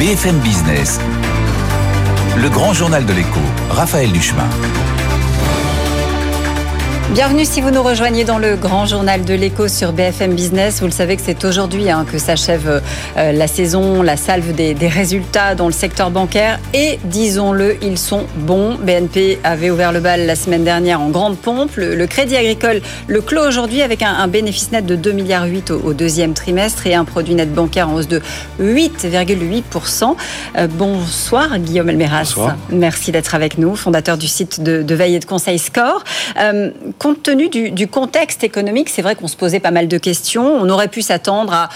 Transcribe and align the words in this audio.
BFM 0.00 0.38
Business, 0.38 0.98
le 2.38 2.48
grand 2.48 2.72
journal 2.72 3.04
de 3.04 3.12
l'écho, 3.12 3.38
Raphaël 3.68 4.10
Duchemin. 4.10 4.48
Bienvenue 7.12 7.44
si 7.44 7.60
vous 7.60 7.72
nous 7.72 7.82
rejoignez 7.82 8.24
dans 8.24 8.38
le 8.38 8.54
grand 8.54 8.86
journal 8.86 9.24
de 9.24 9.34
l'écho 9.34 9.66
sur 9.66 9.92
BFM 9.92 10.32
Business. 10.32 10.78
Vous 10.78 10.86
le 10.86 10.92
savez 10.92 11.16
que 11.16 11.22
c'est 11.24 11.44
aujourd'hui 11.44 11.90
hein, 11.90 12.06
que 12.10 12.18
s'achève 12.18 12.80
euh, 13.16 13.32
la 13.32 13.48
saison, 13.48 14.02
la 14.02 14.16
salve 14.16 14.54
des, 14.54 14.74
résultats 14.86 15.56
dans 15.56 15.66
le 15.66 15.72
secteur 15.72 16.12
bancaire. 16.12 16.60
Et 16.72 17.00
disons-le, 17.02 17.82
ils 17.82 17.98
sont 17.98 18.26
bons. 18.36 18.76
BNP 18.76 19.40
avait 19.42 19.70
ouvert 19.70 19.90
le 19.90 19.98
bal 19.98 20.24
la 20.24 20.36
semaine 20.36 20.62
dernière 20.62 21.00
en 21.00 21.08
grande 21.08 21.36
pompe. 21.36 21.72
Le, 21.74 22.06
Crédit 22.06 22.36
Agricole 22.36 22.80
le 23.08 23.20
clôt 23.20 23.44
aujourd'hui 23.44 23.82
avec 23.82 24.02
un, 24.02 24.28
bénéfice 24.28 24.70
net 24.70 24.86
de 24.86 24.94
2,8 24.94 25.12
milliards 25.14 25.46
au, 25.84 25.92
deuxième 25.94 26.32
trimestre 26.32 26.86
et 26.86 26.94
un 26.94 27.04
produit 27.04 27.34
net 27.34 27.52
bancaire 27.52 27.88
en 27.88 27.94
hausse 27.94 28.08
de 28.08 28.22
8,8%. 28.62 30.14
Euh, 30.58 30.68
bonsoir 30.68 31.58
Guillaume 31.58 31.90
Elmeras. 31.90 32.20
Bonsoir. 32.20 32.56
Merci 32.70 33.10
d'être 33.10 33.34
avec 33.34 33.58
nous, 33.58 33.74
fondateur 33.74 34.16
du 34.16 34.28
site 34.28 34.62
de, 34.62 34.94
veille 34.94 35.16
et 35.16 35.20
de 35.20 35.24
conseil 35.24 35.58
Score. 35.58 36.04
Euh, 36.38 36.70
compte 37.00 37.22
tenu 37.22 37.48
du, 37.48 37.88
contexte 37.88 38.44
économique, 38.44 38.90
c'est 38.90 39.02
vrai 39.02 39.16
qu'on 39.16 39.26
se 39.26 39.36
posait 39.36 39.58
pas 39.58 39.70
mal 39.70 39.88
de 39.88 39.98
questions. 39.98 40.54
On 40.54 40.68
aurait 40.68 40.88
pu 40.88 41.00
s'attendre 41.00 41.54
à 41.54 41.70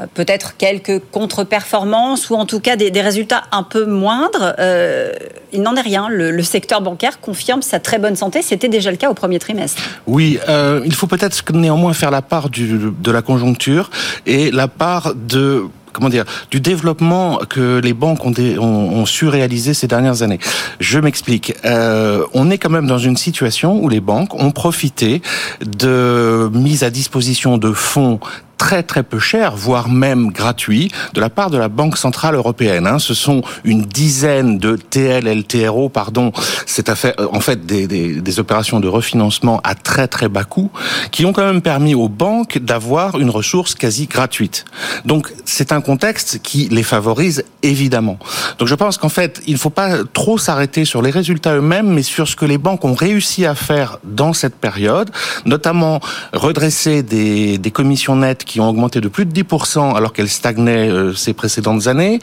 euh, 0.00 0.06
peut-être 0.12 0.56
quelques 0.56 1.00
contre-performances 1.12 2.30
ou 2.30 2.34
en 2.34 2.46
tout 2.46 2.58
cas 2.58 2.74
des, 2.74 3.00
résultats 3.00 3.44
un 3.52 3.62
peu 3.62 3.86
moindres. 3.86 4.54
Euh, 4.58 5.12
il 5.52 5.62
n'en 5.62 5.76
est 5.76 5.82
rien. 5.82 6.08
Le, 6.08 6.42
secteur 6.42 6.80
bancaire 6.80 7.20
confirme 7.20 7.62
sa 7.62 7.78
très 7.78 8.00
bonne 8.00 8.16
santé. 8.16 8.42
C'était 8.42 8.68
déjà 8.68 8.90
le 8.90 8.96
cas 8.96 9.08
au 9.08 9.14
premier 9.14 9.38
trimestre. 9.38 9.80
Oui, 10.08 10.40
euh, 10.48 10.82
il 10.84 10.94
faut 10.94 11.06
peut-être 11.06 11.52
néanmoins 11.52 11.94
faire 11.94 12.10
la 12.10 12.22
part 12.22 12.50
de 12.50 13.10
la 13.12 13.22
conjoncture 13.22 13.90
et 14.26 14.50
la 14.50 14.66
part 14.66 15.14
de 15.14 15.66
comment 15.96 16.10
dire, 16.10 16.24
du 16.50 16.60
développement 16.60 17.38
que 17.48 17.80
les 17.80 17.94
banques 17.94 18.24
ont, 18.24 19.06
su 19.06 19.28
réaliser 19.28 19.72
ces 19.72 19.86
dernières 19.86 20.22
années. 20.22 20.38
Je 20.78 20.98
m'explique. 20.98 21.54
Euh, 21.64 22.24
on 22.34 22.50
est 22.50 22.58
quand 22.58 22.70
même 22.70 22.86
dans 22.86 22.98
une 22.98 23.16
situation 23.16 23.82
où 23.82 23.88
les 23.88 24.00
banques 24.00 24.34
ont 24.34 24.50
profité 24.50 25.22
de 25.64 26.50
mise 26.52 26.84
à 26.84 26.90
disposition 26.90 27.56
de 27.56 27.72
fonds 27.72 28.20
très 28.58 28.82
très 28.82 29.02
peu 29.02 29.18
cher, 29.18 29.56
voire 29.56 29.88
même 29.88 30.30
gratuit, 30.30 30.90
de 31.14 31.20
la 31.20 31.30
part 31.30 31.50
de 31.50 31.58
la 31.58 31.68
Banque 31.68 31.96
centrale 31.96 32.34
européenne. 32.34 32.86
Hein. 32.86 32.98
Ce 32.98 33.14
sont 33.14 33.42
une 33.64 33.82
dizaine 33.82 34.58
de 34.58 34.76
TLLTRO, 34.76 35.88
pardon, 35.88 36.32
c'est 36.64 36.90
en 37.18 37.40
fait 37.40 37.66
des, 37.66 37.86
des, 37.86 38.20
des, 38.20 38.40
opérations 38.40 38.80
de 38.80 38.88
refinancement 38.88 39.60
à 39.64 39.74
très 39.74 40.08
très 40.08 40.28
bas 40.28 40.44
coût, 40.44 40.70
qui 41.10 41.24
ont 41.26 41.32
quand 41.32 41.44
même 41.44 41.62
permis 41.62 41.94
aux 41.94 42.08
banques 42.08 42.58
d'avoir 42.58 43.18
une 43.18 43.30
ressource 43.30 43.74
quasi 43.74 44.06
gratuite. 44.06 44.64
Donc 45.04 45.32
c'est 45.44 45.72
un 45.72 45.80
contexte 45.80 46.40
qui 46.42 46.68
les 46.70 46.82
favorise 46.82 47.44
évidemment. 47.62 48.18
Donc 48.58 48.68
je 48.68 48.74
pense 48.74 48.98
qu'en 48.98 49.08
fait 49.08 49.42
il 49.46 49.54
ne 49.54 49.58
faut 49.58 49.70
pas 49.70 49.98
trop 50.12 50.38
s'arrêter 50.38 50.84
sur 50.84 51.02
les 51.02 51.10
résultats 51.10 51.56
eux-mêmes, 51.56 51.88
mais 51.88 52.02
sur 52.02 52.28
ce 52.28 52.36
que 52.36 52.44
les 52.44 52.58
banques 52.58 52.84
ont 52.84 52.94
réussi 52.94 53.44
à 53.44 53.54
faire 53.54 53.98
dans 54.04 54.32
cette 54.32 54.56
période, 54.56 55.10
notamment 55.44 56.00
redresser 56.32 57.02
des, 57.02 57.58
des 57.58 57.70
commissions 57.70 58.16
nettes 58.16 58.44
qui 58.46 58.60
ont 58.60 58.68
augmenté 58.68 59.00
de 59.02 59.08
plus 59.08 59.26
de 59.26 59.42
10% 59.42 59.94
alors 59.94 60.12
qu'elles 60.14 60.30
stagnaient 60.30 60.88
euh, 60.88 61.12
ces 61.12 61.34
précédentes 61.34 61.88
années, 61.88 62.20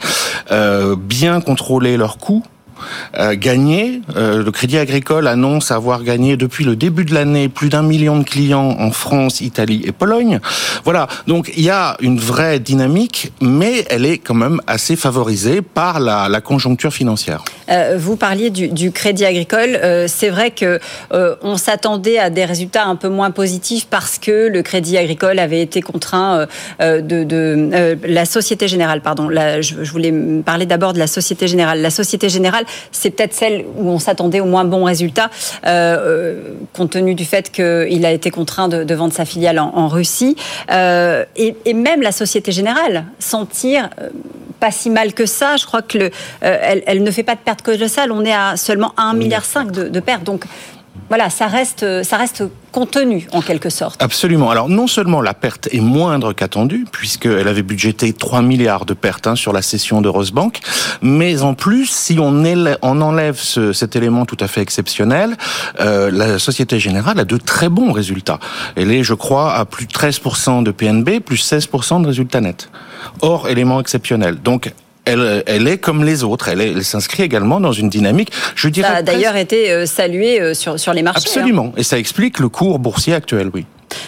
euh, 0.50 0.96
bien 0.98 1.40
contrôler 1.40 1.96
leurs 1.96 2.18
coûts, 2.18 2.42
euh, 3.18 3.34
gagné. 3.36 4.00
Euh, 4.16 4.42
le 4.42 4.50
Crédit 4.50 4.78
Agricole 4.78 5.26
annonce 5.26 5.70
avoir 5.70 6.02
gagné 6.02 6.36
depuis 6.36 6.64
le 6.64 6.76
début 6.76 7.04
de 7.04 7.14
l'année 7.14 7.48
plus 7.48 7.68
d'un 7.68 7.82
million 7.82 8.18
de 8.18 8.24
clients 8.24 8.76
en 8.78 8.90
France, 8.90 9.40
Italie 9.40 9.82
et 9.84 9.92
Pologne. 9.92 10.40
Voilà, 10.84 11.08
donc 11.26 11.52
il 11.56 11.64
y 11.64 11.70
a 11.70 11.96
une 12.00 12.18
vraie 12.18 12.58
dynamique, 12.60 13.32
mais 13.40 13.84
elle 13.90 14.06
est 14.06 14.18
quand 14.18 14.34
même 14.34 14.60
assez 14.66 14.96
favorisée 14.96 15.62
par 15.62 16.00
la, 16.00 16.40
conjoncture 16.40 16.92
financière. 16.92 17.42
Euh, 17.70 17.96
vous 17.98 18.16
parliez 18.16 18.50
du, 18.50 18.90
Crédit 18.92 19.24
Agricole. 19.24 19.78
Euh, 19.82 20.06
c'est 20.08 20.28
vrai 20.28 20.50
que 20.50 20.78
on 21.10 21.56
s'attendait 21.56 22.18
à 22.18 22.28
des 22.28 22.44
résultats 22.44 22.84
un 22.84 22.96
peu 22.96 23.08
moins 23.08 23.30
positifs 23.30 23.86
parce 23.88 24.18
que 24.18 24.48
le 24.48 24.62
Crédit 24.62 24.98
Agricole 24.98 25.38
avait 25.38 25.62
été 25.62 25.80
contraint 25.80 26.46
de, 26.80 27.00
de 27.00 27.98
la 28.06 28.24
Société 28.24 28.68
Générale. 28.68 29.00
Pardon, 29.00 29.30
je, 29.30 29.84
je 29.84 29.90
voulais 29.90 30.12
parler 30.44 30.66
d'abord 30.66 30.92
de 30.92 30.98
la 30.98 31.06
Société 31.06 31.48
Générale. 31.48 31.80
La 31.80 31.90
Société 31.90 32.28
Générale 32.28 32.64
c'est 32.92 33.10
peut-être 33.10 33.34
celle 33.34 33.64
où 33.76 33.90
on 33.90 33.98
s'attendait 33.98 34.40
au 34.40 34.46
moins 34.46 34.64
bon 34.64 34.84
résultat, 34.84 35.30
euh, 35.66 35.96
euh, 35.96 36.42
compte 36.72 36.90
tenu 36.90 37.14
du 37.14 37.24
fait 37.24 37.50
qu'il 37.50 38.06
a 38.06 38.12
été 38.12 38.30
contraint 38.30 38.68
de, 38.68 38.94
vendre 38.94 39.12
sa 39.12 39.24
filiale 39.24 39.58
en, 39.58 39.88
Russie. 39.88 40.36
Euh, 40.70 41.24
et, 41.36 41.74
même 41.74 42.02
la 42.02 42.12
Société 42.12 42.52
Générale 42.52 43.04
s'en 43.18 43.46
tire 43.46 43.90
pas 44.60 44.70
si 44.70 44.88
mal 44.88 45.12
que 45.12 45.26
ça. 45.26 45.56
Je 45.56 45.66
crois 45.66 45.82
que 45.82 46.10
elle, 46.40 47.02
ne 47.02 47.10
fait 47.10 47.22
pas 47.22 47.34
de 47.34 47.40
perte 47.40 47.62
colossale. 47.62 48.12
On 48.12 48.24
est 48.24 48.32
à 48.32 48.56
seulement 48.56 48.94
1,5 48.96 49.16
milliard 49.16 49.44
de, 49.70 49.88
de 49.88 50.00
pertes. 50.00 50.24
Donc 50.24 50.44
voilà, 51.08 51.30
ça 51.30 51.46
reste, 51.46 52.02
ça 52.02 52.16
reste 52.16 52.44
contenu 52.72 53.28
en 53.32 53.40
quelque 53.40 53.70
sorte. 53.70 54.02
Absolument. 54.02 54.50
Alors 54.50 54.68
non 54.68 54.86
seulement 54.86 55.20
la 55.20 55.32
perte 55.32 55.68
est 55.72 55.80
moindre 55.80 56.32
qu'attendue, 56.32 56.86
puisqu'elle 56.90 57.46
avait 57.46 57.62
budgété 57.62 58.12
3 58.12 58.42
milliards 58.42 58.84
de 58.84 58.94
pertes 58.94 59.26
hein, 59.26 59.36
sur 59.36 59.52
la 59.52 59.62
cession 59.62 60.00
de 60.00 60.08
Rosebank, 60.08 60.60
mais 61.02 61.42
en 61.42 61.54
plus, 61.54 61.86
si 61.86 62.18
on, 62.18 62.44
enlève 62.82 63.36
ce, 63.36 63.72
cet 63.72 63.96
élément 63.96 64.24
tout 64.24 64.36
à 64.40 64.48
fait 64.48 64.60
exceptionnel, 64.60 65.36
euh, 65.80 66.10
la 66.10 66.38
Société 66.38 66.80
Générale 66.80 67.20
a 67.20 67.24
de 67.24 67.36
très 67.36 67.68
bons 67.68 67.92
résultats. 67.92 68.40
Elle 68.76 68.90
est, 68.90 69.04
je 69.04 69.14
crois, 69.14 69.54
à 69.54 69.64
plus 69.64 69.86
de 69.86 69.92
13% 69.92 70.62
de 70.62 70.70
PNB, 70.70 71.20
plus 71.20 71.52
16% 71.52 72.02
de 72.02 72.06
résultats 72.06 72.40
nets. 72.40 72.70
Hors 73.20 73.48
élément 73.48 73.80
exceptionnel. 73.80 74.40
Donc 74.42 74.72
elle, 75.04 75.42
elle, 75.46 75.68
est 75.68 75.78
comme 75.78 76.04
les 76.04 76.24
autres. 76.24 76.48
Elle, 76.48 76.60
elle 76.60 76.84
s'inscrit 76.84 77.22
également 77.22 77.60
dans 77.60 77.72
une 77.72 77.88
dynamique, 77.88 78.30
je 78.54 78.68
dirais. 78.68 78.88
Ça 78.88 78.96
a 78.96 79.02
d'ailleurs 79.02 79.36
été 79.36 79.70
euh, 79.70 79.86
salué 79.86 80.40
euh, 80.40 80.54
sur, 80.54 80.78
sur 80.78 80.92
les 80.92 81.02
marchés. 81.02 81.26
Hein. 81.26 81.30
Absolument. 81.40 81.72
Et 81.76 81.82
ça 81.82 81.98
explique 81.98 82.38
le 82.38 82.48
cours 82.48 82.78
boursier 82.78 83.14
actuel, 83.14 83.50
oui. 83.52 83.66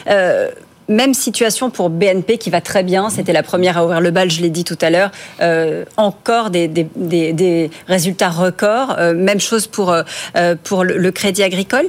Euh, 0.08 0.50
même 0.88 1.14
situation 1.14 1.70
pour 1.70 1.90
BNP 1.90 2.38
qui 2.38 2.50
va 2.50 2.60
très 2.60 2.82
bien. 2.82 3.10
C'était 3.10 3.32
la 3.32 3.42
première 3.42 3.78
à 3.78 3.84
ouvrir 3.84 4.00
le 4.00 4.10
bal, 4.10 4.30
je 4.30 4.40
l'ai 4.40 4.50
dit 4.50 4.64
tout 4.64 4.78
à 4.80 4.90
l'heure. 4.90 5.10
Euh, 5.40 5.84
encore 5.96 6.50
des, 6.50 6.68
des, 6.68 6.86
des, 6.96 7.32
des, 7.32 7.70
résultats 7.88 8.30
records. 8.30 8.96
Euh, 8.98 9.14
même 9.14 9.40
chose 9.40 9.66
pour, 9.66 9.92
euh, 9.92 10.54
pour 10.62 10.84
le, 10.84 10.96
le, 10.96 11.10
Crédit 11.10 11.42
Agricole. 11.42 11.86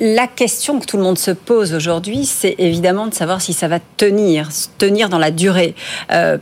La 0.00 0.28
question 0.28 0.78
que 0.78 0.86
tout 0.86 0.96
le 0.96 1.02
monde 1.02 1.18
se 1.18 1.32
pose 1.32 1.74
aujourd'hui, 1.74 2.24
c'est 2.24 2.54
évidemment 2.58 3.08
de 3.08 3.14
savoir 3.14 3.40
si 3.40 3.52
ça 3.52 3.66
va 3.66 3.80
tenir, 3.96 4.50
tenir 4.78 5.08
dans 5.08 5.18
la 5.18 5.32
durée, 5.32 5.74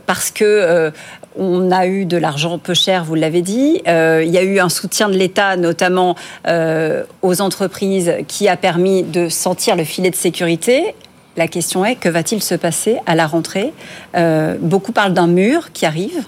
parce 0.05 0.29
que 0.29 0.91
on 1.37 1.71
a 1.71 1.87
eu 1.87 2.05
de 2.05 2.17
l'argent 2.17 2.57
peu 2.57 2.73
cher, 2.73 3.03
vous 3.03 3.15
l'avez 3.15 3.41
dit. 3.41 3.81
Euh, 3.87 4.23
il 4.25 4.31
y 4.31 4.37
a 4.37 4.43
eu 4.43 4.59
un 4.59 4.69
soutien 4.69 5.09
de 5.09 5.15
l'État, 5.15 5.55
notamment 5.55 6.15
euh, 6.47 7.03
aux 7.21 7.41
entreprises, 7.41 8.13
qui 8.27 8.47
a 8.47 8.57
permis 8.57 9.03
de 9.03 9.29
sentir 9.29 9.75
le 9.75 9.83
filet 9.83 10.09
de 10.09 10.15
sécurité. 10.15 10.95
La 11.35 11.47
question 11.47 11.85
est, 11.85 11.95
que 11.95 12.09
va-t-il 12.09 12.41
se 12.41 12.55
passer 12.55 12.97
à 13.05 13.15
la 13.15 13.27
rentrée? 13.27 13.73
Euh, 14.15 14.55
Beaucoup 14.59 14.91
parlent 14.91 15.13
d'un 15.13 15.27
mur 15.27 15.71
qui 15.71 15.85
arrive. 15.85 16.23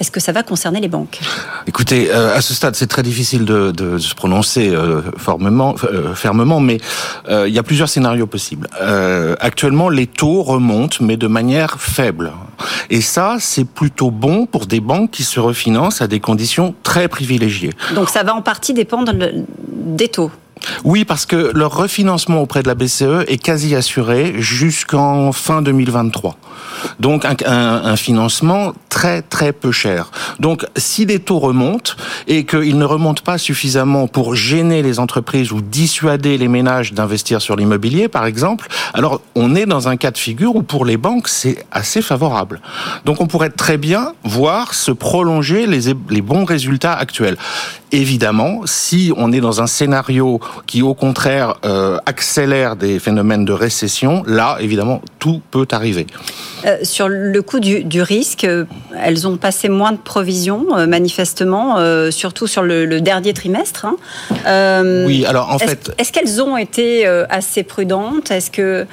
Est-ce 0.00 0.10
que 0.10 0.18
ça 0.18 0.32
va 0.32 0.42
concerner 0.42 0.80
les 0.80 0.88
banques 0.88 1.20
Écoutez, 1.68 2.10
euh, 2.10 2.34
à 2.34 2.40
ce 2.40 2.52
stade, 2.52 2.74
c'est 2.74 2.88
très 2.88 3.04
difficile 3.04 3.44
de, 3.44 3.70
de 3.70 3.98
se 3.98 4.14
prononcer 4.14 4.70
euh, 4.70 5.02
euh, 5.28 6.14
fermement, 6.14 6.60
mais 6.60 6.78
il 7.30 7.52
y 7.52 7.58
a 7.58 7.62
plusieurs 7.62 7.88
scénarios 7.88 8.26
possibles. 8.26 8.68
Actuellement, 9.40 9.88
les 9.88 10.06
taux 10.06 10.42
remontent, 10.42 10.98
mais 11.00 11.16
de 11.16 11.26
manière 11.26 11.80
faible. 11.80 12.32
Et 12.90 13.00
ça, 13.00 13.36
c'est 13.38 13.64
plutôt 13.64 14.10
bon 14.10 14.46
pour 14.46 14.66
des 14.66 14.80
banques 14.80 15.12
qui 15.12 15.22
se 15.22 15.38
refinancent 15.38 16.02
à 16.02 16.06
des 16.06 16.20
conditions 16.20 16.74
très 16.82 17.08
privilégiées. 17.08 17.70
Donc 17.94 18.08
ça 18.08 18.22
va 18.22 18.34
en 18.34 18.42
partie 18.42 18.74
dépendre 18.74 19.12
des 19.68 20.08
taux 20.08 20.30
oui, 20.84 21.04
parce 21.04 21.26
que 21.26 21.52
leur 21.54 21.74
refinancement 21.74 22.40
auprès 22.40 22.62
de 22.62 22.68
la 22.68 22.74
BCE 22.74 23.24
est 23.28 23.42
quasi 23.42 23.74
assuré 23.74 24.34
jusqu'en 24.38 25.32
fin 25.32 25.62
2023. 25.62 26.36
Donc 27.00 27.24
un, 27.24 27.36
un, 27.46 27.84
un, 27.84 27.96
financement 27.96 28.72
très 28.88 29.22
très 29.22 29.52
peu 29.52 29.72
cher. 29.72 30.10
Donc 30.38 30.66
si 30.76 31.04
les 31.04 31.18
taux 31.18 31.38
remontent 31.38 31.92
et 32.26 32.44
qu'ils 32.44 32.78
ne 32.78 32.84
remontent 32.84 33.22
pas 33.24 33.38
suffisamment 33.38 34.06
pour 34.06 34.34
gêner 34.34 34.82
les 34.82 34.98
entreprises 34.98 35.52
ou 35.52 35.60
dissuader 35.60 36.38
les 36.38 36.48
ménages 36.48 36.92
d'investir 36.92 37.40
sur 37.40 37.56
l'immobilier, 37.56 38.08
par 38.08 38.26
exemple, 38.26 38.68
alors 38.92 39.20
on 39.34 39.54
est 39.54 39.66
dans 39.66 39.88
un 39.88 39.96
cas 39.96 40.10
de 40.10 40.18
figure 40.18 40.54
où 40.56 40.62
pour 40.62 40.84
les 40.84 40.96
banques 40.96 41.28
c'est 41.28 41.64
assez 41.70 42.02
favorable. 42.02 42.60
Donc 43.04 43.20
on 43.20 43.26
pourrait 43.26 43.50
très 43.50 43.78
bien 43.78 44.12
voir 44.22 44.74
se 44.74 44.90
prolonger 44.90 45.66
les, 45.66 45.94
les 46.10 46.22
bons 46.22 46.44
résultats 46.44 46.94
actuels. 46.94 47.36
Évidemment, 47.94 48.62
si 48.64 49.12
on 49.16 49.30
est 49.30 49.38
dans 49.38 49.62
un 49.62 49.68
scénario 49.68 50.40
qui 50.66 50.82
au 50.82 50.94
contraire 50.94 51.54
euh, 51.64 51.96
accélère 52.06 52.74
des 52.74 52.98
phénomènes 52.98 53.44
de 53.44 53.52
récession, 53.52 54.24
là 54.26 54.56
évidemment 54.58 55.00
tout 55.20 55.40
peut 55.52 55.68
arriver. 55.70 56.08
Euh, 56.66 56.78
sur 56.82 57.08
le 57.08 57.40
coût 57.40 57.60
du, 57.60 58.02
risque, 58.02 58.42
euh, 58.42 58.64
elles 59.00 59.28
ont 59.28 59.36
passé 59.36 59.68
moins 59.68 59.92
de 59.92 59.98
provisions, 59.98 60.66
manifestement, 60.88 61.76
surtout 62.10 62.48
sur 62.48 62.62
le, 62.62 63.00
dernier 63.00 63.32
trimestre. 63.32 63.86
Hein. 63.86 65.04
oui, 65.06 65.24
alors 65.24 65.50
en 65.52 65.58
fait. 65.60 65.92
Est-ce 65.96 66.12
qu'elles 66.12 66.42
ont 66.42 66.56
été 66.56 67.06
assez 67.06 67.62
prudentes? 67.62 68.32
Est-ce 68.32 68.50
que. 68.50 68.86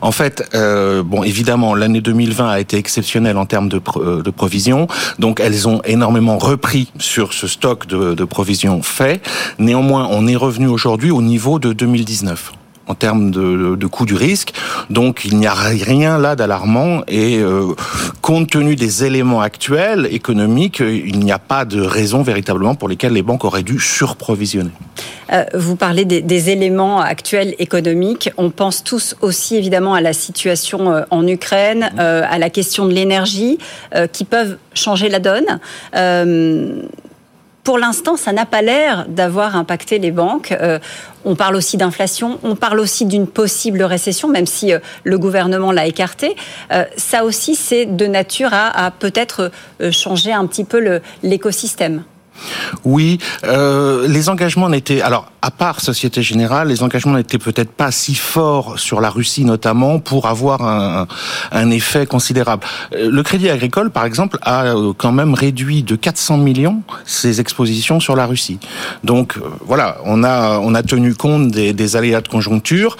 En 0.00 0.12
fait, 0.12 0.48
bon, 0.54 1.22
évidemment, 1.24 1.74
l'année 1.74 2.00
2020 2.00 2.48
a 2.48 2.60
été 2.60 2.78
exceptionnelle 2.78 3.36
en 3.36 3.44
termes 3.44 3.68
de, 3.68 3.80
de, 4.22 4.30
provisions, 4.30 4.86
donc 5.18 5.40
elles 5.40 5.68
ont 5.68 5.82
énormément 5.84 6.38
repris 6.38 6.90
sur 6.98 7.34
ce 7.34 7.46
stock 7.46 7.86
de, 7.86 8.14
de 8.14 8.24
provisions 8.30 8.82
fait. 8.82 9.20
Néanmoins, 9.58 10.08
on 10.10 10.26
est 10.26 10.36
revenu 10.36 10.68
aujourd'hui 10.68 11.10
au 11.10 11.20
niveau 11.20 11.58
de 11.58 11.74
2019 11.74 12.52
en 12.90 12.94
termes 12.94 13.30
de, 13.30 13.76
de, 13.76 13.86
coût 13.86 14.04
du 14.04 14.16
risque. 14.16 14.52
Donc 14.90 15.24
il 15.24 15.36
n'y 15.36 15.46
a 15.46 15.54
rien 15.54 16.18
là 16.18 16.34
d'alarmant 16.34 17.02
et 17.06 17.38
euh, 17.38 17.74
compte 18.20 18.50
tenu 18.50 18.74
des 18.74 19.04
éléments 19.04 19.40
actuels 19.40 20.08
économiques, 20.10 20.80
il 20.80 21.20
n'y 21.20 21.30
a 21.30 21.38
pas 21.38 21.64
de 21.64 21.80
raison 21.80 22.22
véritablement 22.22 22.74
pour 22.74 22.88
lesquelles 22.88 23.12
les 23.12 23.22
banques 23.22 23.44
auraient 23.44 23.62
dû 23.62 23.78
surprovisionner. 23.78 24.70
Euh, 25.32 25.44
vous 25.54 25.76
parlez 25.76 26.04
des, 26.04 26.50
éléments 26.50 27.00
actuels 27.00 27.54
économiques. 27.60 28.30
On 28.36 28.50
pense 28.50 28.82
tous 28.82 29.14
aussi 29.20 29.56
évidemment 29.56 29.94
à 29.94 30.00
la 30.00 30.12
situation 30.12 30.90
euh, 30.90 31.02
en 31.10 31.24
Ukraine, 31.26 31.92
à 31.96 32.38
la 32.38 32.50
question 32.50 32.86
de 32.86 32.92
l'énergie, 32.92 33.58
qui 34.12 34.24
peuvent 34.24 34.56
changer 34.74 35.08
la 35.08 35.20
donne 35.20 35.60
pour 37.64 37.78
l'instant, 37.78 38.16
ça 38.16 38.32
n'a 38.32 38.46
pas 38.46 38.62
l'air 38.62 39.06
d'avoir 39.08 39.56
impacté 39.56 39.98
les 39.98 40.10
banques. 40.10 40.52
Euh, 40.52 40.78
on 41.24 41.36
parle 41.36 41.56
aussi 41.56 41.76
d'inflation, 41.76 42.38
on 42.42 42.56
parle 42.56 42.80
aussi 42.80 43.04
d'une 43.04 43.26
possible 43.26 43.82
récession, 43.82 44.28
même 44.28 44.46
si 44.46 44.72
euh, 44.72 44.78
le 45.04 45.18
gouvernement 45.18 45.70
l'a 45.70 45.86
écarté. 45.86 46.36
Euh, 46.72 46.84
ça 46.96 47.24
aussi, 47.24 47.54
c'est 47.54 47.84
de 47.84 48.06
nature 48.06 48.50
à, 48.52 48.90
peut-être 48.90 49.50
changer 49.90 50.32
un 50.32 50.46
petit 50.46 50.64
peu 50.64 51.00
l'écosystème. 51.22 52.02
Oui, 52.84 53.18
euh, 53.44 54.06
les 54.08 54.28
engagements 54.28 54.68
n'étaient 54.68 55.02
alors 55.02 55.30
à 55.42 55.50
part 55.50 55.80
Société 55.80 56.22
Générale, 56.22 56.68
les 56.68 56.82
engagements 56.82 57.14
n'étaient 57.14 57.38
peut-être 57.38 57.70
pas 57.70 57.90
si 57.90 58.14
forts 58.14 58.78
sur 58.78 59.00
la 59.00 59.08
Russie 59.08 59.44
notamment 59.44 59.98
pour 59.98 60.26
avoir 60.26 60.62
un, 60.62 61.06
un 61.50 61.70
effet 61.70 62.06
considérable. 62.06 62.64
Euh, 62.92 63.10
le 63.10 63.22
Crédit 63.22 63.48
Agricole, 63.48 63.90
par 63.90 64.04
exemple, 64.04 64.38
a 64.42 64.66
euh, 64.66 64.92
quand 64.96 65.12
même 65.12 65.34
réduit 65.34 65.82
de 65.82 65.96
400 65.96 66.36
millions 66.36 66.82
ses 67.04 67.40
expositions 67.40 68.00
sur 68.00 68.16
la 68.16 68.26
Russie. 68.26 68.58
Donc 69.04 69.38
voilà, 69.64 69.98
on 70.04 70.24
a 70.24 70.58
on 70.58 70.74
a 70.74 70.82
tenu 70.82 71.14
compte 71.14 71.48
des, 71.48 71.72
des, 71.72 71.96
aléas 71.96 72.20
de 72.20 72.28
conjoncture. 72.28 72.96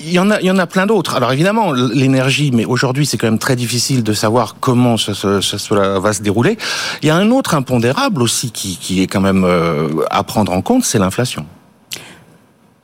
Il 0.00 0.10
y 0.10 0.18
en 0.18 0.30
a 0.30 0.40
il 0.40 0.46
y 0.46 0.50
en 0.50 0.58
a 0.58 0.66
plein 0.66 0.86
d'autres. 0.86 1.14
Alors 1.14 1.32
évidemment 1.32 1.72
l'énergie, 1.72 2.50
mais 2.52 2.64
aujourd'hui 2.64 3.06
c'est 3.06 3.16
quand 3.16 3.26
même 3.26 3.38
très 3.38 3.56
difficile 3.56 4.02
de 4.02 4.12
savoir 4.12 4.56
comment 4.60 4.96
cela 4.96 5.98
va 5.98 6.12
se 6.12 6.22
dérouler. 6.22 6.58
Il 7.02 7.08
y 7.08 7.10
a 7.10 7.16
un 7.16 7.30
autre 7.30 7.54
impondérable 7.54 8.22
aussi 8.22 8.50
qui 8.50 8.77
qui 8.80 9.02
est 9.02 9.06
quand 9.06 9.20
même 9.20 9.44
euh, 9.44 10.04
à 10.10 10.22
prendre 10.22 10.52
en 10.52 10.62
compte, 10.62 10.84
c'est 10.84 10.98
l'inflation. 10.98 11.46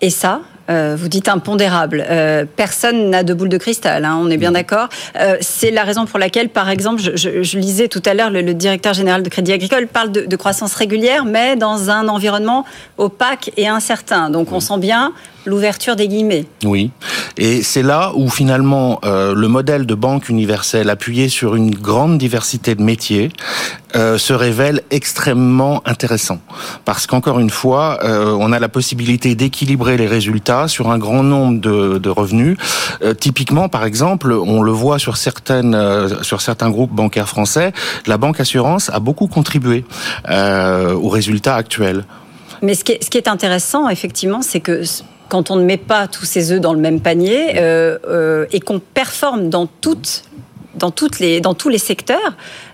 Et 0.00 0.10
ça, 0.10 0.40
euh, 0.70 0.96
vous 0.98 1.08
dites 1.08 1.28
impondérable. 1.28 2.04
Euh, 2.08 2.44
personne 2.56 3.10
n'a 3.10 3.22
de 3.22 3.34
boule 3.34 3.48
de 3.48 3.58
cristal, 3.58 4.04
hein, 4.04 4.18
on 4.20 4.30
est 4.30 4.36
bien 4.36 4.52
d'accord. 4.52 4.88
c'est 5.40 5.70
la 5.70 5.84
raison 5.84 6.06
pour 6.06 6.18
laquelle, 6.18 6.48
par 6.48 6.70
exemple, 6.70 7.00
je, 7.02 7.58
lisais 7.58 7.88
tout 7.88 8.02
à 8.06 8.14
l'heure, 8.14 8.30
le, 8.30 8.54
directeur 8.54 8.94
général 8.94 9.22
de 9.22 9.28
Crédit 9.28 9.52
Agricole 9.52 9.86
parle 9.86 10.12
de, 10.12 10.36
croissance 10.36 10.74
régulière, 10.74 11.24
mais 11.24 11.56
dans 11.56 11.90
un 11.90 12.08
environnement 12.08 12.64
opaque 12.98 13.50
et 13.56 13.68
incertain. 13.68 14.30
Donc 14.30 14.52
on 14.52 14.60
sent 14.60 14.78
bien 14.78 15.12
l'ouverture 15.46 15.96
des 15.96 16.08
guillemets. 16.08 16.46
Oui, 16.64 16.90
et 17.36 17.62
c'est 17.62 17.82
là 17.82 18.12
où 18.14 18.30
finalement 18.30 19.00
euh, 19.04 19.34
le 19.34 19.48
modèle 19.48 19.86
de 19.86 19.94
banque 19.94 20.28
universelle 20.28 20.90
appuyé 20.90 21.28
sur 21.28 21.54
une 21.54 21.74
grande 21.74 22.18
diversité 22.18 22.74
de 22.74 22.82
métiers 22.82 23.30
euh, 23.96 24.18
se 24.18 24.32
révèle 24.32 24.82
extrêmement 24.90 25.82
intéressant. 25.84 26.38
Parce 26.84 27.06
qu'encore 27.06 27.38
une 27.38 27.50
fois, 27.50 27.98
euh, 28.02 28.36
on 28.38 28.52
a 28.52 28.58
la 28.58 28.68
possibilité 28.68 29.34
d'équilibrer 29.34 29.96
les 29.96 30.06
résultats 30.06 30.53
sur 30.68 30.90
un 30.90 30.98
grand 30.98 31.22
nombre 31.22 31.60
de, 31.60 31.98
de 31.98 32.10
revenus. 32.10 32.56
typiquement, 33.20 33.68
par 33.68 33.84
exemple, 33.84 34.32
on 34.32 34.62
le 34.62 34.72
voit 34.72 34.98
sur 34.98 35.16
certaines, 35.16 35.76
sur 36.22 36.40
certains 36.40 36.70
groupes 36.70 36.92
bancaires 36.92 37.28
français, 37.28 37.72
la 38.06 38.16
banque 38.16 38.40
assurance 38.40 38.90
a 38.90 39.00
beaucoup 39.00 39.26
contribué 39.26 39.84
aux 40.28 41.08
résultats 41.08 41.56
actuels. 41.56 42.04
Mais 42.62 42.74
ce 42.74 42.84
qui 42.84 42.92
est, 42.92 43.04
ce 43.04 43.10
qui 43.10 43.18
est 43.18 43.28
intéressant, 43.28 43.88
effectivement, 43.88 44.42
c'est 44.42 44.60
que 44.60 44.82
quand 45.28 45.50
on 45.50 45.56
ne 45.56 45.64
met 45.64 45.76
pas 45.76 46.06
tous 46.06 46.24
ses 46.24 46.52
œufs 46.52 46.60
dans 46.60 46.72
le 46.72 46.80
même 46.80 47.00
panier 47.00 47.56
euh, 47.56 47.98
euh, 48.08 48.46
et 48.52 48.60
qu'on 48.60 48.78
performe 48.78 49.50
dans 49.50 49.66
toutes 49.66 50.24
dans, 50.74 50.90
toutes 50.90 51.20
les, 51.20 51.40
dans 51.40 51.54
tous 51.54 51.68
les 51.68 51.78
secteurs, 51.78 52.18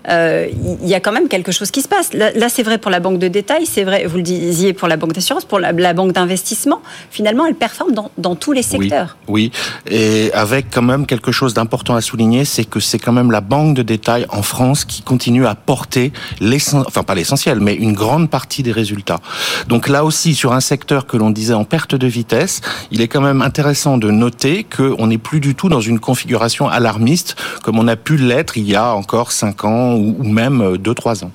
il 0.07 0.87
y 0.87 0.95
a 0.95 0.99
quand 0.99 1.11
même 1.11 1.27
quelque 1.27 1.51
chose 1.51 1.71
qui 1.71 1.81
se 1.81 1.87
passe. 1.87 2.13
Là, 2.13 2.49
c'est 2.49 2.63
vrai 2.63 2.77
pour 2.77 2.91
la 2.91 2.99
banque 2.99 3.19
de 3.19 3.27
détail, 3.27 3.65
c'est 3.65 3.83
vrai, 3.83 4.05
vous 4.05 4.17
le 4.17 4.23
disiez, 4.23 4.73
pour 4.73 4.87
la 4.87 4.97
banque 4.97 5.13
d'assurance, 5.13 5.45
pour 5.45 5.59
la, 5.59 5.93
banque 5.93 6.13
d'investissement. 6.13 6.81
Finalement, 7.09 7.45
elle 7.45 7.55
performe 7.55 7.93
dans, 7.93 8.11
dans 8.17 8.35
tous 8.35 8.51
les 8.51 8.63
secteurs. 8.63 9.17
Oui, 9.27 9.51
et 9.89 10.31
avec 10.33 10.67
quand 10.71 10.81
même 10.81 11.05
quelque 11.05 11.31
chose 11.31 11.53
d'important 11.53 11.95
à 11.95 12.01
souligner, 12.01 12.45
c'est 12.45 12.65
que 12.65 12.79
c'est 12.79 12.99
quand 12.99 13.11
même 13.11 13.31
la 13.31 13.41
banque 13.41 13.75
de 13.75 13.83
détail 13.83 14.25
en 14.29 14.41
France 14.41 14.85
qui 14.85 15.01
continue 15.01 15.45
à 15.45 15.55
porter 15.55 16.11
l'essentiel, 16.39 16.83
enfin 16.87 17.03
pas 17.03 17.15
l'essentiel, 17.15 17.59
mais 17.59 17.75
une 17.75 17.93
grande 17.93 18.29
partie 18.29 18.63
des 18.63 18.71
résultats. 18.71 19.19
Donc 19.67 19.87
là 19.87 20.05
aussi, 20.05 20.35
sur 20.35 20.53
un 20.53 20.59
secteur 20.59 21.05
que 21.05 21.17
l'on 21.17 21.29
disait 21.29 21.53
en 21.53 21.63
perte 21.63 21.95
de 21.95 22.07
vitesse, 22.07 22.61
il 22.91 23.01
est 23.01 23.07
quand 23.07 23.21
même 23.21 23.41
intéressant 23.41 23.97
de 23.97 24.11
noter 24.11 24.63
qu'on 24.63 25.07
n'est 25.07 25.17
plus 25.17 25.39
du 25.39 25.55
tout 25.55 25.69
dans 25.69 25.81
une 25.81 25.99
configuration 25.99 26.67
alarmiste 26.67 27.35
comme 27.63 27.79
on 27.79 27.87
a 27.87 27.95
pu 27.95 28.17
l'être 28.17 28.57
il 28.57 28.67
y 28.67 28.75
a 28.75 28.93
encore 28.93 29.31
5 29.31 29.65
ans 29.65 29.90
ou 29.95 30.23
même 30.23 30.75
2-3 30.75 31.25
ans. 31.25 31.31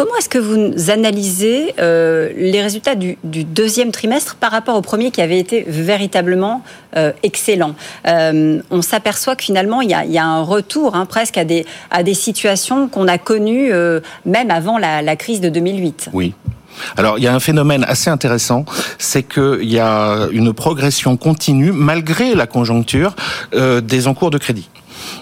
Comment 0.00 0.16
est-ce 0.16 0.30
que 0.30 0.38
vous 0.38 0.90
analysez 0.90 1.74
euh, 1.78 2.30
les 2.34 2.62
résultats 2.62 2.94
du, 2.94 3.18
deuxième 3.22 3.92
trimestre 3.92 4.36
par 4.36 4.50
rapport 4.50 4.76
au 4.76 4.80
premier 4.80 5.10
qui 5.10 5.20
avait 5.20 5.38
été 5.38 5.64
véritablement 5.68 6.62
euh, 6.96 7.12
excellent? 7.22 7.74
Euh, 8.06 8.62
On 8.70 8.80
s'aperçoit 8.80 9.36
que 9.36 9.44
finalement, 9.44 9.82
il 9.82 9.90
y 9.90 10.18
a, 10.18 10.24
un 10.24 10.42
retour 10.42 10.94
hein, 10.94 11.06
presque 11.06 11.36
à 11.36 11.44
des, 11.44 11.66
à 11.90 12.02
des 12.02 12.14
situations 12.14 12.88
qu'on 12.88 13.08
a 13.08 13.18
connues 13.18 13.72
même 14.24 14.50
avant 14.50 14.78
la, 14.78 15.02
la 15.02 15.16
crise 15.16 15.42
de 15.42 15.50
2008. 15.50 16.08
Oui. 16.14 16.34
Alors, 16.96 17.18
il 17.18 17.24
y 17.24 17.26
a 17.26 17.34
un 17.34 17.40
phénomène 17.40 17.84
assez 17.86 18.08
intéressant, 18.08 18.64
c'est 18.96 19.22
qu'il 19.22 19.70
y 19.70 19.78
a 19.78 20.28
une 20.32 20.54
progression 20.54 21.18
continue, 21.18 21.72
malgré 21.72 22.34
la 22.34 22.46
conjoncture, 22.46 23.16
des 23.52 24.08
encours 24.08 24.30
de 24.30 24.38
crédit. 24.38 24.70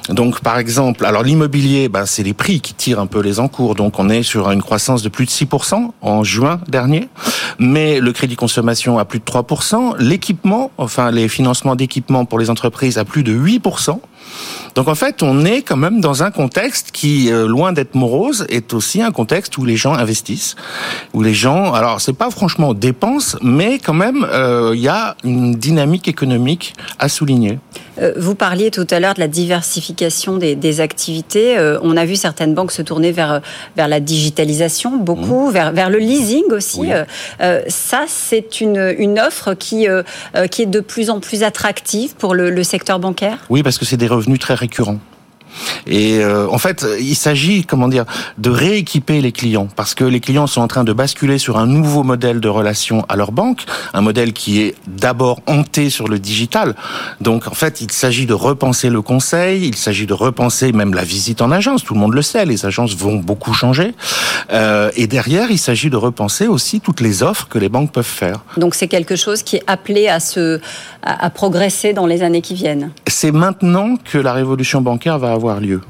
Donc, 0.08 0.40
par 0.40 0.58
exemple, 0.58 1.04
alors 1.04 1.22
l'immobilier, 1.22 1.88
ben, 1.88 2.06
c'est 2.06 2.22
les 2.22 2.34
prix 2.34 2.60
qui 2.60 2.74
tirent 2.74 3.00
un 3.00 3.06
peu 3.06 3.20
les 3.20 3.40
encours. 3.40 3.74
Donc, 3.74 3.98
on 3.98 4.08
est 4.08 4.22
sur 4.22 4.50
une 4.50 4.62
croissance 4.62 5.02
de 5.02 5.08
plus 5.08 5.26
de 5.26 5.30
6% 5.30 5.90
en 6.00 6.24
juin 6.24 6.60
dernier. 6.68 7.08
Mais 7.58 8.00
le 8.00 8.12
crédit 8.12 8.36
consommation 8.36 8.98
à 8.98 9.04
plus 9.04 9.18
de 9.18 9.24
3%. 9.24 9.96
L'équipement, 9.98 10.70
enfin, 10.78 11.10
les 11.10 11.28
financements 11.28 11.76
d'équipement 11.76 12.24
pour 12.24 12.38
les 12.38 12.50
entreprises 12.50 12.98
à 12.98 13.04
plus 13.04 13.22
de 13.22 13.32
8%. 13.32 14.00
Donc 14.74 14.88
en 14.88 14.94
fait, 14.94 15.22
on 15.22 15.44
est 15.44 15.62
quand 15.62 15.76
même 15.76 16.00
dans 16.00 16.22
un 16.22 16.30
contexte 16.30 16.90
qui, 16.92 17.32
euh, 17.32 17.46
loin 17.46 17.72
d'être 17.72 17.94
morose, 17.94 18.46
est 18.48 18.72
aussi 18.74 19.02
un 19.02 19.10
contexte 19.10 19.58
où 19.58 19.64
les 19.64 19.76
gens 19.76 19.94
investissent, 19.94 20.56
où 21.14 21.22
les 21.22 21.34
gens, 21.34 21.72
alors 21.72 22.00
c'est 22.00 22.12
pas 22.12 22.30
franchement 22.30 22.74
dépenses, 22.74 23.36
mais 23.42 23.78
quand 23.78 23.94
même, 23.94 24.26
euh, 24.30 24.72
il 24.74 24.80
y 24.80 24.88
a 24.88 25.16
une 25.24 25.54
dynamique 25.54 26.08
économique 26.08 26.74
à 26.98 27.08
souligner. 27.08 27.58
Euh, 28.00 28.12
vous 28.16 28.36
parliez 28.36 28.70
tout 28.70 28.86
à 28.90 29.00
l'heure 29.00 29.14
de 29.14 29.20
la 29.20 29.28
diversification 29.28 30.36
des, 30.36 30.80
activités. 30.80 31.56
on 31.82 31.96
a 31.96 32.04
vu 32.04 32.14
certaines 32.14 32.54
banques 32.54 32.70
se 32.70 32.82
tourner 32.82 33.10
vers, 33.10 33.40
vers 33.76 33.88
la 33.88 33.98
digitalisation, 33.98 34.96
beaucoup, 34.98 35.48
mmh. 35.48 35.52
vers, 35.52 35.72
vers 35.72 35.90
le 35.90 35.98
leasing 35.98 36.44
aussi. 36.52 36.90
ça, 37.68 38.04
c'est 38.06 38.60
une, 38.60 38.94
une 38.98 39.18
offre 39.18 39.54
qui, 39.54 39.86
qui 40.50 40.62
est 40.62 40.66
de 40.66 40.80
plus 40.80 41.10
en 41.10 41.18
plus 41.18 41.42
attractive 41.42 42.14
pour 42.14 42.34
le, 42.34 42.50
le 42.50 42.62
secteur 42.62 42.98
bancaire? 42.98 43.38
Oui, 43.50 43.62
parce 43.62 43.78
que 43.78 43.84
c'est 43.84 43.96
des 43.96 44.06
revenus 44.18 44.40
très 44.40 44.54
récurrents. 44.54 44.98
Et 45.86 46.18
euh, 46.18 46.48
en 46.50 46.58
fait, 46.58 46.86
il 47.00 47.14
s'agit, 47.14 47.64
comment 47.64 47.88
dire, 47.88 48.04
de 48.38 48.50
rééquiper 48.50 49.20
les 49.20 49.32
clients 49.32 49.68
parce 49.74 49.94
que 49.94 50.04
les 50.04 50.20
clients 50.20 50.46
sont 50.46 50.60
en 50.60 50.68
train 50.68 50.84
de 50.84 50.92
basculer 50.92 51.38
sur 51.38 51.58
un 51.58 51.66
nouveau 51.66 52.02
modèle 52.02 52.40
de 52.40 52.48
relation 52.48 53.04
à 53.08 53.16
leur 53.16 53.32
banque, 53.32 53.64
un 53.94 54.00
modèle 54.00 54.32
qui 54.32 54.60
est 54.60 54.74
d'abord 54.86 55.40
hanté 55.46 55.90
sur 55.90 56.08
le 56.08 56.18
digital. 56.18 56.74
Donc 57.20 57.48
en 57.48 57.54
fait, 57.54 57.80
il 57.80 57.90
s'agit 57.90 58.26
de 58.26 58.34
repenser 58.34 58.90
le 58.90 59.02
conseil, 59.02 59.66
il 59.66 59.76
s'agit 59.76 60.06
de 60.06 60.14
repenser 60.14 60.72
même 60.72 60.94
la 60.94 61.04
visite 61.04 61.42
en 61.42 61.50
agence. 61.50 61.84
Tout 61.84 61.94
le 61.94 62.00
monde 62.00 62.14
le 62.14 62.22
sait, 62.22 62.44
les 62.44 62.66
agences 62.66 62.94
vont 62.96 63.16
beaucoup 63.16 63.52
changer. 63.52 63.94
Euh, 64.52 64.90
et 64.96 65.06
derrière, 65.06 65.50
il 65.50 65.58
s'agit 65.58 65.90
de 65.90 65.96
repenser 65.96 66.46
aussi 66.46 66.80
toutes 66.80 67.00
les 67.00 67.22
offres 67.22 67.48
que 67.48 67.58
les 67.58 67.68
banques 67.68 67.92
peuvent 67.92 68.04
faire. 68.04 68.40
Donc 68.56 68.74
c'est 68.74 68.88
quelque 68.88 69.16
chose 69.16 69.42
qui 69.42 69.56
est 69.56 69.64
appelé 69.66 70.08
à 70.08 70.20
se 70.20 70.60
à 71.02 71.30
progresser 71.30 71.92
dans 71.92 72.06
les 72.06 72.22
années 72.22 72.42
qui 72.42 72.54
viennent. 72.54 72.90
C'est 73.06 73.30
maintenant 73.30 73.96
que 73.96 74.18
la 74.18 74.32
révolution 74.32 74.80
bancaire 74.80 75.18
va 75.18 75.32
avoir 75.38 75.60
lieu. 75.60 75.80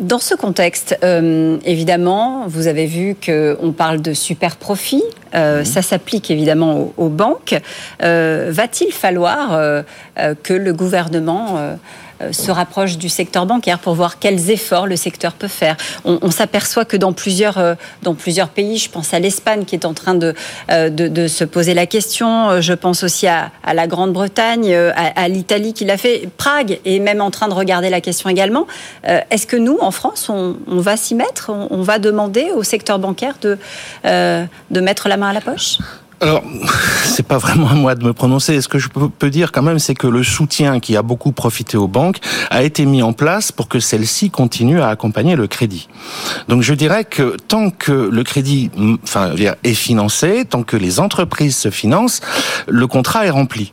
Dans 0.00 0.18
ce 0.18 0.34
contexte, 0.34 0.98
euh, 1.04 1.56
évidemment, 1.64 2.46
vous 2.48 2.66
avez 2.66 2.86
vu 2.86 3.14
qu'on 3.24 3.72
parle 3.72 4.02
de 4.02 4.12
super 4.12 4.56
profit. 4.56 5.04
Euh, 5.36 5.60
mhm. 5.60 5.64
Ça 5.64 5.82
s'applique 5.82 6.32
évidemment 6.32 6.92
aux, 6.96 7.08
banques. 7.08 7.54
Euh, 8.02 8.48
va-t-il 8.50 8.92
falloir 8.92 9.84
que 10.42 10.52
le 10.52 10.72
gouvernement 10.72 11.78
se 12.32 12.50
rapproche 12.50 12.98
du 12.98 13.08
secteur 13.08 13.46
bancaire 13.46 13.78
pour 13.78 13.94
voir 13.94 14.18
quels 14.18 14.50
efforts 14.50 14.86
le 14.86 14.96
secteur 14.96 15.32
peut 15.32 15.48
faire. 15.48 15.76
On, 16.04 16.30
s'aperçoit 16.30 16.84
que 16.84 16.96
dans 16.96 17.12
plusieurs, 17.12 17.76
dans 18.02 18.14
plusieurs 18.14 18.48
pays, 18.48 18.78
je 18.78 18.90
pense 18.90 19.14
à 19.14 19.18
l'Espagne 19.18 19.64
qui 19.64 19.74
est 19.74 19.84
en 19.84 19.94
train 19.94 20.14
de, 20.14 20.34
de, 20.68 21.28
se 21.28 21.44
poser 21.44 21.74
la 21.74 21.86
question, 21.86 22.60
je 22.60 22.72
pense 22.72 23.02
aussi 23.02 23.26
à, 23.26 23.50
la 23.72 23.86
Grande-Bretagne, 23.86 24.74
à, 24.74 25.28
l'Italie 25.28 25.72
qui 25.72 25.84
l'a 25.84 25.96
fait, 25.96 26.28
Prague 26.36 26.80
est 26.84 26.98
même 26.98 27.20
en 27.20 27.30
train 27.30 27.48
de 27.48 27.54
regarder 27.54 27.90
la 27.90 28.00
question 28.00 28.28
également. 28.28 28.66
Est-ce 29.04 29.46
que 29.46 29.56
nous, 29.56 29.78
en 29.80 29.90
France, 29.90 30.28
on, 30.28 30.56
va 30.66 30.96
s'y 30.96 31.14
mettre? 31.14 31.50
On, 31.50 31.82
va 31.82 31.98
demander 31.98 32.50
au 32.54 32.62
secteur 32.62 32.98
bancaire 32.98 33.34
de, 33.40 33.58
de 34.04 34.80
mettre 34.80 35.08
la 35.08 35.16
main 35.16 35.28
à 35.28 35.32
la 35.32 35.40
poche? 35.40 35.78
Alors, 36.24 36.42
c'est 37.04 37.26
pas 37.26 37.36
vraiment 37.36 37.68
à 37.68 37.74
moi 37.74 37.94
de 37.94 38.02
me 38.02 38.14
prononcer. 38.14 38.58
Ce 38.62 38.68
que 38.68 38.78
je 38.78 38.88
peux 38.88 39.30
dire 39.30 39.52
quand 39.52 39.62
même, 39.62 39.78
c'est 39.78 39.94
que 39.94 40.06
le 40.06 40.22
soutien 40.24 40.80
qui 40.80 40.96
a 40.96 41.02
beaucoup 41.02 41.32
profité 41.32 41.76
aux 41.76 41.86
banques 41.86 42.18
a 42.50 42.62
été 42.62 42.86
mis 42.86 43.02
en 43.02 43.12
place 43.12 43.52
pour 43.52 43.68
que 43.68 43.78
celles-ci 43.78 44.30
continuent 44.30 44.80
à 44.80 44.88
accompagner 44.88 45.36
le 45.36 45.46
crédit. 45.46 45.88
Donc, 46.48 46.62
je 46.62 46.72
dirais 46.72 47.04
que 47.04 47.36
tant 47.46 47.68
que 47.68 47.92
le 47.92 48.24
crédit, 48.24 48.70
enfin, 49.02 49.32
est 49.62 49.74
financé, 49.74 50.46
tant 50.48 50.62
que 50.62 50.78
les 50.78 50.98
entreprises 50.98 51.56
se 51.56 51.70
financent, 51.70 52.22
le 52.68 52.86
contrat 52.86 53.26
est 53.26 53.30
rempli. 53.30 53.72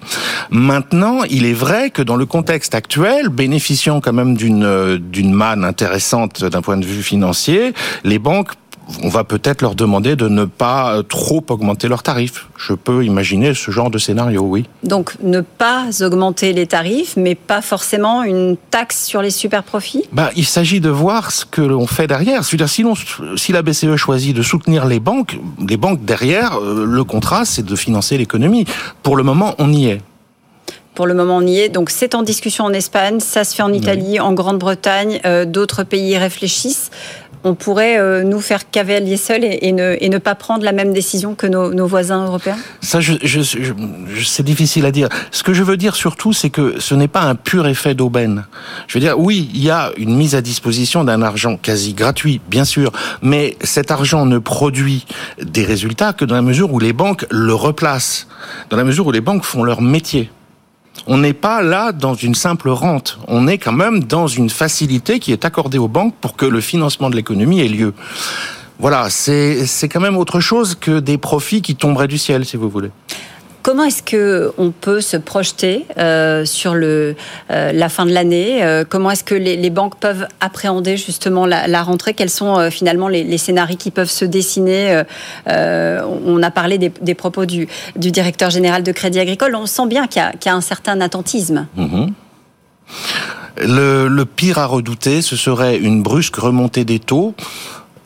Maintenant, 0.50 1.24
il 1.30 1.46
est 1.46 1.54
vrai 1.54 1.90
que 1.90 2.02
dans 2.02 2.18
le 2.18 2.26
contexte 2.26 2.76
actuel, 2.76 3.30
bénéficiant 3.30 4.02
quand 4.02 4.14
même 4.14 4.36
d'une 4.36 4.98
d'une 4.98 5.32
manne 5.32 5.64
intéressante 5.64 6.44
d'un 6.44 6.62
point 6.62 6.78
de 6.78 6.86
vue 6.86 7.02
financier, 7.02 7.74
les 8.04 8.20
banques 8.20 8.52
on 9.04 9.10
va 9.10 9.24
peut-être 9.24 9.62
leur 9.62 9.76
demander 9.76 10.16
de 10.16 10.28
ne 10.28 10.46
pas 10.46 11.02
trop 11.08 11.44
augmenter 11.50 11.88
leurs 11.88 12.04
tarifs. 12.04 12.48
Je 12.58 12.74
peux 12.74 13.06
imaginer 13.06 13.54
ce 13.54 13.72
genre 13.72 13.90
de 13.90 13.98
scénario, 13.98 14.42
oui. 14.42 14.66
Donc 14.84 15.16
ne 15.22 15.42
pas 15.42 15.86
augmenter 16.02 16.54
les 16.54 16.68
tarifs, 16.68 17.16
mais 17.18 17.36
pas 17.36 17.62
forcément 17.62 18.24
une 18.24 18.58
taxe 18.70 19.06
sur 19.06 19.22
les 19.22 19.32
super 19.32 19.64
profits 19.64 20.04
bah, 20.12 20.32
Il 20.36 20.46
s'agit 20.46 20.80
de 20.80 20.90
voir 20.90 21.32
ce 21.32 21.46
que 21.46 21.62
l'on 21.62 21.88
fait 21.88 22.08
derrière. 22.08 22.44
C'est-à-dire, 22.44 22.70
sinon, 22.70 22.94
si 23.36 23.52
la 23.52 23.62
BCE 23.62 23.96
choisit 23.96 24.36
de 24.36 24.42
soutenir 24.42 24.86
les 24.86 25.00
banques, 25.00 25.40
les 25.68 25.78
banques 25.78 26.04
derrière, 26.06 26.58
euh, 26.60 26.86
le 26.86 27.04
contrat, 27.04 27.46
c'est 27.46 27.66
de 27.66 27.76
financer 27.76 28.18
l'économie. 28.18 28.66
Pour 29.04 29.16
le 29.16 29.24
moment, 29.24 29.56
on 29.58 29.72
y 29.72 29.88
est. 29.88 30.02
Pour 30.94 31.06
le 31.06 31.14
moment, 31.14 31.38
on 31.38 31.48
y 31.48 31.60
est. 31.60 31.70
Donc, 31.70 31.90
c'est 31.90 32.16
en 32.16 32.22
discussion 32.22 32.66
en 32.66 32.74
Espagne, 32.74 33.22
ça 33.22 33.46
se 33.46 33.56
fait 33.56 33.64
en 33.64 33.72
Italie, 33.72 34.20
en 34.20 34.34
Grande-Bretagne. 34.34 35.22
Euh, 35.26 35.46
d'autres 35.46 35.84
pays 35.84 36.18
réfléchissent 36.18 36.92
on 37.44 37.56
pourrait 37.56 37.98
euh, 37.98 38.24
nous 38.24 38.40
faire 38.40 38.70
cavalier 38.70 39.18
seul 39.18 39.44
et, 39.44 39.72
ne, 39.72 40.18
pas 40.18 40.36
prendre 40.36 40.64
la 40.64 40.72
même 40.72 40.94
décision 40.94 41.36
que 41.36 41.48
nos, 41.48 41.88
voisins 41.88 42.26
européens? 42.26 42.58
Ça, 42.82 43.00
c'est 43.02 44.44
difficile 44.44 44.86
à 44.86 44.92
dire. 44.92 45.10
Ce 45.32 45.44
que 45.44 45.54
je 45.54 45.64
veux 45.64 45.78
dire 45.78 45.96
surtout, 45.96 46.34
c'est 46.34 46.50
que 46.50 46.80
ce 46.80 46.96
n'est 46.96 47.08
pas 47.08 47.22
un 47.22 47.36
pur 47.36 47.68
effet 47.68 47.96
d'aubaine. 47.96 48.46
Je 48.88 48.98
veux 48.98 49.00
dire, 49.00 49.20
oui, 49.20 49.50
il 49.54 49.64
y 49.64 49.72
a 49.72 49.92
une 49.98 50.16
mise 50.16 50.36
à 50.36 50.42
disposition 50.42 51.04
d'un 51.04 51.22
argent 51.22 51.58
quasi 51.58 51.94
gratuit, 51.94 52.42
bien 52.50 52.66
sûr, 52.66 52.92
mais 53.22 53.58
cet 53.64 53.92
argent 53.92 54.26
ne 54.26 54.38
produit 54.38 55.06
des 55.42 55.66
résultats 55.66 56.14
que 56.14 56.26
dans 56.26 56.36
la 56.36 56.42
mesure 56.42 56.74
où 56.74 56.80
les 56.80 56.94
banques 56.94 57.26
le 57.32 57.54
replacent, 57.54 58.28
dans 58.70 58.78
la 58.78 58.84
mesure 58.84 59.08
où 59.08 59.12
les 59.12 59.22
banques 59.22 59.44
font 59.44 59.64
leur 59.64 59.82
métier. 59.82 60.30
On 61.08 61.18
n'est 61.18 61.34
pas 61.34 61.62
là 61.62 61.92
dans 61.92 62.14
une 62.14 62.36
simple 62.36 62.70
rente. 62.70 63.20
On 63.28 63.48
est 63.48 63.58
quand 63.58 63.72
même 63.72 64.04
dans 64.04 64.28
une 64.28 64.50
facilité 64.50 65.20
qui 65.20 65.32
est 65.32 65.46
accordée 65.46 65.78
aux 65.78 65.88
banques 65.88 66.16
pour 66.22 66.36
que 66.36 66.46
le 66.46 66.62
financement 66.62 67.10
de 67.10 67.16
l'économie 67.16 67.62
ait 67.62 67.68
lieu. 67.68 67.94
Voilà, 68.80 69.10
c'est 69.10 69.90
quand 69.92 70.00
même 70.00 70.18
autre 70.18 70.40
chose 70.40 70.76
que 70.76 71.00
des 71.00 71.18
profits 71.18 71.62
qui 71.62 71.76
tomberaient 71.76 72.08
du 72.08 72.18
ciel, 72.18 72.46
si 72.46 72.58
vous 72.58 72.70
voulez. 72.70 72.90
Comment 73.64 73.84
est-ce 73.84 74.02
que 74.02 74.52
on 74.58 74.72
peut 74.72 75.02
se 75.02 75.18
projeter 75.18 75.86
euh, 75.98 76.46
sur 76.46 76.74
euh, 76.76 77.14
la 77.48 77.90
fin 77.90 78.06
de 78.06 78.12
l'année 78.12 78.64
euh, 78.64 78.84
Comment 78.88 79.12
est-ce 79.12 79.24
que 79.24 79.36
les, 79.36 79.70
banques 79.70 79.98
peuvent 80.00 80.28
appréhender 80.40 80.98
justement 80.98 81.46
la, 81.46 81.84
rentrée? 81.84 82.14
Quels 82.14 82.30
sont 82.30 82.70
finalement 82.72 83.08
les, 83.08 83.38
scénarios 83.38 83.78
qui 83.78 83.92
peuvent 83.92 84.10
se 84.10 84.26
dessiner? 84.26 85.04
On 85.48 86.44
a 86.44 86.52
parlé 86.52 86.78
des, 86.78 87.16
propos 87.16 87.46
du, 87.46 87.68
directeur 87.96 88.50
général 88.50 88.84
de 88.84 88.92
Crédit 88.92 89.20
Agricole. 89.20 89.56
On 89.56 89.66
sent 89.66 89.88
bien 89.88 90.08
qu'il 90.08 90.22
y, 90.22 90.50
a 90.50 90.56
un 90.56 90.62
certain 90.62 91.00
attentisme. 91.02 91.68
Mm-hmm. 91.78 92.14
le, 93.64 94.24
pire 94.24 94.58
à 94.58 94.66
redouter, 94.66 95.22
ce 95.22 95.36
serait 95.36 95.78
une 95.78 96.02
brusque 96.02 96.36
remontée 96.38 96.84
des 96.84 97.00
taux 97.00 97.36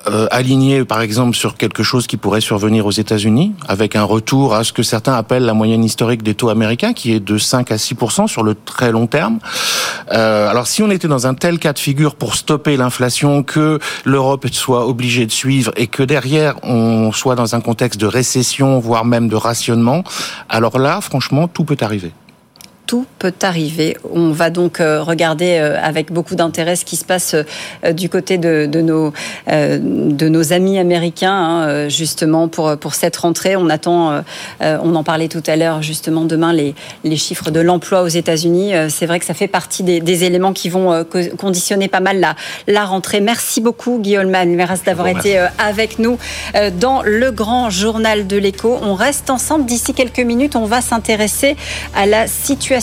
euh, 0.07 0.27
aligné 0.31 0.85
par 0.85 1.01
exemple 1.01 1.35
sur 1.35 1.57
quelque 1.57 1.83
chose 1.83 2.07
qui 2.07 2.17
pourrait 2.17 2.41
survenir 2.41 2.85
aux 2.85 2.91
États-Unis, 2.91 3.53
avec 3.67 3.95
un 3.95 4.03
retour 4.03 4.53
à 4.53 4.63
ce 4.63 4.71
que 4.71 4.83
certains 4.83 5.13
appellent 5.13 5.45
la 5.45 5.53
moyenne 5.53 5.83
historique 5.83 6.21
des 6.21 6.35
taux 6.35 6.50
américains, 6.50 6.93
qui 6.93 7.13
est 7.13 7.19
de 7.19 7.38
5 7.38 7.71
à 7.71 7.77
6 7.77 7.95
sur 8.27 8.43
le 8.43 8.55
très 8.55 8.91
long 8.91 9.07
terme. 9.07 9.39
Euh, 10.12 10.50
alors 10.50 10.67
si 10.67 10.83
on 10.83 10.91
était 10.91 11.07
dans 11.07 11.27
un 11.27 11.33
tel 11.33 11.59
cas 11.59 11.74
de 11.74 11.79
figure 11.79 12.15
pour 12.15 12.35
stopper 12.35 12.77
l'inflation, 12.77 13.43
que 13.43 13.79
l'Europe 14.03 14.47
soit 14.51 14.88
obligée 14.88 15.25
de 15.25 15.31
suivre 15.31 15.71
et 15.75 15.88
que 15.88 16.03
derrière 16.03 16.55
on 16.63 17.12
soit 17.12 17.35
dans 17.35 17.55
un 17.55 17.62
contexte 17.62 18.00
de 18.00 18.07
récession, 18.07 18.79
voire 18.79 19.05
même 19.05 19.27
de 19.27 19.35
rationnement, 19.35 20.03
alors 20.50 20.77
là, 20.77 21.01
franchement, 21.01 21.47
tout 21.47 21.63
peut 21.63 21.77
arriver 21.81 22.12
tout 22.95 23.05
peut 23.19 23.33
arriver. 23.41 23.97
On 24.13 24.31
va 24.31 24.49
donc 24.49 24.79
euh, 24.79 25.03
regarder 25.03 25.57
euh, 25.59 25.77
avec 25.81 26.13
beaucoup 26.13 26.35
d'intérêt 26.35 26.77
ce 26.77 26.85
qui 26.85 26.95
se 26.95 27.03
passe 27.03 27.35
euh, 27.35 27.91
du 27.91 28.07
côté 28.07 28.37
de, 28.37 28.67
nos, 28.81 29.11
de 29.47 30.29
nos 30.29 30.53
amis 30.53 30.79
américains, 30.79 31.33
hein, 31.33 31.89
justement, 31.89 32.47
pour, 32.47 32.77
pour 32.77 32.93
cette 32.93 33.17
rentrée. 33.17 33.55
On 33.55 33.69
attend, 33.69 34.23
on 34.61 34.95
en 34.95 35.03
parlait 35.03 35.27
tout 35.27 35.43
à 35.47 35.55
l'heure, 35.55 35.81
justement, 35.81 36.25
demain, 36.25 36.53
les, 36.53 36.75
les 37.03 37.17
chiffres 37.17 37.51
de 37.51 37.59
l'emploi 37.59 38.03
aux 38.03 38.07
États-Unis. 38.07 38.73
C'est 38.89 39.05
vrai 39.05 39.19
que 39.19 39.25
ça 39.25 39.33
fait 39.33 39.47
partie 39.47 39.83
des, 39.83 40.23
éléments 40.23 40.53
qui 40.53 40.69
vont 40.69 41.05
conditionner 41.37 41.87
pas 41.87 41.99
mal 41.99 42.19
la, 42.19 42.35
la 42.67 42.85
rentrée. 42.85 43.21
Merci 43.21 43.61
beaucoup, 43.61 43.99
Guillaume 43.99 44.29
Malmeras, 44.29 44.79
d'avoir 44.85 45.07
été 45.07 45.37
avec 45.57 45.99
nous 45.99 46.17
dans 46.79 47.01
le 47.01 47.31
grand 47.31 47.69
journal 47.69 48.27
de 48.27 48.37
l'écho. 48.37 48.77
On 48.81 48.93
reste 48.93 49.29
ensemble. 49.29 49.65
D'ici 49.65 49.93
quelques 49.93 50.19
minutes, 50.19 50.55
on 50.55 50.65
va 50.65 50.81
s'intéresser 50.81 51.55
à 51.95 52.05
la 52.05 52.27
situation 52.27 52.75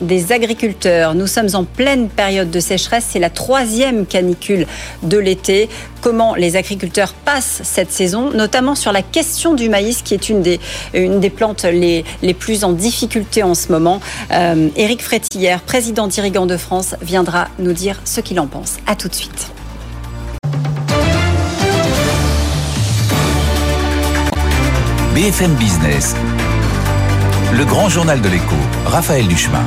des 0.00 0.32
agriculteurs. 0.32 1.14
Nous 1.14 1.26
sommes 1.26 1.48
en 1.54 1.64
pleine 1.64 2.08
période 2.08 2.50
de 2.50 2.60
sécheresse. 2.60 3.06
C'est 3.10 3.18
la 3.18 3.30
troisième 3.30 4.06
canicule 4.06 4.66
de 5.02 5.18
l'été. 5.18 5.68
Comment 6.02 6.34
les 6.34 6.56
agriculteurs 6.56 7.14
passent 7.14 7.60
cette 7.64 7.90
saison, 7.90 8.30
notamment 8.30 8.74
sur 8.74 8.92
la 8.92 9.02
question 9.02 9.54
du 9.54 9.68
maïs, 9.68 10.02
qui 10.02 10.14
est 10.14 10.28
une 10.28 10.40
des, 10.40 10.60
une 10.94 11.20
des 11.20 11.30
plantes 11.30 11.64
les, 11.64 12.04
les 12.22 12.34
plus 12.34 12.64
en 12.64 12.72
difficulté 12.72 13.42
en 13.42 13.54
ce 13.54 13.72
moment. 13.72 14.00
Euh, 14.32 14.68
Éric 14.76 15.02
Frétillère, 15.02 15.60
président 15.62 16.06
d'Irrigant 16.06 16.46
de 16.46 16.56
France, 16.56 16.94
viendra 17.02 17.48
nous 17.58 17.72
dire 17.72 18.00
ce 18.04 18.20
qu'il 18.20 18.38
en 18.38 18.46
pense. 18.46 18.76
À 18.86 18.94
tout 18.94 19.08
de 19.08 19.14
suite. 19.14 19.50
BFM 25.14 25.54
Business, 25.56 26.14
le 27.52 27.64
grand 27.64 27.88
journal 27.88 28.20
de 28.20 28.28
l'écho, 28.28 28.54
Raphaël 28.86 29.26
Duchemin. 29.26 29.64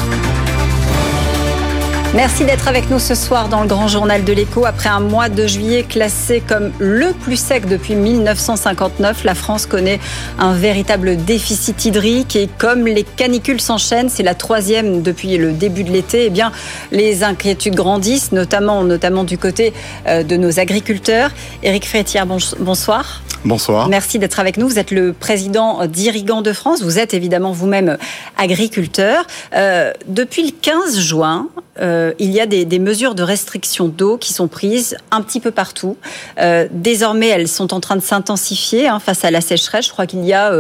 Merci 2.16 2.46
d'être 2.46 2.68
avec 2.68 2.90
nous 2.90 3.00
ce 3.00 3.16
soir 3.16 3.50
dans 3.50 3.62
le 3.62 3.68
grand 3.68 3.88
journal 3.88 4.24
de 4.24 4.32
l'écho. 4.32 4.66
Après 4.66 4.88
un 4.88 5.00
mois 5.00 5.30
de 5.30 5.48
juillet 5.48 5.84
classé 5.84 6.42
comme 6.48 6.72
le 6.80 7.12
plus 7.12 7.36
sec 7.36 7.68
depuis 7.68 7.96
1959, 7.96 9.24
la 9.24 9.36
France 9.36 9.66
connaît 9.66 10.00
un 10.40 10.54
véritable 10.54 11.18
déficit 11.18 11.84
hydrique 11.86 12.36
et 12.36 12.48
comme 12.58 12.86
les 12.86 13.04
canicules 13.04 13.60
s'enchaînent, 13.60 14.10
c'est 14.10 14.24
la 14.24 14.36
troisième 14.36 15.02
depuis 15.02 15.38
le 15.38 15.52
début 15.52 15.84
de 15.84 15.92
l'été, 15.92 16.26
eh 16.26 16.30
bien 16.30 16.52
les 16.92 17.24
inquiétudes 17.24 17.76
grandissent, 17.76 18.32
notamment, 18.32 18.84
du 19.24 19.38
côté 19.38 19.74
euh, 20.08 20.24
de 20.24 20.38
nos 20.38 20.60
agriculteurs. 20.60 21.32
Éric 21.64 21.88
Frétière, 21.88 22.28
bonsoir. 22.60 23.24
Bonsoir. 23.46 23.90
Merci 23.90 24.20
d'être 24.20 24.40
avec 24.40 24.58
nous. 24.58 24.68
Vous 24.68 24.80
êtes 24.80 24.92
le 24.92 25.12
président 25.12 25.86
d'Irrigant 25.86 26.42
de 26.42 26.54
France. 26.54 26.82
Vous 26.82 26.98
êtes 26.98 27.14
évidemment 27.14 27.52
vous-même 27.52 27.98
agriculteur. 28.38 29.26
Euh, 29.54 29.92
depuis 30.08 30.46
le 30.46 30.52
15 30.62 31.00
juin, 31.00 31.50
euh, 31.82 32.14
il 32.20 32.32
y 32.32 32.40
a 32.40 32.46
des, 32.46 32.80
mesures 32.80 33.16
de 33.16 33.24
restriction 33.24 33.88
d'eau 33.90 34.18
qui 34.18 34.32
sont 34.32 34.48
prises 34.48 34.96
un 35.12 35.22
petit 35.22 35.42
peu 35.42 35.52
partout. 35.52 35.98
Euh, 36.40 36.68
désormais, 36.72 37.28
elles 37.28 37.50
sont 37.50 37.74
en 37.74 37.82
train 37.82 37.98
de 37.98 38.02
s'intensifier 38.02 38.88
hein, 38.88 39.00
face 39.00 39.26
à 39.26 39.32
la 39.32 39.42
sécheresse. 39.42 39.88
Je 39.88 39.92
crois 39.92 40.06
qu'il 40.06 40.24
y 40.24 40.34
a 40.34 40.52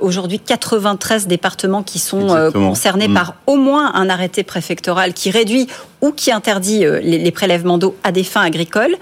aujourd'hui 0.00 0.38
93 0.38 1.26
départements 1.26 1.82
qui 1.82 1.98
sont 1.98 2.50
concernés 2.52 3.08
mm. 3.08 3.14
par 3.14 3.34
au 3.46 3.56
moins 3.56 3.94
un 3.94 4.10
arrêté 4.10 4.42
préfectoral 4.42 5.14
qui 5.14 5.30
réduit 5.30 5.66
ou 6.02 6.12
qui 6.12 6.30
interdit 6.30 6.84
les 7.02 7.30
prélèvements 7.30 7.78
d'eau 7.78 7.96
à 8.04 8.12
des 8.12 8.24
fins 8.24 8.42
agricoles 8.42 8.96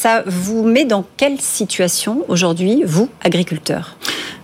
ça 0.00 0.24
vous 0.26 0.62
met 0.62 0.86
dans 0.86 1.04
quelle 1.18 1.38
situation 1.42 2.24
aujourd'hui, 2.28 2.84
vous, 2.86 3.10
agriculteurs 3.22 3.98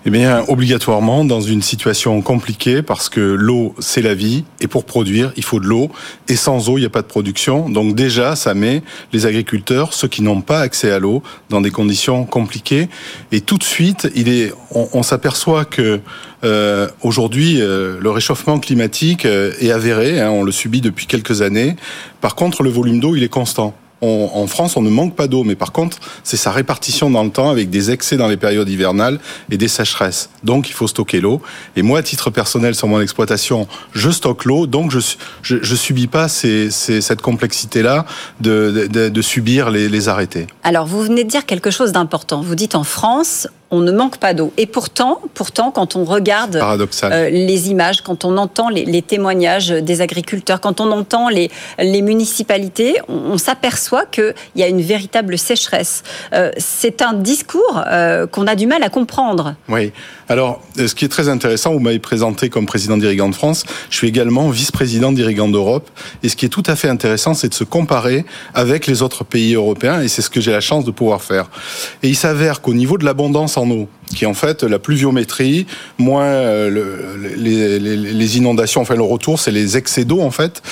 eh 0.09 0.11
bien, 0.11 0.45
obligatoirement 0.47 1.25
dans 1.25 1.41
une 1.41 1.63
situation 1.63 2.23
compliquée 2.23 2.81
parce 2.81 3.09
que 3.09 3.19
l'eau, 3.21 3.75
c'est 3.81 4.03
la 4.03 4.15
vie 4.15 4.45
et 4.61 4.69
pour 4.69 4.85
produire, 4.85 5.33
il 5.37 5.43
faut 5.43 5.59
de 5.59 5.67
l'eau 5.67 5.91
et 6.29 6.37
sans 6.37 6.69
eau, 6.69 6.79
il 6.79 6.83
n'y 6.83 6.87
a 6.87 6.91
pas 6.91 7.03
de 7.03 7.09
production. 7.09 7.69
Donc 7.69 7.97
déjà, 7.97 8.37
ça 8.37 8.55
met 8.55 8.85
les 9.13 9.27
agriculteurs, 9.27 9.95
ceux 9.95 10.07
qui 10.07 10.23
n'ont 10.23 10.43
pas 10.43 10.61
accès 10.61 10.93
à 10.93 11.01
l'eau, 11.01 11.25
dans 11.51 11.61
des 11.61 11.73
conditions 11.73 12.25
compliquées. 12.25 12.89
Et 13.33 13.41
tout 13.41 13.59
de 13.59 13.65
suite, 13.65 14.09
on, 14.71 15.03
s'aperçoit 15.03 15.65
que 15.65 16.01
Euh, 16.45 16.87
Aujourd'hui, 17.03 17.61
euh, 17.61 17.99
le 17.99 18.11
réchauffement 18.11 18.61
climatique 18.61 19.25
euh, 19.25 19.53
est 19.59 19.73
avéré, 19.73 20.21
hein, 20.21 20.31
on 20.31 20.45
le 20.45 20.53
subit 20.53 20.83
depuis 20.83 21.07
quelques 21.07 21.41
années. 21.41 21.75
Par 22.21 22.37
contre, 22.37 22.63
le 22.63 22.71
volume 22.71 23.01
d'eau, 23.01 23.17
il 23.17 23.25
est 23.25 23.33
constant 23.33 23.75
en 24.03 24.47
France, 24.47 24.77
on 24.77 24.83
ne 24.83 24.91
manque 24.91 25.17
pas 25.17 25.27
d'eau, 25.27 25.43
mais 25.43 25.55
par 25.55 25.73
contre, 25.73 25.99
c'est 26.23 26.37
sa 26.37 26.51
répartition 26.51 27.11
dans 27.11 27.25
le 27.25 27.31
temps 27.31 27.51
avec 27.51 27.71
des 27.71 27.91
excès 27.91 28.17
dans 28.17 28.29
les 28.29 28.37
périodes 28.37 28.69
hivernales 28.69 29.19
et 29.51 29.57
des 29.57 29.69
sécheresses. 29.69 30.31
Donc, 30.45 30.69
il 30.69 30.73
faut 30.73 30.87
stocker 30.87 31.21
l'eau. 31.21 31.41
Et 31.77 31.83
moi, 31.83 32.01
à 32.01 32.03
titre 32.03 32.31
personnel, 32.31 32.75
sur 32.75 32.89
mon 32.89 33.01
exploitation, 33.01 33.67
je 33.93 34.11
stocke 34.11 34.45
l'eau, 34.45 34.67
donc 34.67 34.91
je, 34.91 35.01
je, 35.43 35.75
subis 35.75 36.07
pas 36.07 36.29
cette 36.29 37.23
complexité-là 37.23 38.05
de, 38.41 38.89
de, 38.91 39.09
de, 39.09 39.23
subir 39.23 39.71
les, 39.71 39.89
les 39.89 40.09
arrêtés. 40.09 40.47
Alors, 40.63 40.87
vous 40.87 41.03
venez 41.03 41.25
de 41.25 41.31
dire 41.31 41.47
quelque 41.47 41.71
chose 41.71 41.93
d'important. 41.93 42.43
Vous 42.43 42.55
dites 42.55 42.75
en 42.75 42.85
France, 42.85 43.49
on 43.71 43.81
ne 43.81 43.91
manque 43.91 44.19
pas 44.19 44.35
d'eau. 44.35 44.53
Et 44.57 44.67
pourtant, 44.67 45.21
pourtant, 45.35 45.71
quand 45.71 45.97
on 45.97 46.05
regarde 46.05 46.57
euh, 46.57 47.31
les 47.31 47.71
images, 47.71 48.01
quand 48.03 48.25
on 48.25 48.37
entend 48.37 48.69
les, 48.69 48.85
les, 48.85 49.03
témoignages 49.03 49.69
des 49.69 50.01
agriculteurs, 50.01 50.61
quand 50.61 50.81
on 50.81 50.91
entend 50.93 51.29
les, 51.29 51.51
les 51.79 52.03
municipalités, 52.03 52.97
on, 53.09 53.15
on 53.15 53.39
s'aperçoit 53.39 54.07
qu'il 54.07 54.35
y 54.55 54.63
a 54.63 54.69
une 54.69 54.83
véritable 54.83 55.37
sécheresse. 55.37 56.05
Euh, 56.33 56.51
c'est 56.59 57.03
un 57.03 57.13
discours 57.13 57.83
euh, 57.87 58.27
qu'on 58.27 58.47
a 58.47 58.55
du 58.55 58.67
mal 58.67 58.83
à 58.83 58.89
comprendre. 58.89 59.55
Oui. 59.69 59.93
Alors, 60.29 60.61
ce 60.77 60.95
qui 60.95 61.05
est 61.05 61.09
très 61.09 61.29
intéressant, 61.29 61.73
vous 61.73 61.79
m'avez 61.79 61.99
présenté 61.99 62.49
comme 62.49 62.67
président 62.67 62.97
d'Irrigant 62.97 63.29
de 63.29 63.35
France. 63.35 63.65
Je 63.91 63.97
suis 63.97 64.09
également 64.09 64.49
vice-président 64.51 65.13
d'Irrigant 65.13 65.49
d'Europe. 65.49 65.89
Et 66.23 66.29
ce 66.29 66.37
qui 66.37 66.47
est 66.47 66.51
tout 66.51 66.65
à 66.67 66.75
fait 66.75 66.89
intéressant, 66.89 67.35
c'est 67.35 67.49
de 67.49 67.55
se 67.55 67.65
comparer 67.65 68.25
avec 68.55 68.87
les 68.87 69.03
autres 69.03 69.25
pays 69.25 69.55
européens. 69.55 70.01
Et 70.01 70.09
c'est 70.09 70.23
ce 70.23 70.31
que 70.31 70.41
j'ai 70.41 70.53
la 70.53 70.61
chance 70.61 70.85
de 70.85 70.91
pouvoir 70.91 71.23
faire. 71.23 71.49
Et 72.03 72.09
il 72.09 72.17
s'avère 72.17 72.61
qu'au 72.61 72.75
niveau 72.75 72.99
de 72.99 73.05
l'abondance 73.05 73.56
en 73.59 73.71
eau, 73.71 73.89
qui 74.15 74.25
est 74.25 74.27
en 74.27 74.35
fait 74.35 74.63
la 74.63 74.79
pluviométrie, 74.79 75.67
moins 75.99 76.25
euh, 76.25 76.71
le, 76.71 77.37
les, 77.37 77.79
les, 77.79 77.97
les, 77.97 78.37
inondations, 78.37 78.81
enfin 78.81 78.95
le 78.95 79.03
retour, 79.03 79.39
c'est 79.39 79.51
les 79.51 79.77
excès 79.77 80.05
d'eau 80.05 80.21
en 80.21 80.31
fait. 80.31 80.63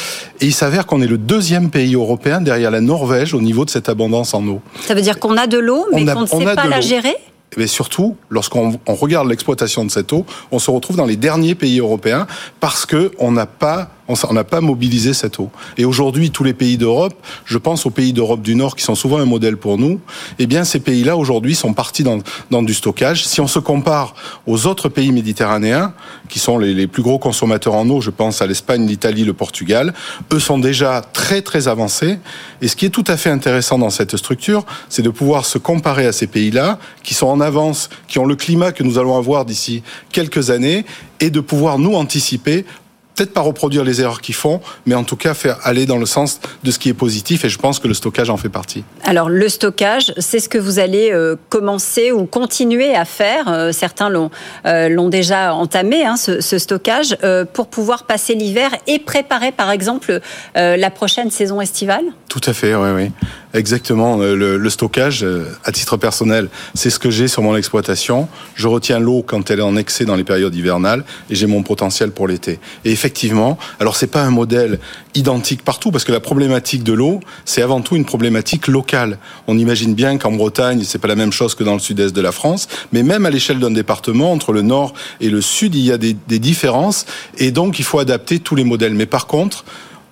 Et 0.40 0.46
il 0.46 0.54
s'avère 0.54 0.86
qu'on 0.86 1.02
est 1.02 1.06
le 1.06 1.18
deuxième 1.18 1.70
pays 1.70 1.94
européen 1.94 2.40
derrière 2.40 2.70
la 2.70 2.80
Norvège 2.80 3.34
au 3.34 3.40
niveau 3.40 3.64
de 3.64 3.70
cette 3.70 3.88
abondance 3.88 4.34
en 4.34 4.46
eau. 4.46 4.60
Ça 4.82 4.94
veut 4.94 5.02
dire 5.02 5.18
qu'on 5.18 5.36
a 5.36 5.46
de 5.46 5.58
l'eau, 5.58 5.86
mais 5.92 6.04
qu'on 6.04 6.22
ne 6.22 6.26
sait 6.26 6.54
pas 6.54 6.66
la 6.66 6.80
gérer 6.80 7.16
mais 7.56 7.66
surtout, 7.66 8.16
lorsqu'on 8.30 8.78
regarde 8.86 9.28
l'exploitation 9.28 9.84
de 9.84 9.90
cette 9.90 10.12
eau, 10.12 10.26
on 10.50 10.58
se 10.58 10.70
retrouve 10.70 10.96
dans 10.96 11.06
les 11.06 11.16
derniers 11.16 11.54
pays 11.54 11.78
européens 11.78 12.26
parce 12.60 12.86
que 12.86 13.12
on 13.18 13.32
n'a 13.32 13.46
pas 13.46 13.90
on 14.08 14.32
n'a 14.32 14.44
pas 14.44 14.60
mobilisé 14.60 15.14
cette 15.14 15.38
eau. 15.38 15.50
Et 15.78 15.84
aujourd'hui, 15.84 16.30
tous 16.30 16.44
les 16.44 16.54
pays 16.54 16.76
d'Europe, 16.76 17.14
je 17.44 17.58
pense 17.58 17.86
aux 17.86 17.90
pays 17.90 18.12
d'Europe 18.12 18.42
du 18.42 18.54
Nord 18.54 18.76
qui 18.76 18.84
sont 18.84 18.94
souvent 18.94 19.18
un 19.18 19.24
modèle 19.24 19.56
pour 19.56 19.78
nous, 19.78 20.00
eh 20.38 20.46
bien, 20.46 20.64
ces 20.64 20.80
pays-là, 20.80 21.16
aujourd'hui, 21.16 21.54
sont 21.54 21.72
partis 21.72 22.02
dans, 22.02 22.18
dans, 22.50 22.62
du 22.62 22.74
stockage. 22.74 23.26
Si 23.26 23.40
on 23.40 23.46
se 23.46 23.58
compare 23.58 24.14
aux 24.46 24.66
autres 24.66 24.88
pays 24.88 25.12
méditerranéens, 25.12 25.94
qui 26.28 26.38
sont 26.38 26.58
les, 26.58 26.74
les 26.74 26.86
plus 26.86 27.02
gros 27.02 27.18
consommateurs 27.18 27.74
en 27.74 27.88
eau, 27.88 28.00
je 28.00 28.10
pense 28.10 28.42
à 28.42 28.46
l'Espagne, 28.46 28.86
l'Italie, 28.86 29.24
le 29.24 29.32
Portugal, 29.32 29.94
eux 30.32 30.40
sont 30.40 30.58
déjà 30.58 31.02
très, 31.12 31.42
très 31.42 31.68
avancés. 31.68 32.18
Et 32.60 32.68
ce 32.68 32.76
qui 32.76 32.86
est 32.86 32.90
tout 32.90 33.04
à 33.06 33.16
fait 33.16 33.30
intéressant 33.30 33.78
dans 33.78 33.90
cette 33.90 34.16
structure, 34.16 34.64
c'est 34.88 35.02
de 35.02 35.10
pouvoir 35.10 35.46
se 35.46 35.58
comparer 35.58 36.06
à 36.06 36.12
ces 36.12 36.26
pays-là, 36.26 36.78
qui 37.02 37.14
sont 37.14 37.26
en 37.26 37.40
avance, 37.40 37.88
qui 38.08 38.18
ont 38.18 38.26
le 38.26 38.36
climat 38.36 38.72
que 38.72 38.82
nous 38.82 38.98
allons 38.98 39.16
avoir 39.16 39.44
d'ici 39.44 39.82
quelques 40.12 40.50
années, 40.50 40.84
et 41.20 41.30
de 41.30 41.40
pouvoir 41.40 41.78
nous 41.78 41.94
anticiper 41.94 42.66
peut-être 43.14 43.32
pas 43.32 43.40
reproduire 43.40 43.84
les 43.84 44.00
erreurs 44.00 44.20
qu'ils 44.20 44.34
font, 44.34 44.60
mais 44.86 44.94
en 44.94 45.04
tout 45.04 45.16
cas 45.16 45.34
faire 45.34 45.58
aller 45.62 45.86
dans 45.86 45.98
le 45.98 46.06
sens 46.06 46.40
de 46.62 46.70
ce 46.70 46.78
qui 46.78 46.88
est 46.88 46.94
positif. 46.94 47.44
Et 47.44 47.48
je 47.48 47.58
pense 47.58 47.78
que 47.78 47.88
le 47.88 47.94
stockage 47.94 48.30
en 48.30 48.36
fait 48.36 48.48
partie. 48.48 48.84
Alors 49.04 49.28
le 49.28 49.48
stockage, 49.48 50.12
c'est 50.18 50.40
ce 50.40 50.48
que 50.48 50.58
vous 50.58 50.78
allez 50.78 51.10
euh, 51.12 51.36
commencer 51.48 52.12
ou 52.12 52.26
continuer 52.26 52.94
à 52.94 53.04
faire. 53.04 53.48
Euh, 53.48 53.72
certains 53.72 54.08
l'ont 54.08 54.30
euh, 54.66 54.88
l'ont 54.88 55.08
déjà 55.08 55.54
entamé, 55.54 56.04
hein, 56.04 56.16
ce, 56.16 56.40
ce, 56.40 56.58
stockage, 56.58 57.16
pour 57.52 57.68
pouvoir 57.68 58.04
passer 58.04 58.34
l'hiver 58.34 58.70
et 58.86 58.98
préparer, 58.98 59.52
par 59.52 59.70
exemple, 59.70 60.20
la 60.54 60.90
prochaine 60.90 61.30
saison 61.30 61.60
estivale. 61.60 62.04
Tout 62.34 62.50
à 62.50 62.52
fait, 62.52 62.74
oui, 62.74 62.88
oui. 62.96 63.12
Exactement. 63.56 64.20
Euh, 64.20 64.34
le, 64.34 64.56
le 64.56 64.68
stockage, 64.70 65.24
à 65.62 65.70
titre 65.70 65.96
personnel, 65.96 66.48
c'est 66.74 66.90
ce 66.90 66.98
que 66.98 67.08
j'ai 67.08 67.28
sur 67.28 67.42
mon 67.42 67.54
exploitation. 67.56 68.26
Je 68.56 68.66
retiens 68.66 68.98
l'eau 68.98 69.22
quand 69.24 69.52
elle 69.52 69.60
est 69.60 69.62
en 69.62 69.76
excès 69.76 70.04
dans 70.04 70.16
les 70.16 70.24
périodes 70.24 70.52
hivernales 70.52 71.04
et 71.30 71.36
j'ai 71.36 71.46
mon 71.46 71.62
potentiel 71.62 72.10
pour 72.10 72.26
l'été. 72.26 72.58
Et 72.84 72.90
effectivement, 72.90 73.56
alors 73.78 73.94
c'est 73.94 74.08
pas 74.08 74.22
un 74.24 74.32
modèle 74.32 74.80
identique 75.14 75.62
partout 75.62 75.92
parce 75.92 76.02
que 76.02 76.10
la 76.10 76.18
problématique 76.18 76.82
de 76.82 76.92
l'eau, 76.92 77.20
c'est 77.44 77.62
avant 77.62 77.82
tout 77.82 77.94
une 77.94 78.04
problématique 78.04 78.66
locale. 78.66 79.18
On 79.46 79.56
imagine 79.56 79.94
bien 79.94 80.18
qu'en 80.18 80.32
Bretagne, 80.32 80.82
c'est 80.82 80.98
pas 80.98 81.06
la 81.06 81.14
même 81.14 81.30
chose 81.30 81.54
que 81.54 81.62
dans 81.62 81.74
le 81.74 81.78
sud-est 81.78 82.16
de 82.16 82.20
la 82.20 82.32
France, 82.32 82.66
mais 82.92 83.04
même 83.04 83.26
à 83.26 83.30
l'échelle 83.30 83.60
d'un 83.60 83.70
département, 83.70 84.32
entre 84.32 84.52
le 84.52 84.62
nord 84.62 84.92
et 85.20 85.30
le 85.30 85.40
sud, 85.40 85.76
il 85.76 85.82
y 85.82 85.92
a 85.92 85.98
des, 85.98 86.16
des 86.26 86.40
différences 86.40 87.06
et 87.38 87.52
donc 87.52 87.78
il 87.78 87.84
faut 87.84 88.00
adapter 88.00 88.40
tous 88.40 88.56
les 88.56 88.64
modèles. 88.64 88.94
Mais 88.94 89.06
par 89.06 89.28
contre, 89.28 89.64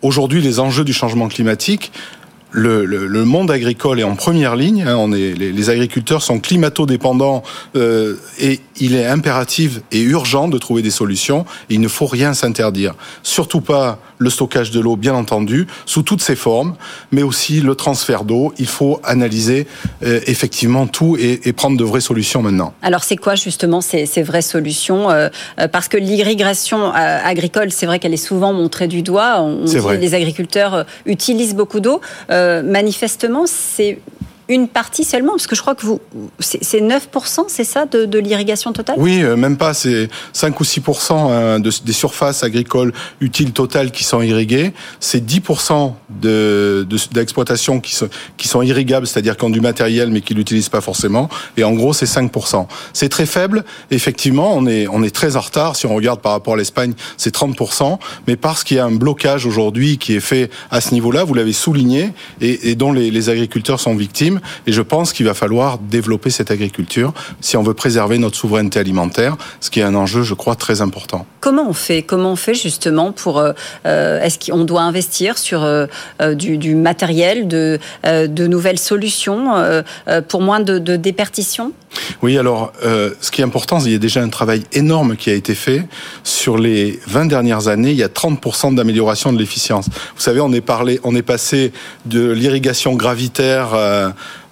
aujourd'hui, 0.02 0.40
les 0.40 0.60
enjeux 0.60 0.84
du 0.84 0.92
changement 0.92 1.26
climatique, 1.26 1.90
le, 2.52 2.84
le, 2.84 3.06
le, 3.06 3.24
monde 3.24 3.50
agricole 3.50 3.98
est 3.98 4.04
en 4.04 4.14
première 4.14 4.56
ligne. 4.56 4.84
Hein, 4.86 4.96
on 4.96 5.12
est, 5.12 5.32
les, 5.32 5.52
les, 5.52 5.70
agriculteurs 5.70 6.22
sont 6.22 6.38
climato-dépendants 6.38 7.42
euh, 7.76 8.16
et 8.38 8.60
il 8.78 8.94
est 8.94 9.06
impératif 9.06 9.80
et 9.90 10.02
urgent 10.02 10.48
de 10.48 10.58
trouver 10.58 10.82
des 10.82 10.90
solutions. 10.90 11.46
Et 11.70 11.74
il 11.74 11.80
ne 11.80 11.88
faut 11.88 12.06
rien 12.06 12.34
s'interdire. 12.34 12.94
Surtout 13.22 13.62
pas 13.62 13.98
le 14.22 14.30
stockage 14.30 14.70
de 14.70 14.80
l'eau, 14.80 14.96
bien 14.96 15.14
entendu, 15.14 15.66
sous 15.86 16.02
toutes 16.02 16.22
ses 16.22 16.36
formes, 16.36 16.74
mais 17.10 17.22
aussi 17.22 17.60
le 17.60 17.74
transfert 17.74 18.24
d'eau. 18.24 18.52
Il 18.58 18.66
faut 18.66 19.00
analyser 19.04 19.66
euh, 20.04 20.20
effectivement 20.26 20.86
tout 20.86 21.16
et, 21.18 21.40
et, 21.44 21.52
prendre 21.52 21.76
de 21.76 21.84
vraies 21.84 22.00
solutions 22.00 22.42
maintenant. 22.42 22.72
Alors 22.82 23.04
c'est 23.04 23.16
quoi 23.16 23.34
justement 23.34 23.80
ces, 23.80 24.06
ces 24.06 24.22
vraies 24.22 24.42
solutions 24.42 25.10
euh, 25.10 25.28
Parce 25.70 25.88
que 25.88 25.96
l'irrigation 25.96 26.92
euh, 26.94 27.18
agricole, 27.24 27.70
c'est 27.70 27.86
vrai 27.86 27.98
qu'elle 27.98 28.14
est 28.14 28.16
souvent 28.16 28.52
montrée 28.52 28.88
du 28.88 29.02
doigt. 29.02 29.40
On 29.40 29.64
dit 29.64 29.76
vrai. 29.76 29.98
les 29.98 30.14
agriculteurs 30.14 30.74
euh, 30.74 30.84
utilisent 31.06 31.54
beaucoup 31.54 31.80
d'eau. 31.80 32.00
Euh, 32.30 32.62
manifestement, 32.62 33.44
c'est 33.46 33.98
une 34.54 34.68
partie 34.68 35.04
seulement 35.04 35.32
Parce 35.32 35.46
que 35.46 35.56
je 35.56 35.60
crois 35.60 35.74
que 35.74 35.84
vous, 35.84 36.00
c'est 36.38 36.80
9%, 36.80 37.44
c'est 37.48 37.64
ça, 37.64 37.86
de, 37.86 38.04
de 38.04 38.18
l'irrigation 38.18 38.72
totale? 38.72 38.96
Oui, 38.98 39.22
euh, 39.22 39.36
même 39.36 39.56
pas, 39.56 39.74
c'est 39.74 40.08
5 40.32 40.58
ou 40.60 40.64
6% 40.64 41.12
hein, 41.12 41.60
de, 41.60 41.70
des 41.84 41.92
surfaces 41.92 42.44
agricoles 42.44 42.92
utiles 43.20 43.52
totales 43.52 43.90
qui 43.90 44.04
sont 44.04 44.22
irriguées. 44.22 44.72
C'est 45.00 45.24
10% 45.24 45.92
d'exploitations 47.12 47.76
de, 47.76 47.80
qui, 47.80 47.94
sont, 47.94 48.08
qui 48.36 48.48
sont 48.48 48.62
irrigables, 48.62 49.06
c'est-à-dire 49.06 49.36
qui 49.36 49.44
ont 49.44 49.50
du 49.50 49.60
matériel 49.60 50.10
mais 50.10 50.20
qui 50.20 50.34
l'utilisent 50.34 50.68
pas 50.68 50.80
forcément. 50.80 51.28
Et 51.56 51.64
en 51.64 51.72
gros, 51.72 51.92
c'est 51.92 52.06
5%. 52.06 52.66
C'est 52.92 53.08
très 53.08 53.26
faible. 53.26 53.64
Effectivement, 53.90 54.54
on 54.54 54.66
est, 54.66 54.86
on 54.88 55.02
est 55.02 55.14
très 55.14 55.36
en 55.36 55.40
retard. 55.40 55.76
Si 55.76 55.86
on 55.86 55.94
regarde 55.94 56.20
par 56.20 56.32
rapport 56.32 56.54
à 56.54 56.56
l'Espagne, 56.56 56.94
c'est 57.16 57.34
30%. 57.34 57.98
Mais 58.26 58.36
parce 58.36 58.64
qu'il 58.64 58.76
y 58.76 58.80
a 58.80 58.84
un 58.84 58.92
blocage 58.92 59.46
aujourd'hui 59.46 59.98
qui 59.98 60.14
est 60.14 60.20
fait 60.20 60.50
à 60.70 60.80
ce 60.80 60.94
niveau-là, 60.94 61.24
vous 61.24 61.34
l'avez 61.34 61.52
souligné, 61.52 62.12
et, 62.40 62.70
et 62.70 62.74
dont 62.74 62.92
les, 62.92 63.10
les 63.10 63.28
agriculteurs 63.30 63.80
sont 63.80 63.94
victimes. 63.94 64.40
Et 64.66 64.72
je 64.72 64.82
pense 64.82 65.12
qu'il 65.12 65.26
va 65.26 65.34
falloir 65.34 65.78
développer 65.78 66.30
cette 66.30 66.50
agriculture 66.50 67.12
si 67.40 67.56
on 67.56 67.62
veut 67.62 67.74
préserver 67.74 68.18
notre 68.18 68.36
souveraineté 68.36 68.78
alimentaire, 68.78 69.36
ce 69.60 69.70
qui 69.70 69.80
est 69.80 69.84
un 69.84 69.94
enjeu, 69.94 70.22
je 70.22 70.34
crois, 70.34 70.54
très 70.54 70.80
important. 70.80 71.26
Comment 71.40 71.68
on 71.68 71.72
fait 71.72 72.02
Comment 72.02 72.32
on 72.32 72.36
fait 72.36 72.54
justement 72.54 73.12
pour 73.12 73.40
euh, 73.40 73.52
Est-ce 73.84 74.38
qu'on 74.38 74.64
doit 74.64 74.82
investir 74.82 75.38
sur 75.38 75.62
euh, 75.64 76.34
du, 76.34 76.58
du, 76.58 76.74
matériel, 76.74 77.48
de, 77.48 77.78
euh, 78.06 78.26
de 78.26 78.46
nouvelles 78.46 78.78
solutions 78.78 79.54
euh, 79.56 79.82
pour 80.28 80.40
moins 80.40 80.60
de, 80.60 80.78
de 80.78 81.00
Oui, 82.22 82.38
alors 82.38 82.72
ce 82.82 83.30
qui 83.30 83.40
est 83.40 83.44
important, 83.44 83.78
il 83.80 83.92
y 83.92 83.94
a 83.94 83.98
déjà 83.98 84.22
un 84.22 84.28
travail 84.28 84.62
énorme 84.72 85.16
qui 85.16 85.30
a 85.30 85.34
été 85.34 85.54
fait 85.54 85.84
sur 86.24 86.58
les 86.58 86.98
20 87.06 87.26
dernières 87.26 87.68
années. 87.68 87.90
Il 87.90 87.96
y 87.96 88.02
a 88.02 88.08
30% 88.08 88.74
d'amélioration 88.74 89.32
de 89.32 89.38
l'efficience. 89.38 89.86
Vous 90.14 90.20
savez, 90.20 90.40
on 90.40 90.52
est 90.52 90.60
parlé, 90.60 91.00
on 91.04 91.14
est 91.14 91.22
passé 91.22 91.72
de 92.06 92.30
l'irrigation 92.30 92.94
gravitaire 92.94 93.68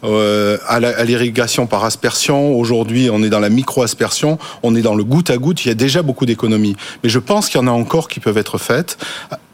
euh, 0.05 0.59
à 0.67 1.05
l'irrigation 1.05 1.67
par 1.67 1.85
aspersion. 1.85 2.55
Aujourd'hui, 2.59 3.11
on 3.11 3.23
est 3.23 3.29
dans 3.29 3.41
la 3.41 3.51
micro-aspersion, 3.51 4.39
on 4.63 4.75
est 4.75 4.83
dans 4.83 4.95
le 4.95 5.05
goutte 5.05 5.31
à 5.31 5.37
goutte. 5.37 5.65
Il 5.65 5.69
y 5.69 5.71
a 5.71 5.75
déjà 5.75 6.03
beaucoup 6.03 6.27
d'économies. 6.27 6.77
Mais 7.03 7.11
je 7.11 7.19
pense 7.19 7.49
qu'il 7.49 7.61
y 7.61 7.63
en 7.63 7.67
a 7.67 7.73
encore 7.73 8.09
qui 8.09 8.21
peuvent 8.21 8.39
être 8.39 8.59
faites. 8.59 8.99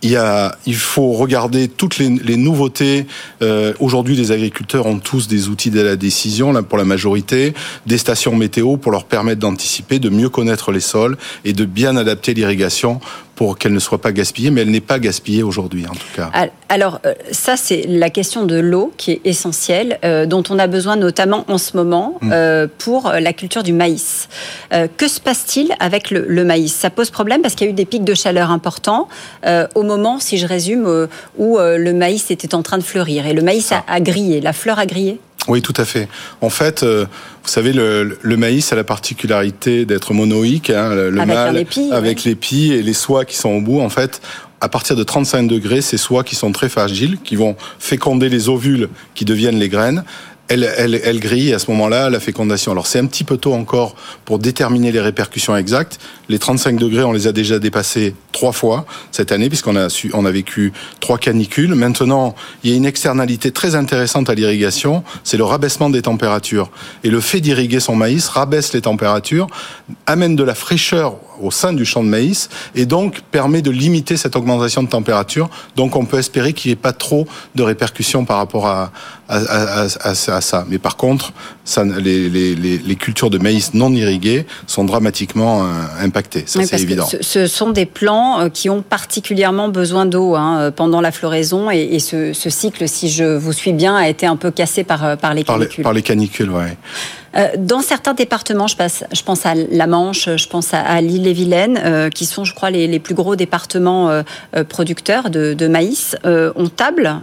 Il, 0.06 0.12
y 0.12 0.16
a, 0.16 0.56
il 0.66 0.76
faut 0.76 1.14
regarder 1.14 1.66
toutes 1.66 1.98
les, 1.98 2.08
les 2.08 2.36
nouveautés. 2.36 3.08
Euh, 3.42 3.72
Aujourd'hui, 3.80 4.14
les 4.14 4.30
agriculteurs 4.30 4.86
ont 4.86 5.00
tous 5.00 5.26
des 5.26 5.48
outils 5.48 5.72
de 5.72 5.80
la 5.80 5.96
décision, 5.96 6.52
là, 6.52 6.62
pour 6.62 6.78
la 6.78 6.84
majorité, 6.84 7.54
des 7.86 7.98
stations 7.98 8.36
météo 8.36 8.76
pour 8.76 8.92
leur 8.92 9.02
permettre 9.02 9.40
d'anticiper, 9.40 9.98
de 9.98 10.08
mieux 10.08 10.28
connaître 10.28 10.70
les 10.70 10.78
sols 10.78 11.16
et 11.44 11.52
de 11.52 11.64
bien 11.64 11.96
adapter 11.96 12.34
l'irrigation 12.34 13.00
pour 13.36 13.58
qu'elle 13.58 13.74
ne 13.74 13.78
soit 13.78 14.00
pas 14.00 14.12
gaspillée, 14.12 14.50
mais 14.50 14.62
elle 14.62 14.70
n'est 14.70 14.80
pas 14.80 14.98
gaspillée 14.98 15.42
aujourd'hui 15.42 15.86
en 15.86 15.92
tout 15.92 16.06
cas. 16.16 16.30
Alors 16.68 17.00
euh, 17.04 17.14
ça 17.30 17.56
c'est 17.56 17.84
la 17.86 18.10
question 18.10 18.44
de 18.44 18.56
l'eau 18.56 18.92
qui 18.96 19.12
est 19.12 19.20
essentielle, 19.24 19.98
euh, 20.04 20.26
dont 20.26 20.42
on 20.48 20.58
a 20.58 20.66
besoin 20.66 20.96
notamment 20.96 21.44
en 21.46 21.58
ce 21.58 21.76
moment 21.76 22.18
euh, 22.24 22.66
pour 22.78 23.12
la 23.12 23.32
culture 23.34 23.62
du 23.62 23.74
maïs. 23.74 24.28
Euh, 24.72 24.88
que 24.96 25.06
se 25.06 25.20
passe-t-il 25.20 25.74
avec 25.78 26.10
le, 26.10 26.24
le, 26.26 26.44
maïs? 26.44 26.74
Ça 26.74 26.88
pose 26.88 27.10
problème 27.10 27.42
parce 27.42 27.54
qu'il 27.54 27.66
y 27.66 27.68
a 27.68 27.72
eu 27.72 27.74
des 27.74 27.84
pics 27.84 28.04
de 28.04 28.14
chaleur 28.14 28.50
importants 28.50 29.08
au 29.74 29.82
moment, 29.82 29.95
si 30.20 30.38
je 30.38 30.46
résume, 30.46 31.08
où 31.36 31.58
le 31.58 31.92
maïs 31.92 32.30
était 32.30 32.54
en 32.54 32.62
train 32.62 32.78
de 32.78 32.82
fleurir 32.82 33.26
et 33.26 33.32
le 33.32 33.42
maïs 33.42 33.72
a, 33.72 33.84
a 33.88 34.00
grillé, 34.00 34.40
la 34.40 34.52
fleur 34.52 34.78
a 34.78 34.86
grillé? 34.86 35.18
Oui, 35.48 35.62
tout 35.62 35.74
à 35.76 35.84
fait. 35.84 36.08
En 36.40 36.50
fait, 36.50 36.82
euh, 36.82 37.06
vous 37.42 37.48
savez, 37.48 37.72
le, 37.72 38.18
le, 38.20 38.36
maïs 38.36 38.72
a 38.72 38.76
la 38.76 38.84
particularité 38.84 39.84
d'être 39.84 40.12
monoïque, 40.12 40.70
hein, 40.70 40.94
le 40.94 41.20
avec 41.20 41.34
mâle 41.34 41.58
épi, 41.58 41.90
avec 41.92 42.18
ouais. 42.18 42.30
l'épi 42.30 42.72
et 42.72 42.82
les 42.82 42.92
soies 42.92 43.24
qui 43.24 43.36
sont 43.36 43.50
au 43.50 43.60
bout. 43.60 43.80
En 43.80 43.88
fait, 43.88 44.20
à 44.60 44.68
partir 44.68 44.96
de 44.96 45.04
35 45.04 45.46
degrés, 45.46 45.82
ces 45.82 45.98
soies 45.98 46.24
qui 46.24 46.34
sont 46.34 46.50
très 46.50 46.68
fragiles, 46.68 47.18
qui 47.22 47.36
vont 47.36 47.56
féconder 47.78 48.28
les 48.28 48.48
ovules 48.48 48.88
qui 49.14 49.24
deviennent 49.24 49.58
les 49.58 49.68
graines, 49.68 50.02
elle, 50.48 50.70
elle, 50.76 51.00
elle 51.02 51.20
grille 51.20 51.52
à 51.52 51.58
ce 51.58 51.70
moment-là 51.70 52.10
la 52.10 52.20
fécondation. 52.20 52.72
Alors 52.72 52.86
c'est 52.86 52.98
un 52.98 53.06
petit 53.06 53.24
peu 53.24 53.36
tôt 53.36 53.54
encore 53.54 53.96
pour 54.24 54.38
déterminer 54.38 54.92
les 54.92 55.00
répercussions 55.00 55.56
exactes. 55.56 55.98
Les 56.28 56.38
35 56.38 56.78
degrés, 56.78 57.04
on 57.04 57.12
les 57.12 57.26
a 57.26 57.32
déjà 57.32 57.58
dépassés 57.58 58.14
trois 58.32 58.52
fois 58.52 58.86
cette 59.10 59.32
année 59.32 59.48
puisqu'on 59.48 59.76
a 59.76 59.88
su, 59.88 60.10
on 60.14 60.24
a 60.24 60.30
vécu 60.30 60.72
trois 61.00 61.18
canicules. 61.18 61.74
Maintenant, 61.74 62.34
il 62.62 62.70
y 62.70 62.74
a 62.74 62.76
une 62.76 62.86
externalité 62.86 63.50
très 63.50 63.74
intéressante 63.74 64.30
à 64.30 64.34
l'irrigation, 64.34 65.02
c'est 65.24 65.36
le 65.36 65.44
rabaissement 65.44 65.90
des 65.90 66.02
températures. 66.02 66.70
Et 67.04 67.10
le 67.10 67.20
fait 67.20 67.40
d'irriguer 67.40 67.80
son 67.80 67.96
maïs 67.96 68.28
rabaisse 68.28 68.72
les 68.72 68.82
températures, 68.82 69.48
amène 70.06 70.36
de 70.36 70.44
la 70.44 70.54
fraîcheur 70.54 71.16
au 71.40 71.50
sein 71.50 71.72
du 71.72 71.84
champ 71.84 72.02
de 72.02 72.08
maïs 72.08 72.48
et 72.74 72.86
donc 72.86 73.20
permet 73.30 73.62
de 73.62 73.70
limiter 73.70 74.16
cette 74.16 74.36
augmentation 74.36 74.82
de 74.82 74.88
température. 74.88 75.48
Donc 75.76 75.96
on 75.96 76.04
peut 76.04 76.18
espérer 76.18 76.52
qu'il 76.52 76.70
n'y 76.70 76.72
ait 76.74 76.76
pas 76.76 76.92
trop 76.92 77.26
de 77.54 77.62
répercussions 77.62 78.24
par 78.24 78.38
rapport 78.38 78.66
à, 78.66 78.92
à, 79.28 79.38
à, 79.38 80.10
à 80.10 80.14
ça. 80.14 80.64
Mais 80.68 80.78
par 80.78 80.96
contre, 80.96 81.32
ça, 81.64 81.84
les, 81.84 82.28
les, 82.28 82.54
les, 82.54 82.96
cultures 82.96 83.30
de 83.30 83.38
maïs 83.38 83.74
non 83.74 83.92
irriguées 83.92 84.46
sont 84.66 84.84
dramatiquement 84.84 85.64
euh, 85.64 85.66
impactées. 86.00 86.44
Ça, 86.46 86.60
oui, 86.60 86.66
c'est 86.66 86.80
évident. 86.80 87.08
Ce, 87.20 87.46
sont 87.46 87.70
des 87.70 87.86
plants 87.86 88.40
euh, 88.40 88.48
qui 88.48 88.70
ont 88.70 88.82
particulièrement 88.82 89.68
besoin 89.68 90.06
d'eau 90.06 90.36
hein, 90.36 90.70
pendant 90.74 91.00
la 91.00 91.12
floraison 91.12 91.70
et, 91.70 91.80
et 91.92 91.98
ce, 91.98 92.32
ce, 92.32 92.50
cycle, 92.50 92.88
si 92.88 93.08
je 93.10 93.24
vous 93.24 93.52
suis 93.52 93.72
bien, 93.72 93.96
a 93.96 94.08
été 94.08 94.26
un 94.26 94.36
peu 94.36 94.50
cassé 94.50 94.84
par, 94.84 95.16
par 95.18 95.34
les 95.34 95.44
canicules. 95.44 95.46
Par 95.46 95.58
les, 95.58 95.82
par 95.82 95.92
les 95.92 96.02
canicules, 96.02 96.50
ouais. 96.50 96.76
Euh, 97.36 97.48
dans 97.58 97.80
certains 97.80 98.14
départements, 98.14 98.66
je, 98.66 98.76
pense 99.24 99.46
à 99.46 99.54
la 99.54 99.86
Manche, 99.86 100.28
je 100.36 100.48
pense 100.48 100.72
à, 100.72 100.80
à 100.80 101.00
l'île-et-Vilaine, 101.00 101.80
euh, 101.84 102.10
qui 102.10 102.24
sont, 102.26 102.44
je 102.44 102.54
crois, 102.54 102.70
les, 102.70 102.98
plus 102.98 103.14
gros 103.14 103.36
départements 103.36 104.10
euh, 104.10 104.22
producteurs 104.68 105.30
de, 105.30 105.66
maïs, 105.68 106.16
on 106.24 106.68
table 106.68 107.20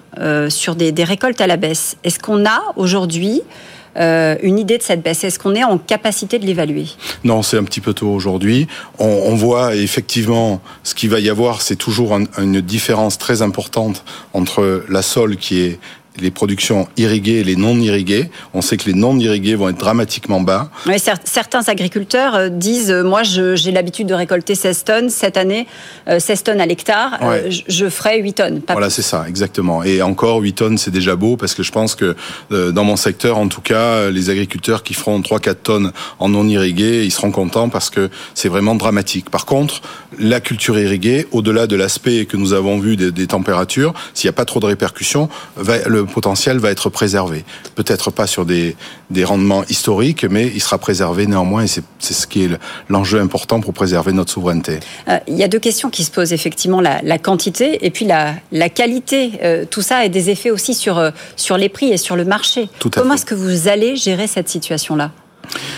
sur 0.49 0.76
des, 0.76 1.04
récoltes 1.04 1.41
à 1.41 1.47
la 1.47 1.58
baisse. 1.58 1.97
Est-ce 2.04 2.19
qu'on 2.19 2.45
a 2.45 2.62
aujourd'hui 2.76 3.41
une 3.95 4.60
idée 4.60 4.78
de 4.78 4.84
cette 4.84 5.02
baisse? 5.02 5.23
Est-ce 5.23 5.39
qu'on 5.39 5.56
est 5.56 5.63
en 5.63 5.78
capacité 5.78 6.39
de 6.39 6.45
l'évaluer? 6.45 6.86
Non, 7.23 7.41
c'est 7.41 7.58
un 7.58 7.63
petit 7.63 7.82
peu 7.82 7.93
tôt 7.93 8.10
aujourd'hui. 8.10 8.67
On, 8.99 9.36
voit 9.36 9.76
effectivement 9.76 10.62
ce 10.84 10.93
qu'il 10.93 11.10
va 11.10 11.19
y 11.19 11.30
avoir, 11.30 11.62
c'est 11.62 11.76
toujours 11.76 12.13
un, 12.13 12.23
une 12.38 12.62
différence 12.62 13.17
très 13.17 13.41
importante 13.41 14.04
entre 14.34 14.84
la 14.89 15.02
sole 15.02 15.38
qui 15.38 15.62
est 15.62 15.80
les 16.19 16.32
productions 16.32 16.88
irriguées 16.97 17.39
et 17.39 17.43
les 17.43 17.56
non 17.56 17.76
irriguées. 17.78 18.30
On 18.54 18.62
sait 18.62 18.78
que 18.78 18.86
les 18.86 18.93
non 18.93 19.17
irriguées 19.17 19.56
vont 19.56 19.69
être 19.69 19.78
dramatiquement 19.78 20.41
bas. 20.41 20.69
Oui, 20.86 20.95
certains 20.99 21.63
agriculteurs 21.67 22.49
disent 22.49 22.91
moi 22.91 23.23
j'ai 23.23 23.71
l'habitude 23.71 24.08
de 24.08 24.13
récolter 24.13 24.56
16 24.56 24.84
tonnes 24.84 25.10
cette 25.10 25.38
année, 25.38 25.67
16 26.08 26.43
tonnes 26.43 26.62
à 26.62 26.65
l'hectare, 26.65 27.19
ouais. 27.21 27.49
je 27.49 27.89
ferai 27.89 28.21
8 28.21 28.34
tonnes. 28.34 28.62
voilà, 28.69 28.89
c'est 28.89 29.02
ça, 29.02 29.26
exactement. 29.28 29.84
Et 29.84 30.02
encore 30.02 30.39
8 30.39 30.54
tonnes, 30.54 30.78
c'est 30.78 30.91
déjà 30.91 31.15
beau 31.15 31.38
parce 31.38 31.54
que 31.54 31.63
je 31.63 31.71
pense 31.71 31.95
que 31.95 32.15
dans 32.49 32.84
mon 32.84 32.95
secteur, 32.95 33.38
en 33.38 33.47
tout 33.47 33.62
cas, 33.62 34.10
les 34.10 34.30
agriculteurs 34.30 34.84
qui 34.84 34.93
feront 34.93 35.19
3-4 35.21 35.56
tonnes 35.56 35.91
en 36.19 36.30
non 36.30 36.47
irrigué, 36.47 37.04
ils 37.04 37.12
seront 37.12 37.32
contents 37.32 37.69
parce 37.69 37.89
que 37.89 38.10
c'est 38.34 38.49
vraiment 38.49 38.76
dramatique. 38.76 39.30
Par 39.30 39.45
contre, 39.45 39.82
la 40.19 40.39
culture 40.39 40.78
irriguée, 40.78 41.28
au-delà 41.32 41.67
de 41.67 41.76
l'aspect 41.76 42.26
que 42.26 42.38
nous 42.38 42.54
avons 42.54 42.80
vu 42.80 42.95
des, 42.95 43.12
des 43.12 43.28
températures, 43.28 43.93
s'il 44.13 44.28
n'y 44.28 44.34
a 44.34 44.38
pas 44.38 44.45
trop 44.45 44.60
de 44.60 44.65
répercussions, 44.65 45.30
va, 45.56 45.88
le 45.88 46.06
potentiel 46.06 46.58
va 46.60 46.71
être 46.71 46.89
préservé. 46.89 47.45
Peut-être 47.76 48.12
pas 48.12 48.28
sur 48.28 48.45
des, 48.45 48.76
des 49.10 49.23
rendements 49.23 49.63
historiques, 49.69 50.26
mais 50.26 50.52
il 50.54 50.62
sera 50.62 50.78
préservé 50.78 51.28
néanmoins, 51.28 51.63
et 51.63 51.67
c'est 51.67 51.84
ce 51.99 52.28
qui 52.28 52.43
est 52.45 52.49
l'enjeu 52.89 53.19
important 53.19 53.62
pour 53.62 53.73
préserver 53.73 54.13
notre 54.13 54.32
souveraineté. 54.32 54.80
Euh, 55.08 55.17
il 55.28 55.36
y 55.36 55.43
a 55.43 55.47
deux 55.47 55.60
questions 55.60 55.89
qui 55.89 56.04
se 56.04 56.12
posent, 56.12 56.34
effectivement, 56.34 56.82
la, 56.82 57.02
la 57.04 57.17
quantité 57.17 57.86
et 57.86 57.89
puis 57.89 58.06
la, 58.06 58.36
la 58.52 58.69
qualité. 58.69 59.32
Euh, 59.43 59.65
tout 59.69 59.82
ça 59.82 59.97
a 59.97 60.08
des 60.08 60.30
effets 60.30 60.52
aussi 60.52 60.73
sur, 60.73 60.97
euh, 60.97 61.12
sur 61.36 61.58
les 61.58 61.69
prix 61.69 61.89
et 61.89 61.97
sur 61.97 62.15
le 62.15 62.26
marché. 62.26 62.69
Comment 62.91 63.15
est-ce 63.15 63.26
que 63.26 63.36
vous 63.36 63.67
allez 63.67 63.95
gérer 63.95 64.28
cette 64.28 64.49
situation-là? 64.49 65.12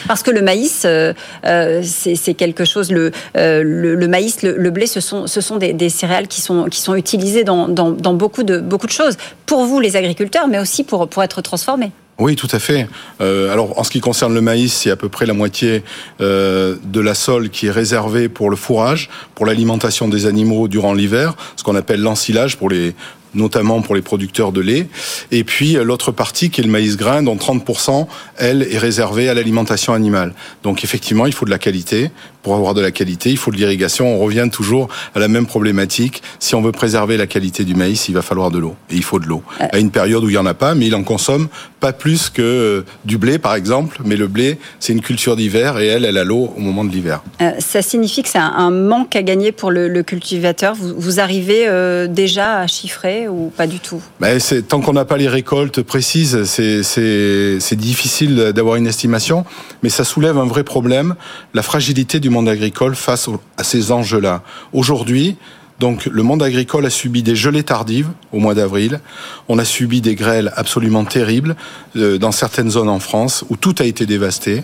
Parce 0.07 0.23
que 0.23 0.31
le 0.31 0.41
maïs, 0.41 0.83
euh, 0.85 1.13
euh, 1.45 1.81
c'est 1.83 2.33
quelque 2.33 2.65
chose. 2.65 2.91
Le, 2.91 3.11
euh, 3.37 4.07
maïs, 4.07 4.43
le, 4.43 4.69
blé, 4.69 4.87
ce 4.87 4.99
sont, 4.99 5.25
des, 5.57 5.89
céréales 5.89 6.27
qui 6.27 6.41
sont, 6.41 6.65
qui 6.65 6.79
sont 6.79 6.95
utilisées 6.95 7.43
dans, 7.43 7.67
dans, 7.67 8.13
beaucoup, 8.13 8.43
de, 8.43 8.59
beaucoup 8.59 8.87
de 8.87 8.91
choses. 8.91 9.17
Pour 9.45 9.65
vous, 9.65 9.79
les 9.79 9.95
agriculteurs, 9.95 10.47
mais 10.47 10.59
aussi 10.59 10.83
pour, 10.83 11.07
pour 11.07 11.23
être 11.23 11.41
transformés. 11.41 11.91
Oui, 12.17 12.37
tout 12.37 12.47
à 12.51 12.59
fait. 12.59 12.87
Alors, 13.19 13.77
en 13.77 13.83
ce 13.83 13.91
qui 13.91 13.99
concerne 13.99 14.33
le 14.33 14.39
maïs, 14.39 14.71
c'est 14.71 14.89
à 14.89 14.95
peu 14.95 15.09
près 15.09 15.25
la 15.25 15.33
moitié 15.33 15.83
de 16.19 16.99
la 16.99 17.13
sole 17.13 17.49
qui 17.49 17.67
est 17.67 17.71
réservée 17.71 18.29
pour 18.29 18.49
le 18.49 18.55
fourrage, 18.55 19.09
pour 19.33 19.45
l'alimentation 19.45 20.07
des 20.07 20.25
animaux 20.25 20.69
durant 20.69 20.93
l'hiver, 20.93 21.35
ce 21.57 21.63
qu'on 21.63 21.75
appelle 21.75 21.99
l'ensilage 21.99 22.55
pour 22.55 22.69
les 22.69 22.95
notamment 23.35 23.81
pour 23.81 23.95
les 23.95 24.01
producteurs 24.01 24.51
de 24.51 24.61
lait. 24.61 24.87
Et 25.31 25.43
puis 25.43 25.73
l'autre 25.73 26.11
partie 26.11 26.49
qui 26.49 26.61
est 26.61 26.63
le 26.63 26.69
maïs 26.69 26.97
grain, 26.97 27.23
dont 27.23 27.35
30%, 27.35 28.07
elle, 28.37 28.63
est 28.63 28.77
réservée 28.77 29.29
à 29.29 29.33
l'alimentation 29.33 29.93
animale. 29.93 30.33
Donc 30.63 30.83
effectivement, 30.83 31.25
il 31.25 31.33
faut 31.33 31.45
de 31.45 31.51
la 31.51 31.59
qualité. 31.59 32.11
Pour 32.41 32.55
avoir 32.55 32.75
de 32.75 32.81
la 32.81 32.91
qualité, 32.91 33.31
il 33.31 33.37
faut 33.37 33.49
de 33.49 33.57
l'irrigation. 33.57 34.15
On 34.15 34.19
revient 34.19 34.47
toujours 34.51 34.87
à 35.15 35.19
la 35.19 35.27
même 35.27 35.47
problématique. 35.47 36.21
Si 36.37 36.53
on 36.53 36.61
veut 36.61 36.71
préserver 36.71 37.17
la 37.17 37.25
qualité 37.25 37.63
du 37.63 37.73
maïs, 37.73 38.07
il 38.07 38.13
va 38.13 38.21
falloir 38.21 38.51
de 38.51 38.59
l'eau. 38.59 38.75
Et 38.91 38.95
il 38.95 39.03
faut 39.03 39.19
de 39.19 39.25
l'eau. 39.25 39.41
Euh. 39.61 39.65
À 39.71 39.79
une 39.79 39.89
période 39.89 40.23
où 40.23 40.29
il 40.29 40.33
n'y 40.33 40.37
en 40.37 40.45
a 40.45 40.53
pas, 40.53 40.75
mais 40.75 40.85
il 40.85 40.93
en 40.93 41.03
consomme 41.03 41.47
pas 41.79 41.91
plus 41.91 42.29
que 42.29 42.85
du 43.03 43.17
blé, 43.17 43.39
par 43.39 43.55
exemple. 43.55 43.97
Mais 44.05 44.15
le 44.15 44.27
blé, 44.27 44.59
c'est 44.79 44.93
une 44.93 45.01
culture 45.01 45.35
d'hiver 45.35 45.79
et 45.79 45.87
elle, 45.87 46.05
elle 46.05 46.17
a 46.17 46.23
l'eau 46.23 46.53
au 46.55 46.59
moment 46.59 46.83
de 46.83 46.91
l'hiver. 46.91 47.23
Euh, 47.41 47.51
ça 47.59 47.81
signifie 47.81 48.21
que 48.21 48.29
c'est 48.29 48.37
un 48.37 48.71
manque 48.71 49.15
à 49.15 49.23
gagner 49.23 49.51
pour 49.51 49.71
le, 49.71 49.87
le 49.87 50.03
cultivateur. 50.03 50.75
Vous, 50.75 50.93
vous 50.97 51.19
arrivez 51.19 51.67
euh, 51.67 52.07
déjà 52.07 52.59
à 52.59 52.67
chiffrer 52.67 53.24
ou 53.27 53.51
pas 53.55 53.67
du 53.67 53.79
tout? 53.79 54.01
Ben 54.19 54.39
Tant 54.67 54.81
qu'on 54.81 54.93
n'a 54.93 55.05
pas 55.05 55.17
les 55.17 55.27
récoltes 55.27 55.81
précises, 55.81 56.43
c'est 56.45 57.75
difficile 57.75 58.51
d'avoir 58.53 58.75
une 58.75 58.87
estimation, 58.87 59.45
mais 59.83 59.89
ça 59.89 60.03
soulève 60.03 60.37
un 60.37 60.45
vrai 60.45 60.63
problème, 60.63 61.15
la 61.53 61.61
fragilité 61.61 62.19
du 62.19 62.29
monde 62.29 62.49
agricole 62.49 62.95
face 62.95 63.29
à 63.57 63.63
ces 63.63 63.91
enjeux-là. 63.91 64.43
Aujourd'hui, 64.73 65.37
donc 65.79 66.05
le 66.05 66.23
monde 66.23 66.41
agricole 66.41 66.85
a 66.85 66.89
subi 66.89 67.21
des 67.21 67.35
gelées 67.35 67.63
tardives 67.63 68.09
au 68.31 68.39
mois 68.39 68.53
d'avril. 68.53 69.01
On 69.49 69.59
a 69.59 69.65
subi 69.65 69.99
des 69.99 70.15
grêles 70.15 70.53
absolument 70.55 71.03
terribles 71.03 71.55
euh, 71.97 72.17
dans 72.17 72.31
certaines 72.31 72.69
zones 72.69 72.87
en 72.87 72.99
France 72.99 73.43
où 73.49 73.57
tout 73.57 73.75
a 73.79 73.83
été 73.83 74.05
dévasté. 74.05 74.63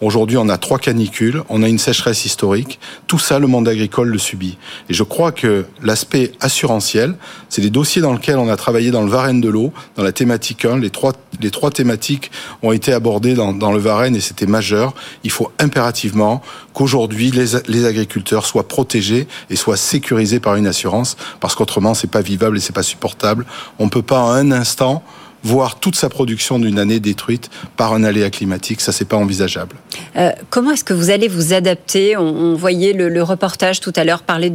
Aujourd'hui, 0.00 0.36
on 0.36 0.48
a 0.48 0.58
trois 0.58 0.78
canicules, 0.78 1.42
on 1.48 1.62
a 1.62 1.68
une 1.68 1.78
sécheresse 1.78 2.24
historique. 2.24 2.80
Tout 3.06 3.20
ça, 3.20 3.38
le 3.38 3.46
monde 3.46 3.68
agricole 3.68 4.08
le 4.08 4.18
subit. 4.18 4.58
Et 4.88 4.94
je 4.94 5.04
crois 5.04 5.30
que 5.30 5.66
l'aspect 5.82 6.32
assurantiel, 6.40 7.14
c'est 7.48 7.62
des 7.62 7.70
dossiers 7.70 8.02
dans 8.02 8.12
lesquels 8.12 8.38
on 8.38 8.48
a 8.48 8.56
travaillé 8.56 8.90
dans 8.90 9.02
le 9.02 9.08
Varenne 9.08 9.40
de 9.40 9.48
l'eau, 9.48 9.72
dans 9.96 10.02
la 10.02 10.10
thématique 10.10 10.64
1. 10.64 10.78
Les 10.78 10.90
trois, 10.90 11.12
les 11.40 11.52
trois 11.52 11.70
thématiques 11.70 12.32
ont 12.62 12.72
été 12.72 12.92
abordées 12.92 13.34
dans, 13.34 13.52
dans 13.52 13.70
le 13.70 13.78
Varenne 13.78 14.16
et 14.16 14.20
c'était 14.20 14.46
majeur. 14.46 14.94
Il 15.22 15.30
faut 15.30 15.52
impérativement 15.60 16.42
qu'aujourd'hui, 16.72 17.30
les, 17.30 17.56
les 17.68 17.86
agriculteurs 17.86 18.46
soient 18.46 18.66
protégés 18.66 19.28
et 19.48 19.54
soient 19.54 19.76
sécurisés 19.76 20.40
par 20.40 20.56
une 20.56 20.66
assurance, 20.66 21.16
parce 21.38 21.54
qu'autrement, 21.54 21.94
c'est 21.94 22.10
pas 22.10 22.20
vivable 22.20 22.56
et 22.56 22.60
c'est 22.60 22.74
pas 22.74 22.82
supportable. 22.82 23.46
On 23.78 23.88
peut 23.88 24.02
pas 24.02 24.18
en 24.18 24.30
un 24.32 24.50
instant 24.50 25.04
voir 25.44 25.78
toute 25.78 25.94
sa 25.94 26.08
production 26.08 26.58
d'une 26.58 26.78
année 26.78 27.00
détruite 27.00 27.50
par 27.76 27.92
un 27.92 28.02
aléa 28.02 28.30
climatique. 28.30 28.80
Ça, 28.80 28.92
c'est 28.92 29.04
pas 29.04 29.16
envisageable. 29.16 29.76
Euh, 30.16 30.30
comment 30.50 30.72
est-ce 30.72 30.84
que 30.84 30.94
vous 30.94 31.10
allez 31.10 31.28
vous 31.28 31.52
adapter? 31.52 32.16
On, 32.16 32.54
voyait 32.54 32.92
le, 32.92 33.22
reportage 33.22 33.80
tout 33.80 33.92
à 33.96 34.04
l'heure 34.04 34.22
parler 34.22 34.52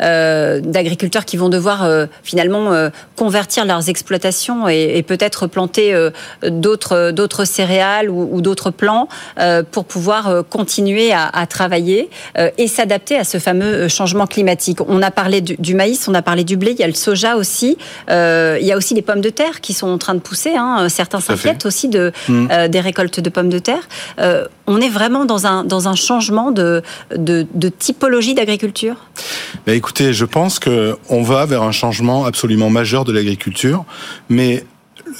euh, 0.00 0.60
d'agriculteurs 0.60 1.24
qui 1.24 1.36
vont 1.36 1.48
devoir 1.48 1.84
euh, 1.84 2.06
finalement 2.22 2.88
convertir 3.16 3.64
leurs 3.64 3.88
exploitations 3.88 4.68
et, 4.68 5.02
peut-être 5.06 5.46
planter 5.46 5.94
d'autres 6.42 7.44
céréales 7.44 8.10
ou, 8.10 8.40
d'autres 8.40 8.70
plants 8.70 9.08
pour 9.70 9.84
pouvoir 9.84 10.44
continuer 10.48 11.12
à, 11.12 11.26
à 11.26 11.46
travailler 11.46 12.10
et 12.58 12.68
s'adapter 12.68 13.16
à 13.16 13.24
ce 13.24 13.38
fameux 13.38 13.88
changement 13.88 14.26
climatique. 14.26 14.80
On 14.86 15.02
a 15.02 15.10
parlé 15.10 15.40
du, 15.40 15.56
du, 15.56 15.74
maïs, 15.74 16.06
on 16.08 16.14
a 16.14 16.22
parlé 16.22 16.44
du 16.44 16.56
blé, 16.56 16.72
il 16.72 16.78
y 16.78 16.84
a 16.84 16.86
le 16.86 16.94
soja 16.94 17.36
aussi, 17.36 17.78
il 18.08 18.64
y 18.66 18.72
a 18.72 18.76
aussi 18.76 18.94
les 18.94 19.02
pommes 19.02 19.20
de 19.20 19.30
terre 19.30 19.60
qui 19.60 19.72
sont 19.72 19.88
en 19.88 19.98
train 19.98 20.14
de 20.14 20.20
pousser. 20.28 20.54
Hein. 20.56 20.88
Certains 20.88 21.20
s'inquiètent 21.20 21.64
aussi 21.64 21.88
de, 21.88 22.12
mmh. 22.28 22.48
euh, 22.50 22.68
des 22.68 22.80
récoltes 22.80 23.20
de 23.20 23.30
pommes 23.30 23.48
de 23.48 23.58
terre. 23.58 23.88
Euh, 24.18 24.46
on 24.66 24.80
est 24.80 24.90
vraiment 24.90 25.24
dans 25.24 25.46
un, 25.46 25.64
dans 25.64 25.88
un 25.88 25.94
changement 25.94 26.50
de, 26.50 26.82
de, 27.16 27.46
de 27.54 27.68
typologie 27.68 28.34
d'agriculture? 28.34 28.96
Mais 29.66 29.76
Écoutez, 29.76 30.12
je 30.12 30.24
pense 30.24 30.58
qu'on 30.58 31.22
va 31.22 31.46
vers 31.46 31.62
un 31.62 31.72
changement 31.72 32.26
absolument 32.26 32.68
majeur 32.68 33.04
de 33.04 33.12
l'agriculture, 33.12 33.84
mais 34.28 34.64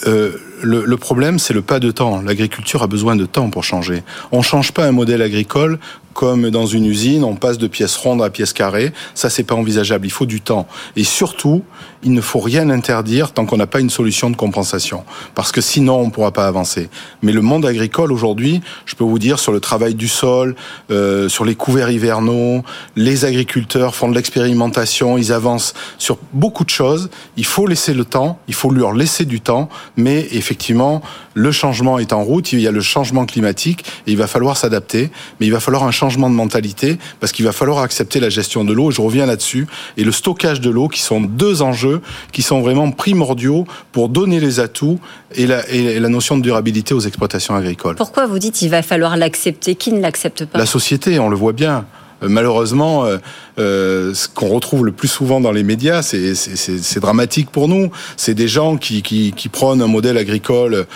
euh, 0.07 0.33
le, 0.63 0.85
le, 0.85 0.97
problème, 0.97 1.39
c'est 1.39 1.55
le 1.55 1.63
pas 1.63 1.81
de 1.81 1.91
temps. 1.91 2.21
L'agriculture 2.21 2.83
a 2.83 2.87
besoin 2.87 3.17
de 3.17 3.25
temps 3.25 3.49
pour 3.49 3.65
changer. 3.65 4.03
On 4.33 4.39
ne 4.39 4.43
change 4.43 4.73
pas 4.73 4.85
un 4.85 4.93
modèle 4.93 5.23
agricole 5.23 5.79
comme 6.19 6.51
dans 6.51 6.67
une 6.67 6.85
usine, 6.85 7.23
on 7.23 7.37
passe 7.37 7.59
de 7.59 7.69
pièces 7.69 7.95
rondes 7.95 8.25
à 8.25 8.29
pièces 8.29 8.53
carrées. 8.53 8.93
Ça, 9.15 9.31
c'est 9.31 9.45
pas 9.45 9.55
envisageable. 9.55 10.05
Il 10.05 10.11
faut 10.11 10.27
du 10.27 10.41
temps. 10.41 10.67
Et 10.97 11.05
surtout, 11.05 11.63
il 12.03 12.13
ne 12.13 12.21
faut 12.21 12.41
rien 12.41 12.71
interdire 12.71 13.31
tant 13.31 13.47
qu'on 13.47 13.57
n'a 13.57 13.69
pas 13.69 13.79
une 13.79 13.89
solution 13.89 14.29
de 14.29 14.35
compensation. 14.35 15.05
Parce 15.37 15.53
que 15.53 15.61
sinon, 15.61 16.01
on 16.01 16.07
ne 16.07 16.11
pourra 16.11 16.33
pas 16.33 16.49
avancer. 16.49 16.89
Mais 17.23 17.31
le 17.31 17.41
monde 17.41 17.65
agricole 17.65 18.11
aujourd'hui, 18.11 18.63
je 18.85 18.97
peux 18.97 19.05
vous 19.05 19.21
dire, 19.21 19.39
sur 19.39 19.53
le 19.53 19.61
travail 19.61 19.95
du 19.95 20.09
sol, 20.09 20.57
euh, 20.91 21.29
sur 21.29 21.45
les 21.45 21.55
couverts 21.55 21.91
hivernaux, 21.91 22.65
les 22.97 23.25
agriculteurs 23.25 23.95
font 23.95 24.09
de 24.09 24.17
l'expérimentation, 24.17 25.19
ils 25.19 25.33
avancent 25.33 25.73
sur 25.99 26.19
beaucoup 26.33 26.65
de 26.65 26.71
choses. 26.71 27.11
Il 27.37 27.47
faut 27.47 27.69
laisser 27.69 27.95
le 27.95 28.05
temps, 28.05 28.41
il 28.49 28.55
faut 28.55 28.71
leur 28.71 28.93
laisser 28.93 29.25
du 29.25 29.41
temps, 29.41 29.69
mais 29.97 30.27
effectivement, 30.33 31.01
le 31.35 31.53
changement 31.53 32.01
est 32.01 32.13
en 32.13 32.25
route, 32.25 32.53
il 32.53 32.59
y 32.59 32.67
a 32.67 32.73
le 32.73 32.81
changement 32.81 33.25
climatique 33.25 33.85
et 34.09 34.11
il 34.11 34.17
va 34.17 34.27
falloir 34.27 34.57
s'adapter, 34.57 35.13
mais 35.39 35.47
il 35.47 35.53
va 35.53 35.61
falloir 35.61 35.85
un 35.85 35.93
changement 35.93 36.08
de 36.17 36.35
mentalité 36.35 36.99
parce 37.21 37.33
qu'il 37.33 37.45
va 37.45 37.53
falloir 37.53 37.79
accepter 37.79 38.21
la 38.21 38.29
gestion 38.31 38.65
de 38.65 38.73
l'eau, 38.73 38.91
je 38.91 39.01
reviens 39.01 39.27
là-dessus, 39.27 39.67
et 39.97 40.05
le 40.05 40.13
stockage 40.13 40.61
de 40.61 40.71
l'eau 40.71 40.89
qui 40.89 41.01
sont 41.01 41.21
deux 41.21 41.63
enjeux 41.63 42.01
qui 42.33 42.43
sont 42.43 42.61
vraiment 42.61 42.91
primordiaux 42.91 43.67
pour 43.93 44.09
donner 44.09 44.41
les 44.41 44.61
atouts 44.61 44.99
et 45.35 45.47
la, 45.47 45.69
et 45.69 46.01
la 46.01 46.09
notion 46.09 46.39
de 46.39 46.43
durabilité 46.43 46.95
aux 46.95 47.01
exploitations 47.01 47.55
agricoles. 47.55 47.97
Pourquoi 47.97 48.27
vous 48.27 48.39
dites 48.39 48.55
qu'il 48.55 48.71
va 48.71 48.83
falloir 48.83 49.17
l'accepter 49.17 49.75
Qui 49.75 49.93
ne 49.93 50.01
l'accepte 50.01 50.45
pas? 50.47 50.59
La 50.59 50.67
société, 50.67 51.19
on 51.19 51.29
le 51.29 51.37
voit 51.37 51.53
bien. 51.53 51.85
Euh, 52.23 52.29
malheureusement, 52.29 53.05
euh, 53.05 53.19
euh, 53.59 54.15
ce 54.15 54.29
qu'on 54.29 54.49
retrouve 54.49 54.85
le 54.85 54.93
plus 54.93 55.09
souvent 55.09 55.41
dans 55.41 55.53
les 55.53 55.63
médias, 55.63 56.03
c'est 56.03 57.01
dramatique 57.01 57.51
pour 57.51 57.69
nous. 57.69 57.91
C'est 58.17 58.35
des 58.35 58.49
gens 58.49 58.77
qui, 58.77 59.03
qui, 59.03 59.33
qui, 59.37 59.49
prônent 59.49 59.83
un 59.83 59.87
modèle 59.87 60.17
agricole 60.19 60.87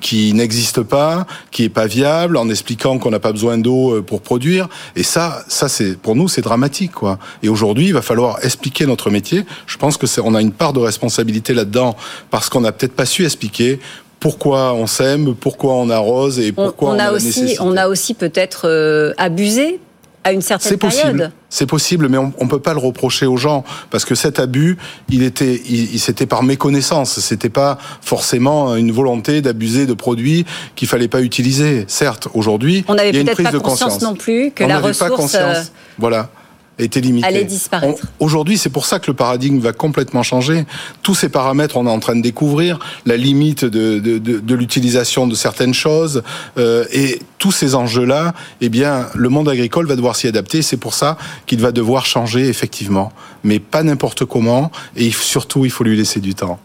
qui 0.00 0.32
n'existe 0.32 0.82
pas, 0.82 1.26
qui 1.50 1.64
est 1.64 1.68
pas 1.68 1.86
viable, 1.86 2.36
en 2.36 2.48
expliquant 2.48 2.98
qu'on 2.98 3.10
n'a 3.10 3.18
pas 3.18 3.32
besoin 3.32 3.58
d'eau 3.58 4.02
pour 4.02 4.22
produire. 4.22 4.68
Et 4.94 5.02
ça, 5.02 5.44
ça 5.48 5.68
c'est 5.68 5.98
pour 5.98 6.16
nous, 6.16 6.28
c'est 6.28 6.42
dramatique, 6.42 6.92
quoi. 6.92 7.18
Et 7.42 7.48
aujourd'hui, 7.48 7.86
il 7.86 7.94
va 7.94 8.02
falloir 8.02 8.38
expliquer 8.44 8.86
notre 8.86 9.10
métier. 9.10 9.44
Je 9.66 9.76
pense 9.76 9.96
que 9.96 10.06
on 10.20 10.34
a 10.34 10.40
une 10.40 10.52
part 10.52 10.72
de 10.72 10.80
responsabilité 10.80 11.52
là-dedans 11.52 11.96
parce 12.30 12.48
qu'on 12.48 12.60
n'a 12.60 12.72
peut-être 12.72 12.94
pas 12.94 13.06
su 13.06 13.24
expliquer 13.24 13.80
pourquoi 14.20 14.72
on 14.72 14.86
sème, 14.86 15.34
pourquoi 15.34 15.74
on 15.74 15.90
arrose 15.90 16.38
et 16.38 16.52
pourquoi 16.52 16.92
on, 16.92 16.98
a, 16.98 17.12
aussi, 17.12 17.56
on 17.60 17.76
a 17.76 17.88
aussi 17.88 18.14
peut-être 18.14 19.14
abusé 19.18 19.80
à 20.26 20.32
une 20.32 20.42
certaine 20.42 20.76
période. 20.76 21.30
C'est 21.48 21.66
possible, 21.66 22.08
mais 22.08 22.18
on, 22.18 22.32
ne 22.40 22.48
peut 22.48 22.58
pas 22.58 22.72
le 22.72 22.80
reprocher 22.80 23.26
aux 23.26 23.36
gens 23.36 23.62
parce 23.90 24.04
que 24.04 24.16
cet 24.16 24.40
abus, 24.40 24.76
il 25.08 25.22
était, 25.22 25.62
il, 25.68 26.00
c'était 26.00 26.26
par 26.26 26.42
méconnaissance. 26.42 27.20
C'était 27.20 27.48
pas 27.48 27.78
forcément 28.02 28.74
une 28.74 28.90
volonté 28.90 29.40
d'abuser 29.40 29.86
de 29.86 29.94
produits 29.94 30.44
qu'il 30.74 30.88
fallait 30.88 31.06
pas 31.06 31.22
utiliser. 31.22 31.84
Certes, 31.86 32.26
aujourd'hui, 32.34 32.84
on 32.88 32.94
n'avait 32.94 33.12
peut-être 33.12 33.52
pas 33.52 33.60
conscience 33.60 34.02
non 34.02 34.14
plus 34.14 34.50
que 34.50 34.64
la 34.64 34.80
ressource. 34.80 35.10
Pas 35.10 35.16
conscience. 35.16 35.56
Euh, 35.56 35.62
voilà 35.98 36.30
était 36.78 37.00
limité. 37.00 37.26
Allait 37.26 37.44
disparaître. 37.44 38.06
Aujourd'hui, 38.18 38.58
c'est 38.58 38.70
pour 38.70 38.86
ça 38.86 38.98
que 38.98 39.10
le 39.10 39.14
paradigme 39.14 39.58
va 39.58 39.72
complètement 39.72 40.22
changer. 40.22 40.66
Tous 41.02 41.14
ces 41.14 41.28
paramètres, 41.28 41.76
on 41.76 41.86
est 41.86 41.90
en 41.90 42.00
train 42.00 42.16
de 42.16 42.22
découvrir 42.22 42.78
la 43.06 43.16
limite 43.16 43.64
de, 43.64 43.98
de, 43.98 44.18
de, 44.18 44.38
de 44.38 44.54
l'utilisation 44.54 45.26
de 45.26 45.34
certaines 45.34 45.74
choses 45.74 46.22
euh, 46.58 46.84
et 46.92 47.20
tous 47.38 47.52
ces 47.52 47.74
enjeux-là. 47.74 48.34
Eh 48.60 48.68
bien, 48.68 49.06
le 49.14 49.28
monde 49.28 49.48
agricole 49.48 49.86
va 49.86 49.96
devoir 49.96 50.16
s'y 50.16 50.26
adapter. 50.26 50.62
C'est 50.62 50.76
pour 50.76 50.94
ça 50.94 51.16
qu'il 51.46 51.60
va 51.60 51.72
devoir 51.72 52.06
changer 52.06 52.48
effectivement, 52.48 53.12
mais 53.44 53.58
pas 53.58 53.82
n'importe 53.82 54.24
comment. 54.24 54.70
Et 54.96 55.10
surtout, 55.10 55.64
il 55.64 55.70
faut 55.70 55.84
lui 55.84 55.96
laisser 55.96 56.20
du 56.20 56.34
temps. 56.34 56.58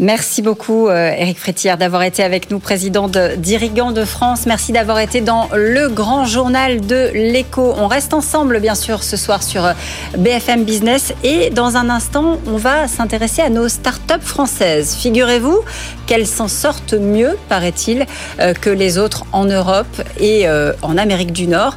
Merci 0.00 0.42
beaucoup, 0.42 0.86
euh, 0.86 1.12
Frétière, 1.34 1.76
d'avoir 1.76 2.04
été 2.04 2.22
avec 2.22 2.52
nous, 2.52 2.60
président 2.60 3.08
d'Irrigant 3.08 3.90
de 3.90 4.04
France. 4.04 4.46
Merci 4.46 4.70
d'avoir 4.70 5.00
été 5.00 5.20
dans 5.20 5.48
le 5.52 5.88
grand 5.88 6.24
journal 6.24 6.80
de 6.86 7.10
l'écho. 7.14 7.74
On 7.76 7.88
reste 7.88 8.14
ensemble, 8.14 8.60
bien 8.60 8.76
sûr, 8.76 9.02
ce 9.02 9.16
soir 9.16 9.42
sur 9.42 9.64
euh, 9.64 9.72
BFM 10.16 10.62
Business. 10.62 11.12
Et 11.24 11.50
dans 11.50 11.76
un 11.76 11.90
instant, 11.90 12.38
on 12.46 12.58
va 12.58 12.86
s'intéresser 12.86 13.42
à 13.42 13.50
nos 13.50 13.66
startups 13.66 14.22
françaises. 14.22 14.94
Figurez-vous 14.94 15.62
qu'elles 16.06 16.28
s'en 16.28 16.46
sortent 16.46 16.94
mieux, 16.94 17.36
paraît-il, 17.48 18.06
euh, 18.38 18.54
que 18.54 18.70
les 18.70 18.98
autres 18.98 19.24
en 19.32 19.46
Europe 19.46 20.00
et 20.20 20.46
en 20.82 20.96
Amérique 20.96 21.32
du 21.32 21.46
Nord. 21.46 21.76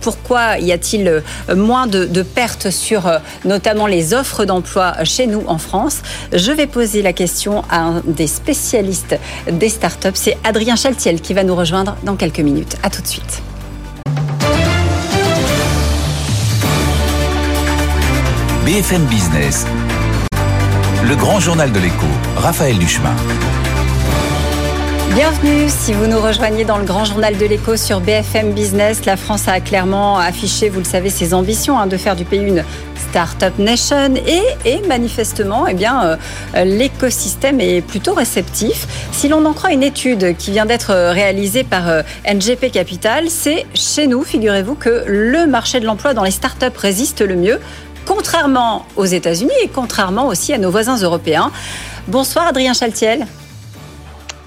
Pourquoi 0.00 0.58
y 0.58 0.72
a-t-il 0.72 1.22
moins 1.54 1.86
de, 1.86 2.04
de 2.04 2.22
pertes 2.22 2.70
sur 2.70 3.10
notamment 3.44 3.86
les 3.86 4.14
offres 4.14 4.44
d'emploi 4.44 4.94
chez 5.04 5.26
nous 5.26 5.44
en 5.46 5.58
France? 5.58 6.02
Je 6.32 6.52
vais 6.52 6.66
poser 6.66 7.02
la 7.02 7.12
question 7.12 7.59
à 7.68 7.80
un 7.80 8.02
des 8.04 8.26
spécialistes 8.26 9.18
des 9.50 9.68
startups. 9.68 10.08
C'est 10.14 10.38
Adrien 10.44 10.76
Chaltiel 10.76 11.20
qui 11.20 11.34
va 11.34 11.44
nous 11.44 11.54
rejoindre 11.54 11.96
dans 12.02 12.16
quelques 12.16 12.40
minutes. 12.40 12.76
À 12.82 12.90
tout 12.90 13.02
de 13.02 13.06
suite. 13.06 13.42
BFM 18.64 19.04
Business, 19.06 19.66
le 21.02 21.16
grand 21.16 21.40
journal 21.40 21.72
de 21.72 21.80
l'écho, 21.80 22.06
Raphaël 22.36 22.78
Duchemin. 22.78 23.16
Bienvenue 25.14 25.68
si 25.68 25.92
vous 25.92 26.06
nous 26.06 26.20
rejoignez 26.20 26.64
dans 26.64 26.78
le 26.78 26.84
grand 26.84 27.04
journal 27.04 27.36
de 27.36 27.44
l'écho 27.44 27.76
sur 27.76 28.00
BFM 28.00 28.52
Business. 28.52 29.04
La 29.06 29.16
France 29.16 29.48
a 29.48 29.60
clairement 29.60 30.18
affiché, 30.18 30.68
vous 30.68 30.78
le 30.78 30.84
savez, 30.84 31.10
ses 31.10 31.34
ambitions 31.34 31.76
hein, 31.80 31.88
de 31.88 31.96
faire 31.96 32.14
du 32.14 32.24
pays 32.24 32.42
une 32.42 32.64
Startup 33.10 33.58
Nation 33.58 34.14
et, 34.64 34.80
manifestement, 34.86 35.66
eh 35.66 35.74
bien, 35.74 36.16
euh, 36.54 36.64
l'écosystème 36.64 37.60
est 37.60 37.80
plutôt 37.80 38.14
réceptif. 38.14 38.86
Si 39.10 39.26
l'on 39.26 39.44
en 39.46 39.52
croit 39.52 39.72
une 39.72 39.82
étude 39.82 40.36
qui 40.36 40.52
vient 40.52 40.64
d'être 40.64 40.94
réalisée 40.94 41.64
par 41.64 41.88
euh, 41.88 42.02
NGP 42.24 42.70
Capital, 42.70 43.30
c'est 43.30 43.66
chez 43.74 44.06
nous, 44.06 44.22
figurez-vous, 44.22 44.76
que 44.76 45.02
le 45.08 45.48
marché 45.48 45.80
de 45.80 45.86
l'emploi 45.86 46.14
dans 46.14 46.24
les 46.24 46.30
startups 46.30 46.66
résiste 46.76 47.20
le 47.20 47.34
mieux, 47.34 47.58
contrairement 48.06 48.86
aux 48.94 49.06
États-Unis 49.06 49.50
et 49.64 49.68
contrairement 49.68 50.28
aussi 50.28 50.52
à 50.52 50.58
nos 50.58 50.70
voisins 50.70 50.98
européens. 50.98 51.50
Bonsoir 52.06 52.46
Adrien 52.46 52.74
Chaltiel. 52.74 53.26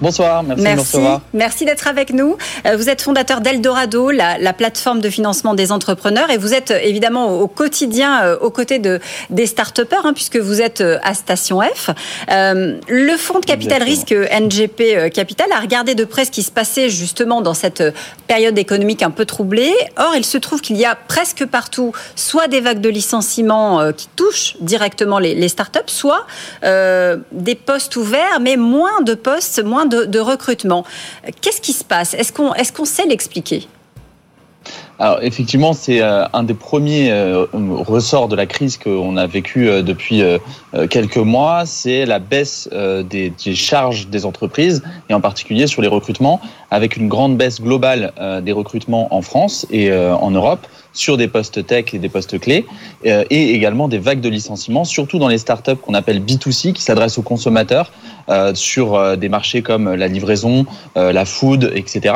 Bonsoir, 0.00 0.42
merci, 0.42 0.98
merci. 1.32 1.64
d'être 1.64 1.86
avec 1.86 2.12
nous. 2.12 2.36
Euh, 2.66 2.76
vous 2.76 2.88
êtes 2.88 3.00
fondateur 3.00 3.40
d'Eldorado, 3.40 4.10
la, 4.10 4.52
plateforme 4.52 5.00
de 5.00 5.08
financement 5.08 5.54
des 5.54 5.70
entrepreneurs, 5.70 6.30
et 6.30 6.36
vous 6.36 6.52
êtes 6.52 6.72
euh, 6.72 6.78
évidemment 6.82 7.40
au, 7.40 7.46
quotidien 7.46 8.24
euh, 8.24 8.36
aux 8.40 8.50
côtés 8.50 8.80
de, 8.80 9.00
des 9.30 9.46
start-upers, 9.46 10.04
hein, 10.04 10.12
puisque 10.12 10.36
vous 10.36 10.60
êtes 10.60 10.82
à 11.02 11.14
Station 11.14 11.60
F. 11.60 11.90
le 12.28 13.16
fonds 13.16 13.38
de 13.38 13.46
capital 13.46 13.82
risque 13.82 14.12
NGP 14.12 15.10
Capital 15.12 15.46
a 15.52 15.60
regardé 15.60 15.94
de 15.94 16.04
près 16.04 16.24
ce 16.24 16.30
qui 16.30 16.42
se 16.42 16.50
passait 16.50 16.88
justement 16.88 17.40
dans 17.40 17.54
cette 17.54 17.82
période 18.26 18.58
économique 18.58 19.02
un 19.02 19.10
peu 19.10 19.24
troublée. 19.24 19.72
Or, 19.96 20.14
il 20.16 20.24
se 20.24 20.38
trouve 20.38 20.60
qu'il 20.60 20.76
y 20.76 20.84
a 20.84 20.96
presque 20.96 21.46
partout 21.46 21.92
soit 22.16 22.48
des 22.48 22.60
vagues 22.60 22.80
de 22.80 22.88
licenciements 22.88 23.92
qui 23.92 24.08
touchent 24.16 24.56
directement 24.60 25.18
les, 25.18 25.34
les 25.34 25.48
start-up, 25.48 25.88
soit 25.88 26.26
des 26.62 27.54
postes 27.54 27.96
ouverts, 27.96 28.40
mais 28.40 28.56
moins 28.56 29.00
de 29.02 29.14
postes, 29.14 29.62
moins 29.62 29.83
de, 29.86 30.18
recrutement. 30.18 30.84
Qu'est-ce 31.40 31.60
qui 31.60 31.72
se 31.72 31.84
passe? 31.84 32.14
Est-ce 32.14 32.32
qu'on 32.32 32.54
est 32.54 32.74
qu'on 32.74 32.84
sait 32.84 33.06
l'expliquer? 33.06 33.68
Alors 34.98 35.18
effectivement, 35.22 35.72
c'est 35.72 36.00
euh, 36.00 36.24
un 36.32 36.44
des 36.44 36.54
premiers 36.54 37.10
euh, 37.10 37.46
ressorts 37.52 38.28
de 38.28 38.36
la 38.36 38.46
crise 38.46 38.76
qu'on 38.76 39.16
a 39.16 39.26
vécu 39.26 39.68
euh, 39.68 39.82
depuis 39.82 40.22
quelques 40.90 41.16
mois, 41.16 41.66
c'est 41.66 42.06
la 42.06 42.18
baisse 42.18 42.68
des, 42.72 43.32
charges 43.54 44.08
des 44.08 44.26
entreprises 44.26 44.82
et 45.08 45.14
en 45.14 45.20
particulier 45.20 45.66
sur 45.66 45.82
les 45.82 45.88
recrutements, 45.88 46.40
avec 46.70 46.96
une 46.96 47.08
grande 47.08 47.36
baisse 47.36 47.60
globale 47.60 48.12
des 48.42 48.52
recrutements 48.52 49.14
en 49.14 49.22
France 49.22 49.66
et 49.70 49.92
en 49.92 50.30
Europe 50.30 50.66
sur 50.94 51.16
des 51.16 51.28
postes 51.28 51.66
tech 51.66 51.92
et 51.92 51.98
des 51.98 52.08
postes 52.08 52.38
clés, 52.40 52.64
et 53.04 53.50
également 53.50 53.88
des 53.88 53.98
vagues 53.98 54.20
de 54.20 54.28
licenciements, 54.28 54.84
surtout 54.84 55.18
dans 55.18 55.28
les 55.28 55.38
startups 55.38 55.76
qu'on 55.76 55.94
appelle 55.94 56.20
B2C, 56.20 56.72
qui 56.72 56.82
s'adressent 56.82 57.18
aux 57.18 57.22
consommateurs 57.22 57.92
sur 58.54 59.16
des 59.16 59.28
marchés 59.28 59.60
comme 59.60 59.92
la 59.92 60.08
livraison, 60.08 60.66
la 60.94 61.24
food, 61.24 61.72
etc., 61.74 62.14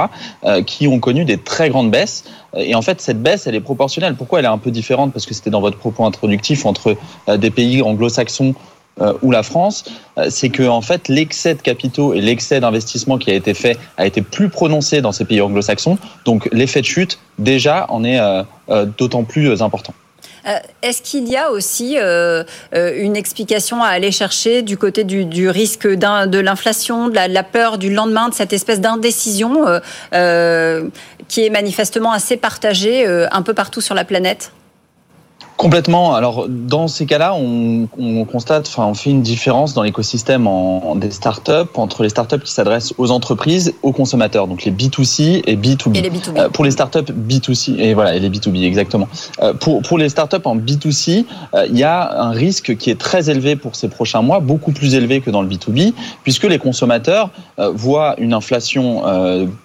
qui 0.64 0.86
ont 0.86 1.00
connu 1.00 1.24
des 1.24 1.38
très 1.38 1.68
grandes 1.68 1.90
baisses. 1.90 2.24
Et 2.56 2.74
en 2.74 2.82
fait, 2.82 3.00
cette 3.00 3.22
baisse, 3.22 3.46
elle 3.46 3.54
est 3.54 3.60
proportionnelle. 3.60 4.14
Pourquoi 4.14 4.38
elle 4.38 4.46
est 4.46 4.48
un 4.48 4.58
peu 4.58 4.70
différente? 4.70 5.12
Parce 5.12 5.26
que 5.26 5.34
c'était 5.34 5.50
dans 5.50 5.60
votre 5.60 5.76
propos 5.76 6.04
introductif 6.04 6.64
entre 6.66 6.96
euh, 7.28 7.36
des 7.36 7.50
pays 7.50 7.82
anglo-saxons 7.82 8.54
euh, 8.54 8.77
ou 9.22 9.30
la 9.30 9.42
France, 9.42 9.84
euh, 10.18 10.26
c'est 10.30 10.48
que 10.48 10.62
en 10.62 10.80
fait 10.80 11.08
l'excès 11.08 11.54
de 11.54 11.62
capitaux 11.62 12.14
et 12.14 12.20
l'excès 12.20 12.60
d'investissement 12.60 13.18
qui 13.18 13.30
a 13.30 13.34
été 13.34 13.54
fait 13.54 13.78
a 13.96 14.06
été 14.06 14.22
plus 14.22 14.48
prononcé 14.48 15.00
dans 15.00 15.12
ces 15.12 15.24
pays 15.24 15.40
anglo-saxons. 15.40 15.98
Donc 16.24 16.48
l'effet 16.52 16.80
de 16.80 16.86
chute 16.86 17.18
déjà 17.38 17.86
en 17.88 18.04
est 18.04 18.18
d'autant 18.98 19.24
plus 19.24 19.62
important. 19.62 19.94
Euh, 20.46 20.58
est-ce 20.82 21.02
qu'il 21.02 21.28
y 21.28 21.36
a 21.36 21.50
aussi 21.50 21.96
euh, 21.98 22.42
euh, 22.74 22.92
une 22.96 23.16
explication 23.16 23.82
à 23.82 23.88
aller 23.88 24.12
chercher 24.12 24.62
du 24.62 24.76
côté 24.76 25.04
du, 25.04 25.48
risque 25.50 25.86
de 25.86 26.38
l'inflation, 26.38 27.08
de, 27.08 27.14
la, 27.14 27.42
peur 27.42 27.78
du 27.78 27.92
lendemain, 27.92 28.28
de 28.28 28.34
cette 28.34 28.52
espèce 28.52 28.80
d'indécision 28.80 29.64
qui 31.28 31.44
est 31.44 31.50
manifestement 31.50 32.12
assez 32.12 32.36
partagée 32.36 33.06
un 33.06 33.42
peu 33.42 33.54
partout 33.54 33.80
sur 33.80 33.94
la 33.94 34.04
planète? 34.04 34.52
Complètement. 35.58 36.14
Alors 36.14 36.46
dans 36.48 36.86
ces 36.86 37.04
cas-là, 37.04 37.34
on, 37.34 37.88
on, 37.98 38.24
constate, 38.24 38.68
enfin, 38.68 38.86
on 38.86 38.94
fait 38.94 39.10
une 39.10 39.22
différence 39.22 39.74
dans 39.74 39.82
l'écosystème 39.82 40.46
en, 40.46 40.94
des 40.94 41.10
startups 41.10 41.52
entre 41.74 42.04
les 42.04 42.10
startups 42.10 42.38
qui 42.38 42.52
s'adressent 42.52 42.94
aux 42.96 43.10
entreprises, 43.10 43.74
aux 43.82 43.90
consommateurs, 43.90 44.46
donc 44.46 44.64
les 44.64 44.70
B2C 44.70 45.42
et 45.44 45.56
B2B. 45.56 45.96
Et 45.96 46.02
les 46.02 46.10
B2B. 46.10 46.38
Euh, 46.38 46.48
pour 46.48 46.64
les 46.64 46.70
startups 46.70 47.12
B2C 47.12 47.76
et 47.76 47.92
voilà, 47.92 48.14
et 48.14 48.20
les 48.20 48.30
B2B 48.30 48.64
exactement. 48.64 49.08
Euh, 49.42 49.52
pour 49.52 49.82
pour 49.82 49.98
les 49.98 50.08
startups 50.08 50.36
en 50.44 50.56
B2C, 50.56 51.24
euh, 51.54 51.66
il 51.68 51.76
y 51.76 51.82
a 51.82 52.22
un 52.22 52.30
risque 52.30 52.76
qui 52.76 52.90
est 52.90 52.98
très 52.98 53.28
élevé 53.28 53.56
pour 53.56 53.74
ces 53.74 53.88
prochains 53.88 54.22
mois, 54.22 54.38
beaucoup 54.38 54.70
plus 54.70 54.94
élevé 54.94 55.20
que 55.20 55.30
dans 55.30 55.42
le 55.42 55.48
B2B, 55.48 55.92
puisque 56.22 56.44
les 56.44 56.58
consommateurs 56.58 57.30
voient 57.74 58.14
une 58.18 58.32
inflation 58.32 59.02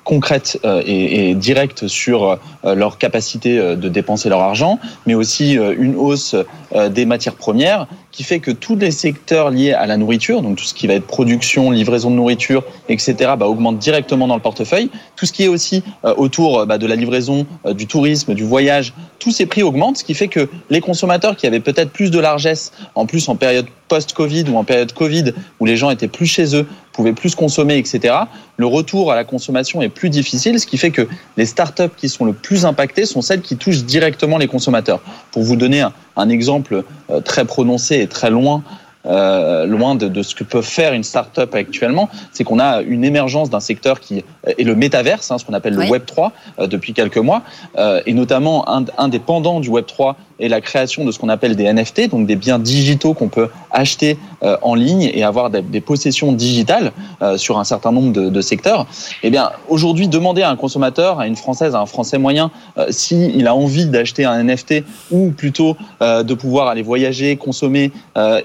concrète 0.04 0.60
et, 0.64 1.30
et, 1.30 1.36
directe 1.36 1.88
sur 1.88 2.40
leur 2.64 2.98
capacité 2.98 3.58
de 3.58 3.90
dépenser 3.90 4.30
leur 4.30 4.40
argent, 4.40 4.80
mais 5.06 5.14
aussi 5.14 5.54
une 5.83 5.83
hausse 5.92 6.36
euh, 6.76 6.90
des 6.90 7.06
matières 7.06 7.36
premières 7.36 7.88
qui 8.12 8.24
fait 8.24 8.40
que 8.40 8.52
tous 8.52 8.76
les 8.76 8.92
secteurs 8.92 9.50
liés 9.50 9.74
à 9.74 9.86
la 9.86 9.98
nourriture, 9.98 10.42
donc 10.42 10.58
tout 10.58 10.64
ce 10.64 10.74
qui 10.74 10.88
va 10.88 10.94
être 10.94 11.08
production, 11.08 11.72
livraison 11.72 12.12
de 12.12 12.16
nourriture, 12.16 12.64
etc., 12.90 13.32
bah, 13.38 13.48
augmente 13.48 13.80
directement 13.80 14.28
dans 14.28 14.36
le 14.36 14.42
portefeuille. 14.42 14.90
Tout 15.16 15.26
ce 15.26 15.34
qui 15.34 15.44
est 15.44 15.48
aussi 15.48 15.84
euh, 16.06 16.14
autour 16.16 16.66
bah, 16.66 16.78
de 16.78 16.86
la 16.86 16.96
livraison, 16.96 17.46
euh, 17.66 17.74
du 17.74 17.88
tourisme, 17.88 18.34
du 18.34 18.44
voyage, 18.44 18.94
tous 19.20 19.32
ces 19.32 19.46
prix 19.46 19.64
augmentent, 19.64 19.98
ce 19.98 20.04
qui 20.04 20.14
fait 20.14 20.28
que 20.28 20.50
les 20.70 20.82
consommateurs 20.82 21.36
qui 21.36 21.48
avaient 21.48 21.60
peut-être 21.60 21.92
plus 21.92 22.12
de 22.12 22.20
largesse, 22.20 22.72
en 22.96 23.06
plus 23.06 23.28
en 23.30 23.36
période 23.36 23.66
post-Covid 23.94 24.46
ou 24.50 24.58
en 24.58 24.64
période 24.64 24.92
Covid, 24.92 25.34
où 25.60 25.66
les 25.66 25.78
gens 25.78 25.92
étaient 25.92 26.08
plus 26.08 26.26
chez 26.26 26.56
eux, 26.56 26.66
pouvaient 26.94 27.14
plus 27.14 27.36
consommer, 27.36 27.78
etc., 27.78 28.16
le 28.58 28.66
retour 28.66 29.12
à 29.12 29.16
la 29.16 29.24
consommation 29.24 29.84
est 29.84 29.90
plus 29.90 30.10
difficile, 30.10 30.60
ce 30.60 30.66
qui 30.66 30.80
fait 30.80 30.90
que 30.90 31.08
les 31.38 31.46
startups 31.46 31.96
qui 31.96 32.10
sont 32.10 32.26
le 32.26 32.34
plus 32.34 32.66
impactées 32.66 33.06
sont 33.06 33.22
celles 33.22 33.42
qui 33.42 33.56
touchent 33.56 33.84
directement 33.84 34.40
les 34.40 34.48
consommateurs. 34.48 35.00
Pour 35.32 35.44
vous 35.44 35.56
donner 35.56 35.82
un, 35.82 35.94
un 36.16 36.30
exemple 36.30 36.84
euh, 37.12 37.22
très 37.22 37.46
prononcé 37.46 38.00
et 38.00 38.08
très 38.08 38.32
loin 38.32 38.64
euh, 39.06 39.66
loin 39.66 39.96
de, 39.96 40.08
de, 40.08 40.24
ce 40.24 40.34
que 40.34 40.46
peut 40.46 40.62
faire 40.62 40.94
une 40.94 41.04
start-up 41.04 41.54
actuellement, 41.56 42.10
c'est 42.32 42.46
qu'on 42.46 42.60
a 42.60 42.82
une 42.82 43.04
émergence 43.04 43.50
d'un 43.50 43.60
secteur 43.60 44.00
qui 44.00 44.24
est 44.46 44.64
le 44.64 44.76
métaverse, 44.76 45.30
hein, 45.30 45.38
ce 45.38 45.44
qu'on 45.44 45.54
appelle 45.54 45.74
le 45.74 45.90
Web 45.90 46.06
3 46.06 46.32
euh, 46.60 46.68
depuis 46.68 46.94
quelques 46.94 47.18
mois, 47.18 47.42
euh, 47.78 48.02
et 48.06 48.14
notamment 48.14 48.70
un, 48.70 48.86
un, 48.98 49.10
des 49.10 49.20
pendants 49.20 49.60
du 49.60 49.68
Web 49.68 49.86
3 49.88 50.16
est 50.44 50.50
la 50.50 50.62
création 50.62 51.06
de 51.06 51.12
ce 51.12 51.20
qu'on 51.20 51.30
appelle 51.30 51.56
des 51.56 51.72
NFT, 51.72 52.10
donc 52.10 52.28
des 52.28 52.36
biens 52.36 52.60
digitaux 52.60 53.14
qu'on 53.14 53.30
peut 53.30 53.50
acheter 53.72 54.18
euh, 54.44 54.58
en 54.62 54.76
ligne 54.76 55.10
et 55.14 55.24
avoir 55.24 55.50
des, 55.50 55.82
possessions 55.82 56.32
digitales 56.32 56.92
euh, 57.22 57.38
sur 57.38 57.60
un 57.60 57.64
certain 57.64 57.92
nombre 57.92 58.12
de, 58.12 58.42
secteurs. 58.42 58.86
Eh 59.24 59.30
bien, 59.30 59.52
aujourd'hui, 59.70 60.08
demander 60.08 60.42
à 60.42 60.50
un 60.50 60.56
consommateur, 60.56 61.20
à 61.20 61.28
une 61.28 61.36
française, 61.36 61.76
à 61.76 61.80
un 61.80 61.86
français 61.86 62.18
moyen, 62.18 62.52
s'il 62.90 63.36
il 63.36 63.48
a 63.48 63.56
envie 63.56 63.86
d'acheter 63.86 64.26
un 64.26 64.44
NFT 64.44 64.84
ou 65.12 65.32
plutôt 65.32 65.78
de 66.02 66.34
pouvoir 66.34 66.68
aller 66.68 66.82
voyager, 66.82 67.38
consommer 67.38 67.92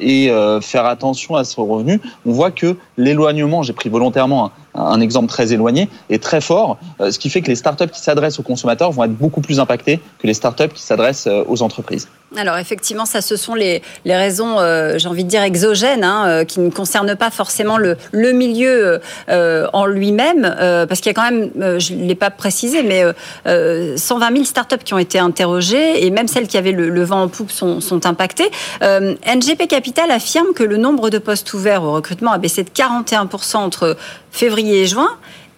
et 0.01 0.31
euh, 0.31 0.61
faire 0.61 0.87
attention 0.87 1.35
à 1.35 1.45
ce 1.45 1.61
revenu, 1.61 2.01
on 2.25 2.33
voit 2.33 2.51
que 2.51 2.77
l'éloignement, 2.97 3.63
j'ai 3.63 3.73
pris 3.73 3.89
volontairement 3.89 4.51
un, 4.75 5.01
exemple 5.01 5.29
très 5.29 5.53
éloigné, 5.53 5.89
est 6.11 6.23
très 6.23 6.41
fort, 6.41 6.79
euh, 7.01 7.11
ce 7.11 7.19
qui 7.19 7.31
fait 7.31 7.41
que 7.41 7.49
les 7.49 7.57
startups 7.57 7.89
qui 7.89 8.01
s'adressent 8.01 8.39
aux 8.39 8.45
consommateurs 8.45 8.93
vont 8.93 9.05
être 9.05 9.17
beaucoup 9.17 9.41
plus 9.41 9.61
impactées 9.61 10.01
que 10.19 10.27
les 10.27 10.35
startups 10.35 10.69
qui 10.69 10.83
s'adressent 10.83 11.27
euh, 11.27 11.45
aux 11.47 11.63
entreprises. 11.63 12.09
Alors 12.37 12.59
effectivement, 12.59 13.07
ça, 13.07 13.23
ce 13.23 13.37
sont 13.37 13.55
les, 13.55 13.83
raisons, 14.05 14.59
euh, 14.59 14.99
j'ai 14.99 15.09
envie 15.09 15.25
de 15.25 15.31
dire, 15.31 15.43
exogènes, 15.43 16.05
hein, 16.05 16.25
euh, 16.27 16.45
qui 16.45 16.61
ne 16.61 16.69
concernent 16.71 17.17
pas 17.17 17.31
forcément 17.31 17.79
le, 17.79 17.97
milieu 18.13 19.01
euh, 19.31 19.67
en 19.73 19.87
lui-même, 19.87 20.43
parce 20.89 21.01
qu'il 21.01 21.11
y 21.11 21.11
a 21.11 21.15
quand 21.15 21.31
même, 21.31 21.51
je 21.79 21.95
ne 21.95 22.05
l'ai 22.05 22.15
pas 22.15 22.31
précisé, 22.31 22.83
mais 22.83 23.03
120 23.47 24.33
000 24.33 24.45
startups 24.45 24.85
qui 24.85 24.93
ont 24.93 24.99
été 24.99 25.19
interrogées, 25.19 26.05
et 26.05 26.11
même 26.11 26.29
celles 26.29 26.49
qui 26.49 26.59
avaient 26.59 26.73
le, 26.73 27.05
vent 27.05 27.23
en 27.23 27.29
poupe 27.29 27.51
sont, 27.51 27.81
sont 27.81 28.05
impactées. 28.05 28.51
NGP 28.83 29.67
Capital 29.67 30.11
affirme 30.11 30.53
que 30.55 30.65
le 30.65 30.77
nombre 30.77 31.09
de 31.09 31.19
postes 31.19 31.53
ouverts 31.55 31.83
au 31.83 31.93
recrutement 31.93 32.33
a 32.33 32.39
baissé 32.39 32.63
de 32.63 32.71
41% 32.71 33.57
entre 33.57 33.97
février 34.31 34.83
et 34.83 34.87
juin. 34.87 35.09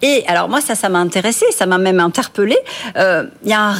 Et 0.01 0.23
alors 0.27 0.49
moi, 0.49 0.61
ça, 0.61 0.75
ça 0.75 0.89
m'a 0.89 0.99
intéressé, 0.99 1.45
ça 1.51 1.65
m'a 1.65 1.77
même 1.77 1.99
interpellé. 1.99 2.57
Euh, 2.97 3.25
il 3.43 3.49
y 3.49 3.53
a 3.53 3.61
un 3.61 3.75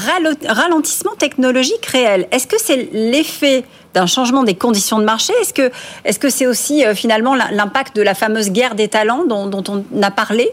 ralentissement 0.48 1.16
technologique 1.16 1.86
réel. 1.86 2.28
Est-ce 2.32 2.48
que 2.48 2.58
c'est 2.60 2.90
l'effet 2.94 3.64
d'un 3.94 4.06
changement 4.06 4.44
des 4.44 4.56
conditions 4.56 5.00
de 5.00 5.04
marché? 5.04 5.34
Est-ce 5.42 5.54
que 5.54 5.72
est-ce 6.06 6.20
que 6.20 6.30
c'est 6.30 6.48
aussi 6.48 6.86
euh, 6.86 6.94
finalement 6.96 7.36
l'impact 7.36 7.96
de 7.96 8.02
la 8.02 8.14
fameuse 8.14 8.52
guerre 8.52 8.76
des 8.76 8.88
talents 8.88 9.26
dont, 9.26 9.48
dont 9.48 9.64
on 9.68 10.02
a 10.02 10.12
parlé 10.12 10.52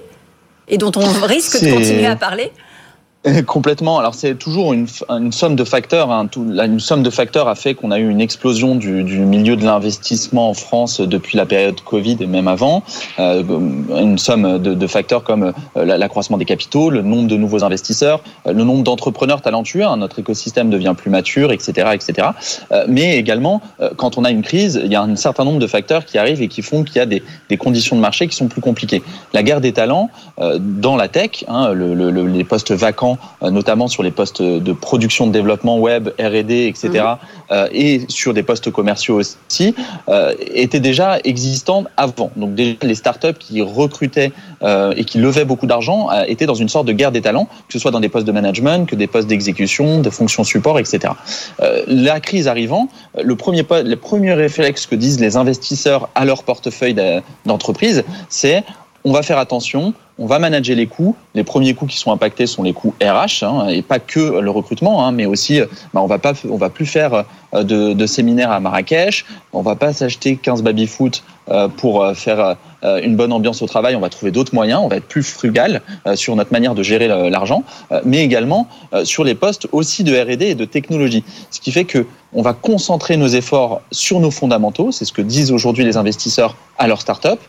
et 0.69 0.79
dont 0.79 0.93
on 0.97 1.27
risque 1.27 1.63
de 1.63 1.73
continuer 1.73 2.07
à 2.07 2.17
parler? 2.17 2.53
Complètement. 3.47 3.99
Alors 3.99 4.15
c'est 4.15 4.35
toujours 4.35 4.73
une, 4.73 4.87
une, 5.09 5.33
somme 5.33 5.57
de 5.57 5.65
facteurs. 5.65 6.11
Hein. 6.11 6.27
Tout, 6.27 6.45
une 6.45 6.81
somme 6.81 7.03
de 7.03 7.11
facteurs 7.11 7.49
a 7.49 7.55
fait 7.55 7.75
qu'on 7.75 7.91
a 7.91 7.99
eu 7.99 8.09
une 8.09 8.21
explosion 8.21 8.75
du, 8.75 9.03
du 9.05 9.21
milieu 9.21 9.57
de 9.57 9.65
l'investissement 9.65 10.51
en 10.51 10.55
France 10.55 11.01
depuis 11.01 11.37
la 11.37 11.47
période 11.47 11.81
Covid 11.81 12.17
et 12.21 12.27
même 12.27 12.49
avant. 12.49 12.83
Euh, 13.19 13.43
une 13.97 14.19
somme 14.19 14.59
de, 14.59 14.75
de 14.75 14.87
facteurs 14.87 15.25
comme 15.25 15.53
euh, 15.77 15.85
l'accroissement 15.85 16.39
des 16.39 16.45
capitaux, 16.45 16.91
le 16.91 17.03
nombre 17.03 17.29
de 17.29 17.37
nouveaux 17.37 17.65
investisseurs, 17.65 18.21
euh, 18.47 18.53
le 18.53 18.65
nombre 18.65 18.83
d'entrepreneurs 18.83 19.43
talentueux. 19.43 19.85
Hein. 19.85 19.97
Notre 19.97 20.19
écosystème 20.19 20.71
devient 20.71 20.95
plus 20.97 21.11
mature, 21.11 21.53
etc., 21.53 21.91
etc. 21.95 22.29
Euh, 22.73 22.85
mais 22.89 23.17
également, 23.17 23.61
euh, 23.81 23.91
quand 23.97 24.19
on 24.19 24.25
a 24.25 24.31
une 24.31 24.43
crise, 24.43 24.81
il 24.83 24.91
y 24.91 24.97
a 24.97 25.03
un 25.03 25.17
certain 25.17 25.45
nombre 25.45 25.59
de 25.59 25.67
facteurs 25.67 26.05
qui 26.05 26.19
arrivent 26.19 26.43
et 26.43 26.49
qui 26.49 26.63
font 26.63 26.85
qu'il 26.85 26.97
y 26.97 27.01
a 27.01 27.07
des, 27.07 27.23
des, 27.49 27.57
conditions 27.57 27.97
de 27.97 28.01
marché 28.01 28.27
qui 28.29 28.37
sont 28.37 28.49
plus 28.49 28.61
compliquées. 28.61 29.03
La 29.33 29.43
guerre 29.43 29.61
des 29.61 29.73
talents 29.73 30.11
euh, 30.41 30.59
dans 30.61 30.97
la 30.97 31.09
tech, 31.09 31.45
hein, 31.49 31.73
le, 31.73 31.95
le, 31.95 32.27
les 32.27 32.45
postes 32.45 32.73
vacants 32.73 33.18
euh, 33.43 33.51
notamment 33.51 33.89
sur 33.89 34.03
les 34.03 34.11
postes 34.11 34.43
de 34.43 34.73
production 34.73 35.27
de 35.27 35.33
développement 35.33 35.79
web, 35.79 36.09
R&D, 36.19 36.67
etc., 36.67 36.89
mmh. 36.91 37.17
euh, 37.53 37.69
et 37.73 38.03
sur 38.09 38.35
des 38.35 38.43
postes 38.43 38.71
commerciaux 38.71 39.17
aussi, 39.17 39.75
euh, 40.09 40.35
étaient 40.55 40.81
déjà 40.81 41.19
existantes 41.25 41.87
avant. 41.97 42.31
Donc 42.37 42.55
déjà, 42.55 42.77
les 42.83 42.95
startups 42.95 43.39
qui 43.39 43.63
recrutaient 43.63 44.33
et 44.97 45.05
qui 45.05 45.19
levaient 45.19 45.45
beaucoup 45.45 45.67
d'argent 45.67 46.09
étaient 46.27 46.47
dans 46.47 46.55
une 46.55 46.69
sorte 46.69 46.87
de 46.87 46.93
guerre 46.93 47.13
des 47.13 47.21
talents, 47.21 47.47
que 47.69 47.73
ce 47.73 47.79
soit 47.79 47.93
dans 47.93 48.01
des 48.01 48.09
postes 48.09 48.27
de 48.27 48.33
management, 48.33 48.89
que 48.89 48.97
des 48.97 49.07
postes 49.07 49.29
d'exécution, 49.29 50.01
de 50.01 50.11
fonctions 50.11 50.43
support, 50.43 50.79
etc. 50.79 51.15
La 51.87 52.19
crise 52.19 52.49
arrivant, 52.49 52.89
le 53.23 53.37
premier, 53.37 53.65
le 53.71 53.95
premier 53.95 54.35
réflexe 54.35 54.87
que 54.87 54.97
disent 54.97 55.21
les 55.21 55.37
investisseurs 55.37 56.09
à 56.15 56.25
leur 56.25 56.43
portefeuille 56.43 56.97
d'entreprise, 57.47 58.05
c'est 58.29 58.65
on 59.05 59.13
va 59.13 59.23
faire 59.23 59.39
attention, 59.39 59.95
on 60.19 60.27
va 60.27 60.39
manager 60.39 60.77
les 60.77 60.87
coûts. 60.87 61.17
Les 61.35 61.45
premiers 61.45 61.75
coûts 61.75 61.87
qui 61.87 61.97
sont 61.97 62.13
impactés 62.13 62.47
sont 62.47 62.63
les 62.63 62.73
coûts 62.73 62.95
RH, 63.01 63.45
hein, 63.45 63.69
et 63.69 63.83
pas 63.83 63.99
que 63.99 64.41
le 64.41 64.51
recrutement, 64.51 65.07
hein, 65.07 65.13
mais 65.13 65.27
aussi, 65.27 65.61
bah, 65.95 66.01
on 66.03 66.07
va 66.07 66.19
pas, 66.19 66.33
on 66.49 66.57
va 66.57 66.71
plus 66.71 66.87
faire 66.87 67.25
euh, 67.55 67.63
de, 67.63 67.93
de 67.93 68.07
séminaires 68.07 68.51
à 68.51 68.61
Marrakech, 68.61 69.25
on 69.53 69.63
va 69.63 69.77
pas 69.77 69.93
s'acheter 69.93 70.37
15 70.37 70.63
baby-foot 70.63 71.23
pour 71.77 72.03
euh, 72.03 72.15
faire 72.15 72.57
une 73.03 73.17
bonne 73.17 73.33
ambiance 73.33 73.61
au 73.61 73.67
travail, 73.67 73.97
on 73.97 74.01
va 74.01 74.09
trouver 74.09 74.31
d'autres 74.31 74.55
moyens, 74.55 74.81
on 74.85 74.87
va 74.87 74.97
être 74.97 75.09
plus 75.09 75.25
frugal 75.25 75.83
sur 76.15 76.37
notre 76.37 76.53
manière 76.53 76.77
de 76.77 76.85
gérer 76.85 77.09
l'argent, 77.09 77.65
mais 78.05 78.23
également 78.23 78.69
sur 79.03 79.25
les 79.25 79.35
postes 79.35 79.67
aussi 79.73 80.05
de 80.05 80.17
R&D 80.17 80.47
et 80.47 80.55
de 80.55 80.65
technologie. 80.65 81.25
Ce 81.51 81.61
qui 81.61 81.73
fait 81.73 81.85
que 81.85 82.07
on 82.33 82.41
va 82.41 82.53
concentrer 82.53 83.17
nos 83.17 83.27
efforts 83.27 83.81
sur 83.91 84.21
nos 84.21 84.31
fondamentaux, 84.31 84.93
c'est 84.93 85.05
ce 85.05 85.13
que 85.13 85.23
disent 85.23 85.51
aujourd'hui 85.51 85.85
les 85.85 85.97
investisseurs 85.97 86.57
à 86.79 86.87
leur 86.87 87.01
start-up. 87.01 87.41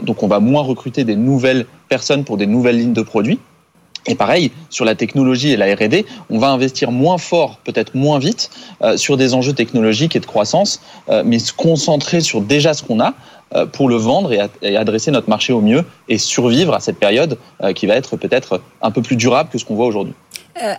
Donc 0.00 0.22
on 0.22 0.28
va 0.28 0.40
moins 0.40 0.62
recruter 0.62 1.04
des 1.04 1.16
nouvelles 1.16 1.66
personnes 1.90 2.24
pour 2.24 2.38
des 2.38 2.46
nouvelles 2.46 2.78
lignes 2.78 2.94
de 2.94 3.02
produits. 3.02 3.38
Et 4.06 4.14
pareil, 4.14 4.50
sur 4.70 4.84
la 4.84 4.94
technologie 4.94 5.52
et 5.52 5.56
la 5.56 5.74
R&D, 5.74 6.06
on 6.30 6.38
va 6.38 6.50
investir 6.50 6.90
moins 6.90 7.18
fort, 7.18 7.58
peut-être 7.64 7.94
moins 7.94 8.18
vite, 8.18 8.50
euh, 8.82 8.96
sur 8.96 9.16
des 9.16 9.34
enjeux 9.34 9.52
technologiques 9.52 10.16
et 10.16 10.20
de 10.20 10.26
croissance, 10.26 10.80
euh, 11.10 11.22
mais 11.24 11.38
se 11.38 11.52
concentrer 11.52 12.20
sur 12.20 12.40
déjà 12.40 12.72
ce 12.72 12.82
qu'on 12.82 13.00
a 13.00 13.12
euh, 13.54 13.66
pour 13.66 13.88
le 13.88 13.96
vendre 13.96 14.32
et, 14.32 14.76
adresser 14.76 15.10
notre 15.10 15.28
marché 15.28 15.52
au 15.52 15.60
mieux 15.60 15.84
et 16.08 16.16
survivre 16.16 16.74
à 16.74 16.80
cette 16.80 16.98
période 16.98 17.36
qui 17.74 17.86
va 17.86 17.96
être 17.96 18.16
peut-être 18.16 18.62
un 18.80 18.90
peu 18.90 19.02
plus 19.02 19.16
durable 19.16 19.50
que 19.50 19.58
ce 19.58 19.64
qu'on 19.64 19.74
voit 19.74 19.86
aujourd'hui. 19.86 20.14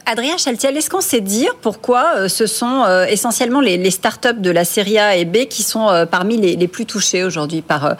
Adrien 0.05 0.37
Chaltiel, 0.37 0.75
est-ce 0.77 0.89
qu'on 0.89 1.01
sait 1.01 1.21
dire 1.21 1.55
pourquoi 1.61 2.29
ce 2.29 2.45
sont 2.45 2.85
essentiellement 3.07 3.61
les, 3.61 3.77
les, 3.77 3.91
startups 3.91 4.39
de 4.39 4.51
la 4.51 4.65
série 4.65 4.97
A 4.97 5.15
et 5.15 5.25
B 5.25 5.45
qui 5.49 5.63
sont 5.63 6.07
parmi 6.09 6.37
les, 6.37 6.67
plus 6.67 6.85
touchés 6.85 7.23
aujourd'hui 7.23 7.61
par, 7.61 7.95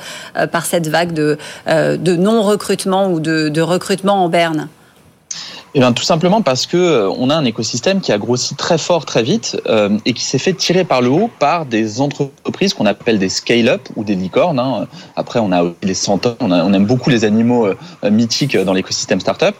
cette 0.63 0.87
vague 0.87 1.13
de, 1.13 1.37
non-recrutement 1.67 3.11
ou 3.11 3.19
de 3.19 3.61
recrutement 3.61 4.23
en 4.23 4.29
berne? 4.29 4.67
Eh 5.73 5.79
bien, 5.79 5.93
tout 5.93 6.03
simplement 6.03 6.41
parce 6.41 6.65
que 6.65 6.75
euh, 6.75 7.09
on 7.17 7.29
a 7.29 7.35
un 7.35 7.45
écosystème 7.45 8.01
qui 8.01 8.11
a 8.11 8.17
grossi 8.17 8.55
très 8.55 8.77
fort, 8.77 9.05
très 9.05 9.23
vite, 9.23 9.57
euh, 9.67 9.97
et 10.05 10.11
qui 10.11 10.25
s'est 10.25 10.37
fait 10.37 10.51
tirer 10.53 10.83
par 10.83 11.01
le 11.01 11.09
haut 11.09 11.29
par 11.39 11.65
des 11.65 12.01
entreprises 12.01 12.73
qu'on 12.73 12.85
appelle 12.85 13.19
des 13.19 13.29
scale-up 13.29 13.87
ou 13.95 14.03
des 14.03 14.15
licornes. 14.15 14.59
Hein. 14.59 14.87
Après, 15.15 15.39
on 15.39 15.53
a 15.53 15.63
les 15.81 15.93
centaures, 15.93 16.35
on, 16.41 16.73
aime 16.73 16.85
beaucoup 16.85 17.09
les 17.09 17.23
animaux 17.23 17.67
euh, 17.67 17.75
mythiques 18.11 18.57
dans 18.57 18.73
l'écosystème 18.73 19.21
startup. 19.21 19.55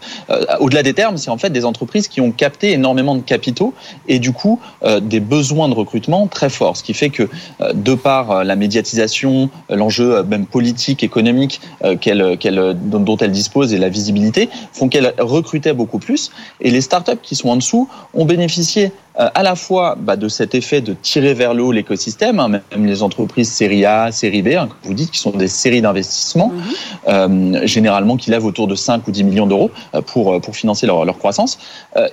Au-delà 0.60 0.84
des 0.84 0.94
termes, 0.94 1.18
c'est 1.18 1.30
en 1.30 1.38
fait 1.38 1.50
des 1.50 1.64
entreprises 1.64 2.08
qui 2.08 2.20
ont 2.20 2.32
capté 2.32 2.72
énormément 2.72 3.16
de 3.16 3.22
capitaux 3.22 3.74
et 4.08 4.20
du 4.20 4.32
coup 4.32 4.60
des 5.02 5.20
besoins 5.20 5.70
de 5.70 5.74
recrutement 5.74 6.28
très 6.28 6.50
forts. 6.50 6.78
Ce 6.78 6.84
qui 6.84 6.94
fait 6.94 7.10
que, 7.10 7.30
de 7.74 7.96
par 7.96 8.44
la 8.44 8.56
médiatisation, 8.56 9.50
l'enjeu 9.70 10.24
même 10.24 10.46
politique, 10.46 11.04
économique 11.04 11.62
qu'elle, 12.00 12.38
qu'elle, 12.38 12.76
dont, 12.76 13.00
dont 13.00 13.18
elle 13.18 13.32
dispose 13.32 13.74
et 13.74 13.78
la 13.78 13.90
visibilité, 13.90 14.50
font 14.74 14.90
qu'elle 14.90 15.14
recrutait 15.20 15.74
beaucoup 15.74 16.00
plus. 16.02 16.32
Et 16.60 16.70
les 16.70 16.82
startups 16.82 17.22
qui 17.24 17.36
sont 17.36 17.50
en 17.50 17.56
dessous 17.56 17.88
ont 18.14 18.26
bénéficié 18.26 18.92
à 19.16 19.44
la 19.44 19.56
fois 19.56 19.96
bah, 20.00 20.16
de 20.16 20.28
cet 20.30 20.56
effet 20.56 20.82
de 20.82 20.94
tirer 20.94 21.34
vers 21.34 21.54
le 21.54 21.64
haut 21.64 21.72
l'écosystème, 21.72 22.40
hein, 22.40 22.48
même 22.48 22.86
les 22.86 23.04
entreprises 23.04 23.52
série 23.52 23.86
A, 23.86 24.12
série 24.12 24.42
B, 24.42 24.50
hein, 24.50 24.68
comme 24.68 24.78
vous 24.84 24.94
dites, 24.94 25.12
qui 25.12 25.20
sont 25.20 25.32
des 25.32 25.48
séries 25.48 25.82
d'investissement, 25.82 26.50
mhm. 26.50 26.64
euh, 27.10 27.68
généralement 27.68 28.16
qui 28.16 28.32
lèvent 28.32 28.46
autour 28.46 28.68
de 28.68 28.76
5 28.76 29.08
ou 29.08 29.12
10 29.12 29.24
millions 29.26 29.48
d'euros 29.48 29.70
euh, 29.96 30.02
pour, 30.02 30.40
pour 30.40 30.56
financer 30.56 30.88
leur, 30.88 31.04
leur 31.06 31.18
croissance. 31.18 31.60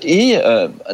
et 0.03 0.37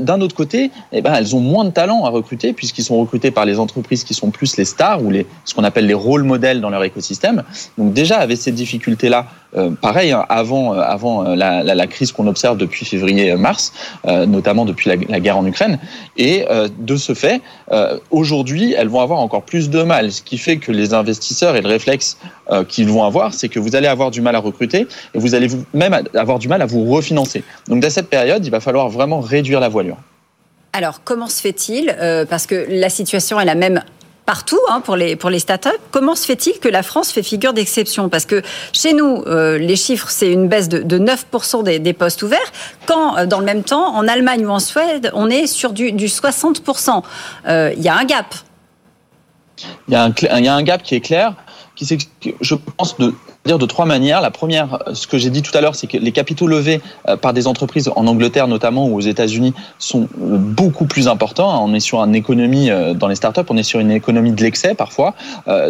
d'un 0.00 0.20
autre 0.20 0.34
côté, 0.34 0.70
eh 0.92 1.00
ben, 1.00 1.14
elles 1.14 1.34
ont 1.34 1.40
moins 1.40 1.64
de 1.64 1.70
talent 1.70 2.04
à 2.04 2.10
recruter 2.10 2.52
puisqu'ils 2.52 2.84
sont 2.84 2.98
recrutés 3.00 3.30
par 3.30 3.44
les 3.44 3.58
entreprises 3.58 4.04
qui 4.04 4.14
sont 4.14 4.30
plus 4.30 4.56
les 4.56 4.64
stars 4.64 5.02
ou 5.02 5.10
les, 5.10 5.26
ce 5.44 5.54
qu'on 5.54 5.64
appelle 5.64 5.86
les 5.86 5.94
rôles 5.94 6.22
modèles 6.22 6.60
dans 6.60 6.70
leur 6.70 6.84
écosystème. 6.84 7.42
Donc 7.78 7.92
déjà, 7.92 8.18
avec 8.18 8.38
ces 8.38 8.52
difficultés-là, 8.52 9.26
pareil, 9.80 10.12
hein, 10.12 10.24
avant, 10.28 10.72
avant 10.72 11.22
la, 11.22 11.62
la, 11.62 11.74
la 11.74 11.86
crise 11.86 12.12
qu'on 12.12 12.26
observe 12.26 12.56
depuis 12.56 12.84
février-mars, 12.84 13.72
notamment 14.04 14.64
depuis 14.64 14.90
la, 14.90 14.96
la 15.08 15.20
guerre 15.20 15.38
en 15.38 15.46
Ukraine, 15.46 15.78
et 16.16 16.44
euh, 16.50 16.68
de 16.78 16.96
ce 16.96 17.14
fait, 17.14 17.40
euh, 17.72 17.98
aujourd'hui, 18.10 18.74
elles 18.76 18.88
vont 18.88 19.00
avoir 19.00 19.20
encore 19.20 19.42
plus 19.42 19.70
de 19.70 19.82
mal. 19.82 20.12
Ce 20.12 20.22
qui 20.22 20.38
fait 20.38 20.58
que 20.58 20.72
les 20.72 20.94
investisseurs 20.94 21.56
et 21.56 21.62
le 21.62 21.68
réflexe 21.68 22.18
euh, 22.50 22.64
qu'ils 22.64 22.88
vont 22.88 23.04
avoir, 23.04 23.34
c'est 23.34 23.48
que 23.48 23.58
vous 23.58 23.76
allez 23.76 23.86
avoir 23.86 24.10
du 24.10 24.20
mal 24.20 24.36
à 24.36 24.38
recruter 24.40 24.86
et 25.14 25.18
vous 25.18 25.34
allez 25.34 25.48
même 25.72 25.98
avoir 26.14 26.38
du 26.38 26.48
mal 26.48 26.62
à 26.62 26.66
vous 26.66 26.84
refinancer. 26.84 27.44
Donc, 27.68 27.80
dans 27.80 27.90
cette 27.90 28.08
période, 28.08 28.44
il 28.44 28.50
va 28.50 28.60
falloir 28.60 28.88
vraiment 28.88 29.20
réduire 29.20 29.60
la 29.60 29.68
voilure. 29.68 29.96
Alors, 30.72 31.02
comment 31.04 31.28
se 31.28 31.40
fait-il? 31.40 31.94
Parce 32.28 32.46
que 32.46 32.66
la 32.68 32.88
situation 32.88 33.38
est 33.38 33.44
la 33.44 33.54
même 33.54 33.84
partout 34.26 34.60
hein, 34.68 34.80
pour 34.80 34.96
les 34.96 35.16
pour 35.16 35.30
les. 35.30 35.38
Comment 35.90 36.14
se 36.14 36.24
fait-il 36.24 36.58
que 36.58 36.68
la 36.68 36.82
France 36.82 37.12
fait 37.12 37.22
figure 37.22 37.52
d'exception? 37.52 38.08
Parce 38.08 38.24
que 38.24 38.42
chez 38.72 38.92
nous, 38.92 39.22
euh, 39.26 39.58
les 39.58 39.76
chiffres, 39.76 40.08
c'est 40.10 40.32
une 40.32 40.48
baisse 40.48 40.68
de, 40.68 40.78
de 40.78 40.98
9% 40.98 41.62
des, 41.62 41.92
postes 41.92 42.22
ouverts, 42.22 42.52
quand 42.86 43.16
euh, 43.16 43.26
dans 43.26 43.38
le 43.38 43.44
même 43.44 43.62
temps, 43.62 43.94
en 43.94 44.08
Allemagne 44.08 44.46
ou 44.46 44.50
en 44.50 44.58
Suède, 44.58 45.10
on 45.14 45.28
est 45.28 45.46
sur 45.46 45.72
du, 45.72 45.92
du 45.92 46.06
60%. 46.06 47.02
Euh, 47.46 47.72
il 47.76 47.82
y 47.82 47.88
a 47.88 47.96
un 47.96 48.04
gap. 48.04 48.34
Il 49.88 49.94
y, 49.94 49.96
a 49.96 50.04
un, 50.04 50.40
y 50.40 50.48
a 50.48 50.54
un 50.54 50.62
gap 50.62 50.82
qui 50.82 50.96
est 50.96 51.00
clair, 51.00 51.34
qui 51.76 51.86
je 52.40 52.54
pense, 52.54 52.96
de 52.98 53.14
dire 53.44 53.58
de 53.58 53.66
trois 53.66 53.84
manières. 53.84 54.20
La 54.20 54.30
première, 54.30 54.78
ce 54.94 55.06
que 55.06 55.18
j'ai 55.18 55.30
dit 55.30 55.42
tout 55.42 55.56
à 55.56 55.60
l'heure, 55.60 55.74
c'est 55.74 55.86
que 55.86 55.98
les 55.98 56.12
capitaux 56.12 56.46
levés 56.46 56.80
euh, 57.08 57.16
par 57.16 57.34
des 57.34 57.46
entreprises 57.46 57.90
en 57.94 58.06
Angleterre 58.06 58.48
notamment 58.48 58.86
ou 58.86 58.96
aux 58.96 59.00
États-Unis 59.00 59.52
sont 59.78 60.08
euh, 60.22 60.38
beaucoup 60.38 60.86
plus 60.86 61.08
importants. 61.08 61.62
On 61.62 61.74
est 61.74 61.80
sur 61.80 62.02
une 62.02 62.14
économie 62.14 62.70
euh, 62.70 62.94
dans 62.94 63.08
les 63.08 63.16
startups, 63.16 63.42
on 63.50 63.56
est 63.58 63.62
sur 63.62 63.80
une 63.80 63.90
économie 63.90 64.32
de 64.32 64.42
l'excès 64.42 64.74
parfois, 64.74 65.14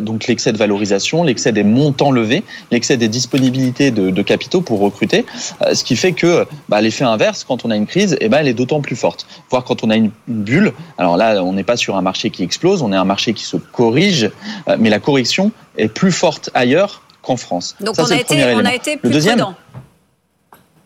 donc 0.01 0.27
l'excès 0.27 0.53
de 0.53 0.59
valorisation, 0.59 1.25
l'excès 1.25 1.53
des 1.53 1.65
montants 1.65 2.11
levés, 2.11 2.45
l'excès 2.71 2.97
des 2.97 3.09
disponibilités 3.09 3.91
de, 3.91 4.11
de, 4.11 4.23
capitaux 4.23 4.61
pour 4.61 4.81
recruter, 4.81 5.25
ce 5.73 5.85
qui 5.85 5.97
fait 5.97 6.13
que 6.13 6.47
bah, 6.69 6.81
l'effet 6.81 7.05
inverse, 7.05 7.45
quand 7.45 7.65
on 7.65 7.71
a 7.71 7.77
une 7.77 7.87
crise, 7.87 8.17
eh 8.21 8.29
ben, 8.29 8.39
elle 8.39 8.49
est 8.49 8.55
d'autant 8.55 8.81
plus 8.81 8.97
forte. 8.97 9.27
Voire 9.51 9.65
quand 9.65 9.85
on 9.85 9.91
a 9.91 9.97
une 9.97 10.11
bulle, 10.29 10.73
alors 10.99 11.17
là, 11.17 11.43
on 11.43 11.53
n'est 11.53 11.65
pas 11.65 11.77
sur 11.77 11.97
un 11.97 12.03
marché 12.03 12.31
qui 12.31 12.43
explose, 12.43 12.83
on 12.83 12.93
est 12.93 12.97
un 12.97 13.05
marché 13.05 13.35
qui 13.35 13.45
se 13.45 13.57
corrige, 13.57 14.31
mais 14.79 14.91
la 14.91 14.99
correction 14.99 15.51
est 15.77 15.89
plus 15.89 16.13
forte 16.13 16.51
ailleurs 16.55 17.04
qu'en 17.25 17.37
France. 17.37 17.77
Donc 17.81 17.97
on, 17.99 18.11
a 18.11 18.17
été, 18.17 18.55
on, 18.55 18.65
a 18.65 18.75
été, 18.75 18.97
plus 18.97 19.09
le 19.09 19.15
deuxième, 19.15 19.39
prudent 19.39 19.57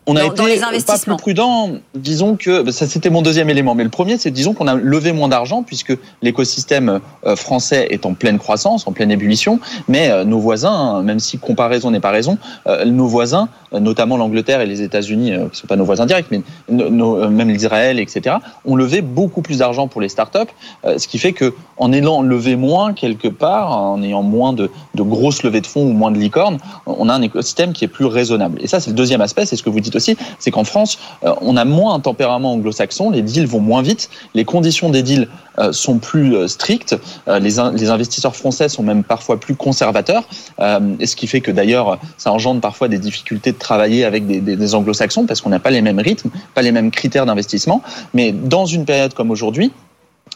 on 0.08 0.16
a 0.16 0.24
été 0.24 0.60
pas 0.86 0.98
plus 0.98 1.16
prudent. 1.16 1.70
Disons 1.94 2.36
que 2.36 2.62
bah, 2.62 2.72
ça 2.72 2.86
c'était 2.86 3.10
mon 3.10 3.22
deuxième 3.22 3.50
élément, 3.50 3.74
mais 3.74 3.84
le 3.84 3.90
premier 3.90 4.16
c'est 4.16 4.30
disons 4.30 4.54
qu'on 4.54 4.66
a 4.66 4.74
levé 4.74 5.12
moins 5.12 5.28
d'argent 5.28 5.62
puisque 5.62 5.96
l'écosystème 6.22 7.00
euh, 7.26 7.36
français 7.36 7.88
est 7.90 8.06
en 8.06 8.14
pleine 8.14 8.38
croissance, 8.38 8.86
en 8.86 8.92
pleine 8.92 9.10
ébullition, 9.10 9.60
mais 9.86 10.10
euh, 10.10 10.24
nos 10.24 10.38
voisins, 10.38 11.02
même 11.02 11.20
si 11.20 11.38
comparaison 11.38 11.90
n'est 11.90 12.00
pas 12.00 12.10
raison, 12.10 12.38
euh, 12.66 12.86
nos 12.86 13.06
voisins, 13.06 13.48
notamment 13.72 14.16
l'Angleterre 14.16 14.62
et 14.62 14.66
les 14.66 14.80
États-Unis, 14.80 15.32
qui 15.52 15.60
sont 15.60 15.66
pas 15.66 15.76
nos 15.76 15.84
voisins 15.84 16.06
directs, 16.06 16.28
mais 16.30 16.40
même 16.70 17.50
l'Israël, 17.50 18.00
etc., 18.00 18.36
ont 18.64 18.76
levé 18.76 19.02
beaucoup 19.02 19.42
plus 19.42 19.58
d'argent 19.58 19.88
pour 19.88 20.00
les 20.00 20.08
startups, 20.08 20.38
ce 20.84 21.06
qui 21.06 21.18
fait 21.18 21.34
que 21.34 21.52
en 21.76 21.92
ayant 21.92 22.22
levé 22.22 22.56
moins 22.56 22.94
quelque 22.94 23.28
part, 23.28 23.76
en 23.76 24.02
ayant 24.02 24.22
moins 24.22 24.54
de, 24.54 24.70
de 24.94 25.02
grosses 25.02 25.42
levées 25.42 25.60
de 25.60 25.66
fonds 25.66 25.84
ou 25.84 25.92
moins 25.92 26.10
de 26.10 26.18
licornes, 26.18 26.56
on 26.86 27.10
a 27.10 27.12
un 27.12 27.20
écosystème 27.20 27.74
qui 27.74 27.84
est 27.84 27.88
plus 27.88 28.06
raisonnable. 28.06 28.58
Et 28.62 28.68
ça 28.68 28.80
c'est 28.80 28.88
le 28.88 28.96
deuxième 28.96 29.20
aspect, 29.20 29.44
c'est 29.44 29.56
ce 29.56 29.62
que 29.62 29.68
vous 29.68 29.80
dites 29.80 29.97
aussi, 29.98 30.16
c'est 30.38 30.50
qu'en 30.50 30.64
France, 30.64 30.98
euh, 31.24 31.34
on 31.40 31.56
a 31.56 31.64
moins 31.64 31.94
un 31.94 32.00
tempérament 32.00 32.54
anglo-saxon, 32.54 33.10
les 33.10 33.22
deals 33.22 33.46
vont 33.46 33.60
moins 33.60 33.82
vite, 33.82 34.08
les 34.34 34.44
conditions 34.44 34.88
des 34.88 35.02
deals 35.02 35.28
euh, 35.58 35.72
sont 35.72 35.98
plus 35.98 36.34
euh, 36.34 36.48
strictes, 36.48 36.96
les, 37.26 37.58
investisseurs 37.58 38.34
français 38.34 38.68
sont 38.68 38.82
même 38.82 39.04
parfois 39.04 39.38
plus 39.38 39.54
conservateurs, 39.54 40.24
ce 40.58 41.16
qui 41.16 41.26
fait 41.26 41.40
que 41.40 41.50
d'ailleurs, 41.50 41.98
ça 42.16 42.32
engendre 42.32 42.60
parfois 42.60 42.88
des 42.88 42.98
difficultés 42.98 43.52
de 43.52 43.58
travailler 43.58 44.04
avec 44.04 44.26
des, 44.26 44.74
anglo-saxons 44.74 45.26
parce 45.26 45.40
qu'on 45.40 45.50
n'a 45.50 45.58
pas 45.58 45.70
les 45.70 45.82
mêmes 45.82 45.98
rythmes, 45.98 46.30
pas 46.54 46.62
les 46.62 46.72
mêmes 46.72 46.90
critères 46.90 47.26
d'investissement. 47.26 47.82
Mais 48.14 48.32
dans 48.32 48.66
une 48.66 48.84
période 48.84 49.14
comme 49.14 49.30
aujourd'hui, 49.30 49.72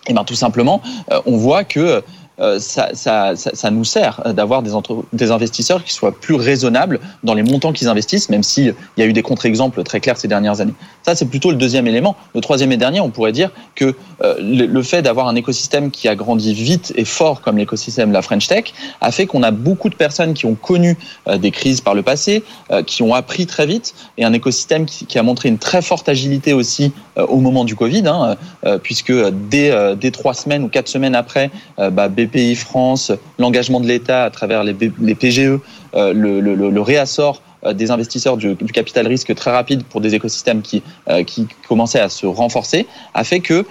eh 0.09 0.15
ben, 0.15 0.25
tout 0.25 0.35
simplement, 0.35 0.81
on 1.27 1.37
voit 1.37 1.65
que 1.65 2.03
euh, 2.41 2.59
ça, 2.59 3.71
nous 3.71 3.85
sert 3.85 4.23
d'avoir 4.35 4.63
des, 4.63 5.31
investisseurs 5.31 5.85
qui 5.85 5.93
soient 5.93 6.13
plus 6.13 6.35
raisonnables 6.35 6.99
dans 7.23 7.35
les 7.35 7.43
montants 7.43 7.73
qu'ils 7.73 7.89
investissent, 7.89 8.31
même 8.31 8.43
s'il 8.43 8.75
y 8.97 9.03
a 9.03 9.07
eu 9.07 9.13
des 9.13 9.23
contre-exemples 9.23 9.83
très 9.83 10.01
clairs 10.01 10.17
ces 10.17 10.29
dernières 10.29 10.61
années. 10.61 10.75
Ça, 11.03 11.15
c'est 11.15 11.27
plutôt 11.27 11.51
le 11.51 11.57
deuxième 11.57 11.87
élément. 11.87 12.17
Le 12.35 12.41
troisième 12.41 12.73
et 12.73 12.77
dernier, 12.77 13.01
on 13.01 13.11
pourrait 13.11 13.33
dire 13.33 13.51
que 13.75 13.95
euh, 14.23 14.35
le, 14.41 14.83
fait 14.83 15.03
d'avoir 15.03 15.29
un 15.29 15.35
écosystème 15.35 15.91
qui 15.91 16.09
a 16.09 16.15
grandi 16.15 16.55
vite 16.55 16.93
et 16.97 17.05
fort 17.05 17.41
comme 17.41 17.59
l'écosystème 17.59 18.09
de 18.09 18.15
la 18.15 18.23
French 18.23 18.49
Tech 18.49 18.73
a 19.01 19.13
fait 19.13 19.27
qu'on 19.27 19.43
a 19.43 19.51
beaucoup 19.51 19.89
de 19.89 19.95
personnes 19.95 20.35
qui 20.35 20.47
ont 20.47 20.55
connu 20.55 20.97
euh, 21.29 21.39
des 21.39 21.51
crises 21.51 21.81
par 21.81 21.95
le 21.95 22.03
passé, 22.03 22.43
qui 22.87 23.03
ont 23.03 23.15
appris 23.15 23.47
très 23.47 23.67
vite, 23.67 23.95
et 24.17 24.25
un 24.25 24.33
écosystème 24.33 24.87
qui, 24.87 25.19
a 25.19 25.23
montré 25.23 25.49
une 25.49 25.59
très 25.59 25.83
forte 25.83 26.09
agilité 26.09 26.53
aussi 26.53 26.93
au 27.17 27.39
moment 27.39 27.65
du 27.65 27.77
Covid, 27.77 28.05
hein, 28.07 28.37
puisque 28.83 29.13
dès, 29.51 29.97
dès 29.97 30.11
trois 30.11 30.35
semaines 30.35 30.65
ou 30.65 30.69
quatre 30.69 30.89
semaines 30.89 31.15
après, 31.15 31.51
bah, 31.77 32.09
BPI 32.27 32.55
France, 32.55 33.13
l'engagement 33.39 33.81
de 33.81 33.87
l'État 33.87 34.25
à 34.25 34.31
travers 34.31 34.65
les, 34.65 34.75
PGE, 35.15 35.59
euh, 35.95 36.13
le, 36.13 36.81
réassort 36.81 37.43
euh, 37.65 37.73
des 37.73 37.91
investisseurs 37.91 38.37
du, 38.37 38.57
capital 38.57 39.07
risque 39.07 39.35
très 39.35 39.51
rapide 39.51 39.85
pour 39.85 40.01
des 40.01 40.15
écosystèmes 40.15 40.63
qui, 40.63 40.83
euh, 41.09 41.23
commençaient 41.69 42.01
à 42.01 42.09
se 42.09 42.27
renforcer, 42.27 42.87
a 43.15 43.25
fait 43.25 43.41
que 43.41 43.65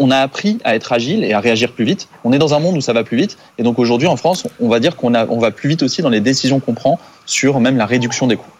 on 0.00 0.10
a 0.10 0.18
appris 0.18 0.58
à 0.64 0.74
être 0.74 0.92
agile 0.92 1.22
et 1.22 1.32
à 1.32 1.40
réagir 1.40 1.70
plus 1.70 1.84
vite. 1.84 2.08
On 2.24 2.32
est 2.32 2.38
dans 2.38 2.52
un 2.52 2.58
monde 2.58 2.76
où 2.76 2.80
ça 2.80 2.92
va 2.92 3.04
plus 3.04 3.16
vite, 3.16 3.38
et 3.58 3.62
donc 3.62 3.78
aujourd'hui 3.78 4.08
en 4.08 4.16
France, 4.16 4.44
on 4.60 4.68
va 4.68 4.80
dire 4.80 4.96
qu'on 4.96 5.14
on 5.14 5.38
va 5.38 5.52
plus 5.52 5.68
vite 5.68 5.84
aussi 5.84 6.02
dans 6.02 6.08
les 6.08 6.20
décisions 6.20 6.58
qu'on 6.58 6.74
prend 6.74 6.98
sur 7.26 7.60
même 7.60 7.76
la 7.76 7.86
réduction 7.86 8.26
des 8.26 8.36
coûts. 8.36 8.50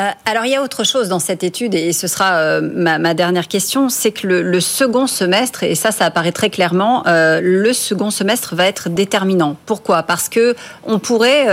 Euh, 0.00 0.10
alors 0.24 0.46
il 0.46 0.52
y 0.52 0.56
a 0.56 0.62
autre 0.62 0.84
chose 0.84 1.08
dans 1.08 1.18
cette 1.18 1.44
étude 1.44 1.74
et 1.74 1.92
ce 1.92 2.06
sera 2.06 2.36
euh, 2.36 2.60
ma, 2.62 3.12
dernière 3.12 3.46
question, 3.46 3.90
c'est 3.90 4.10
que 4.10 4.26
le, 4.26 4.60
second 4.60 5.06
semestre 5.06 5.64
et 5.64 5.74
ça 5.74 5.90
ça 5.90 6.06
apparaît 6.06 6.32
très 6.32 6.48
clairement, 6.48 7.06
euh, 7.06 7.40
le 7.42 7.74
second 7.74 8.10
semestre 8.10 8.54
va 8.54 8.66
être 8.66 8.88
déterminant. 8.88 9.56
Pourquoi? 9.66 10.02
Parce 10.02 10.30
que 10.30 10.54
on 10.84 10.98
pourrait 10.98 11.46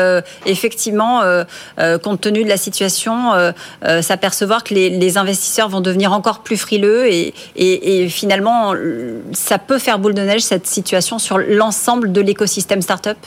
effectivement, 0.46 1.22
compte 2.04 2.22
tenu 2.22 2.44
de 2.44 2.50
la 2.50 2.58
situation, 2.58 3.32
s'apercevoir 4.02 4.64
que 4.64 4.74
les, 4.74 5.18
investisseurs 5.18 5.70
vont 5.70 5.82
devenir 5.82 6.14
encore 6.14 6.40
plus 6.40 6.58
frileux 6.58 7.08
et, 7.08 7.34
et, 7.56 8.08
finalement 8.10 8.74
ça 9.34 9.58
peut 9.58 9.80
faire 9.80 10.00
boule 10.00 10.14
de 10.14 10.22
neige 10.22 10.42
cette 10.42 10.68
situation 10.68 11.20
sur 11.20 11.40
l'ensemble 11.40 12.12
de 12.12 12.22
l'écosystème 12.22 12.82
startup? 12.82 13.18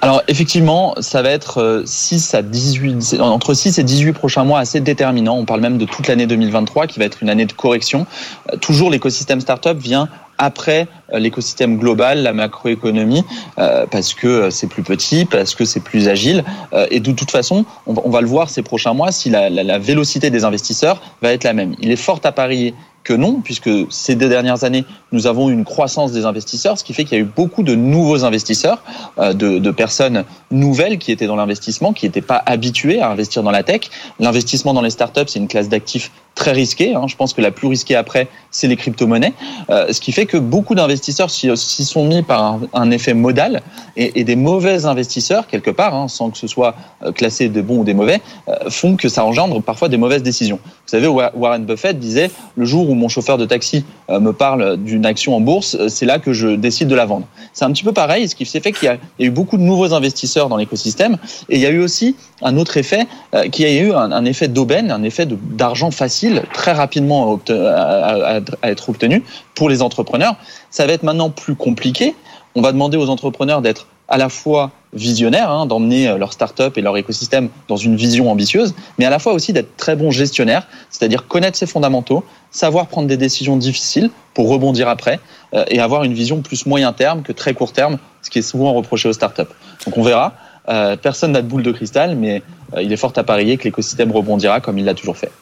Alors 0.00 0.22
effectivement, 0.28 0.94
ça 1.00 1.22
va 1.22 1.30
être 1.30 1.82
6 1.84 2.34
euh, 2.34 2.38
à 2.38 2.42
18, 2.42 3.16
entre 3.20 3.54
6 3.54 3.78
et 3.78 3.84
18 3.84 4.12
prochains 4.12 4.44
mois 4.44 4.60
assez 4.60 4.80
déterminants. 4.80 5.36
On 5.36 5.44
parle 5.44 5.60
même 5.60 5.78
de 5.78 5.84
toute 5.84 6.08
l'année 6.08 6.26
2023 6.26 6.86
qui 6.86 6.98
va 6.98 7.04
être 7.04 7.22
une 7.22 7.30
année 7.30 7.46
de 7.46 7.52
correction. 7.52 8.06
Euh, 8.52 8.56
toujours 8.56 8.90
l'écosystème 8.90 9.40
startup 9.40 9.76
vient 9.76 10.08
après 10.38 10.88
euh, 11.12 11.18
l'écosystème 11.18 11.76
global, 11.76 12.22
la 12.22 12.32
macroéconomie, 12.32 13.24
parce 13.56 14.14
que 14.14 14.48
c'est 14.48 14.68
plus 14.68 14.82
petit, 14.82 15.26
parce 15.26 15.54
que 15.54 15.64
c'est 15.66 15.80
plus 15.80 16.08
agile. 16.08 16.44
et 16.90 17.00
de 17.00 17.12
toute 17.12 17.30
façon, 17.30 17.66
on 17.86 18.08
va, 18.08 18.20
le 18.22 18.26
voir 18.26 18.48
ces 18.48 18.62
prochains 18.62 18.94
mois 18.94 19.12
si 19.12 19.28
la, 19.28 19.50
la, 19.50 19.78
vélocité 19.78 20.30
des 20.30 20.44
investisseurs 20.44 21.02
va 21.20 21.32
être 21.32 21.44
la 21.44 21.52
même. 21.52 21.74
Il 21.80 21.90
est 21.90 21.96
fort 21.96 22.20
à 22.24 22.32
parier 22.32 22.74
que 23.04 23.14
non, 23.14 23.40
puisque 23.42 23.70
ces 23.90 24.14
deux 24.14 24.28
dernières 24.28 24.64
années, 24.64 24.84
nous 25.12 25.26
avons 25.26 25.48
une 25.48 25.64
croissance 25.64 26.12
des 26.12 26.26
investisseurs, 26.26 26.78
ce 26.78 26.84
qui 26.84 26.92
fait 26.92 27.04
qu'il 27.04 27.16
y 27.16 27.20
a 27.20 27.24
eu 27.24 27.26
beaucoup 27.26 27.62
de 27.62 27.74
nouveaux 27.74 28.24
investisseurs, 28.24 28.82
euh, 29.18 29.32
de, 29.32 29.70
personnes 29.70 30.24
nouvelles 30.50 30.98
qui 30.98 31.12
étaient 31.12 31.26
dans 31.26 31.36
l'investissement, 31.36 31.92
qui 31.92 32.04
n'étaient 32.04 32.20
pas 32.20 32.42
habituées 32.44 33.00
à 33.00 33.08
investir 33.10 33.42
dans 33.42 33.50
la 33.50 33.62
tech. 33.62 33.82
L'investissement 34.18 34.74
dans 34.74 34.82
les 34.82 34.90
startups, 34.90 35.28
c'est 35.28 35.38
une 35.38 35.48
classe 35.48 35.68
d'actifs 35.68 36.10
très 36.34 36.52
risquée. 36.52 36.94
Hein. 36.94 37.06
Je 37.06 37.16
pense 37.16 37.32
que 37.32 37.40
la 37.40 37.50
plus 37.50 37.68
risquée 37.68 37.96
après, 37.96 38.28
c'est 38.50 38.66
les 38.66 38.76
crypto-monnaies. 38.76 39.32
Euh, 39.70 39.92
ce 39.92 40.00
qui 40.00 40.12
fait 40.12 40.26
que 40.26 40.36
beaucoup 40.36 40.74
d'investisseurs 40.74 41.30
s'y 41.30 41.84
sont 41.84 42.04
mis 42.04 42.22
par 42.22 42.58
un, 42.74 42.90
effet 42.90 43.14
modal 43.14 43.62
et, 43.96 44.24
des 44.24 44.36
mauvais 44.36 44.84
investisseurs, 44.86 45.46
quelque 45.46 45.70
part, 45.70 45.94
hein, 45.94 46.08
sans 46.08 46.30
que 46.30 46.38
ce 46.38 46.46
soit 46.46 46.74
euh, 47.02 47.12
classé 47.12 47.48
de 47.48 47.62
bons 47.62 47.78
ou 47.78 47.84
des 47.84 47.94
mauvais, 47.94 48.20
font 48.68 48.96
que 48.96 49.08
ça 49.08 49.24
engendre 49.24 49.62
parfois 49.62 49.88
des 49.88 49.96
mauvaises 49.96 50.22
décisions. 50.22 50.58
Vous 50.64 50.98
savez, 50.98 51.06
Warren 51.06 51.64
Buffett 51.64 51.98
disait, 51.98 52.30
le 52.56 52.64
jour 52.64 52.90
où 52.90 52.94
mon 53.00 53.08
chauffeur 53.08 53.38
de 53.38 53.46
taxi 53.46 53.84
me 54.08 54.32
parle 54.32 54.76
d'une 54.76 55.06
action 55.06 55.34
en 55.34 55.40
bourse, 55.40 55.76
c'est 55.88 56.06
là 56.06 56.18
que 56.18 56.32
je 56.32 56.48
décide 56.48 56.88
de 56.88 56.94
la 56.94 57.06
vendre. 57.06 57.26
C'est 57.52 57.64
un 57.64 57.72
petit 57.72 57.84
peu 57.84 57.92
pareil, 57.92 58.28
ce 58.28 58.34
qui 58.34 58.44
fait 58.44 58.72
qu'il 58.72 58.86
y, 58.86 58.88
a 58.88 58.98
eu 59.26 59.30
beaucoup 59.30 59.56
de 59.56 59.62
nouveaux 59.62 59.92
investisseurs 59.94 60.48
dans 60.48 60.56
l'écosystème. 60.56 61.16
Et 61.48 61.56
il 61.56 61.60
y 61.60 61.66
a 61.66 61.70
eu 61.70 61.80
aussi 61.80 62.16
un 62.42 62.56
autre 62.56 62.76
effet 62.76 63.06
qui 63.50 63.64
a 63.64 63.72
eu 63.72 63.92
un, 63.92 64.24
effet 64.24 64.48
d'aubaine, 64.48 64.90
un 64.90 65.02
effet 65.02 65.26
d'argent 65.26 65.90
facile, 65.90 66.42
très 66.52 66.72
rapidement 66.72 67.40
à 67.48 68.40
être 68.62 68.88
obtenu 68.88 69.22
pour 69.54 69.68
les 69.68 69.82
entrepreneurs. 69.82 70.36
Ça 70.70 70.86
va 70.86 70.92
être 70.92 71.02
maintenant 71.02 71.30
plus 71.30 71.54
compliqué. 71.54 72.14
On 72.54 72.62
va 72.62 72.72
demander 72.72 72.96
aux 72.96 73.08
entrepreneurs 73.08 73.62
d'être 73.62 73.86
à 74.08 74.18
la 74.18 74.28
fois 74.28 74.70
visionnaires, 74.92 75.50
hein, 75.50 75.66
d'emmener 75.66 76.08
euh, 76.08 76.18
leur 76.18 76.32
start-up 76.32 76.76
et 76.76 76.80
leur 76.80 76.96
écosystème 76.96 77.48
dans 77.68 77.76
une 77.76 77.96
vision 77.96 78.30
ambitieuse, 78.30 78.74
mais 78.98 79.04
à 79.04 79.10
la 79.10 79.18
fois 79.18 79.32
aussi 79.32 79.52
d'être 79.52 79.76
très 79.76 79.96
bons 79.96 80.10
gestionnaires, 80.10 80.66
c'est-à-dire 80.90 81.26
connaître 81.26 81.56
ses 81.56 81.66
fondamentaux, 81.66 82.24
savoir 82.50 82.88
prendre 82.88 83.06
des 83.06 83.16
décisions 83.16 83.56
difficiles 83.56 84.10
pour 84.34 84.48
rebondir 84.48 84.88
après 84.88 85.20
euh, 85.54 85.64
et 85.68 85.80
avoir 85.80 86.04
une 86.04 86.14
vision 86.14 86.40
plus 86.42 86.66
moyen 86.66 86.92
terme 86.92 87.22
que 87.22 87.32
très 87.32 87.54
court 87.54 87.72
terme, 87.72 87.98
ce 88.22 88.30
qui 88.30 88.40
est 88.40 88.42
souvent 88.42 88.72
reproché 88.72 89.08
aux 89.08 89.12
startups. 89.12 89.42
Donc 89.86 89.96
on 89.96 90.02
verra. 90.02 90.34
Euh, 90.68 90.96
personne 90.96 91.32
n'a 91.32 91.42
de 91.42 91.48
boule 91.48 91.62
de 91.62 91.72
cristal, 91.72 92.16
mais 92.16 92.42
il 92.80 92.92
est 92.92 92.96
fort 92.96 93.12
à 93.16 93.24
parier 93.24 93.56
que 93.56 93.64
l'écosystème 93.64 94.12
rebondira 94.12 94.60
comme 94.60 94.78
il 94.78 94.84
l'a 94.84 94.94
toujours 94.94 95.16
fait. 95.16 95.32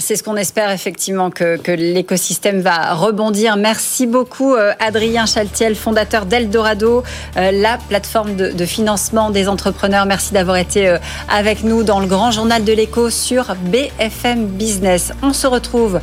C'est 0.00 0.14
ce 0.14 0.22
qu'on 0.22 0.36
espère 0.36 0.70
effectivement 0.70 1.30
que, 1.30 1.58
l'écosystème 1.72 2.60
va 2.60 2.94
rebondir. 2.94 3.56
Merci 3.56 4.06
beaucoup 4.06 4.54
euh, 4.54 4.72
Adrien 4.78 5.26
Chaltiel, 5.26 5.74
fondateur 5.74 6.24
d'Eldorado, 6.24 7.02
euh, 7.36 7.50
la 7.50 7.78
plateforme 7.78 8.36
de, 8.36 8.64
financement 8.64 9.30
des 9.30 9.48
entrepreneurs. 9.48 10.06
Merci 10.06 10.32
d'avoir 10.32 10.56
été 10.56 10.88
euh, 10.88 10.98
avec 11.28 11.64
nous 11.64 11.82
dans 11.82 11.98
le 11.98 12.06
grand 12.06 12.30
journal 12.30 12.64
de 12.64 12.72
l'écho 12.72 13.10
sur 13.10 13.56
BFM 13.56 14.46
Business. 14.46 15.12
On 15.22 15.32
se 15.32 15.46
retrouve 15.46 16.00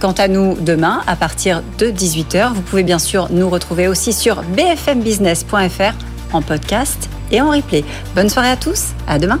quant 0.00 0.12
à 0.12 0.28
nous 0.28 0.56
demain 0.60 1.02
à 1.06 1.16
partir 1.16 1.62
de 1.78 1.88
18h. 1.88 2.54
Vous 2.54 2.62
pouvez 2.62 2.82
bien 2.82 2.98
sûr 2.98 3.28
nous 3.30 3.50
retrouver 3.50 3.86
aussi 3.86 4.12
sur 4.12 4.42
bfmbusiness.fr 4.42 5.94
en 6.32 6.42
podcast 6.42 7.08
et 7.30 7.40
en 7.40 7.50
replay. 7.50 7.84
Bonne 8.14 8.28
soirée 8.28 8.50
à 8.50 8.56
tous, 8.56 8.86
à 9.06 9.18
demain. 9.18 9.40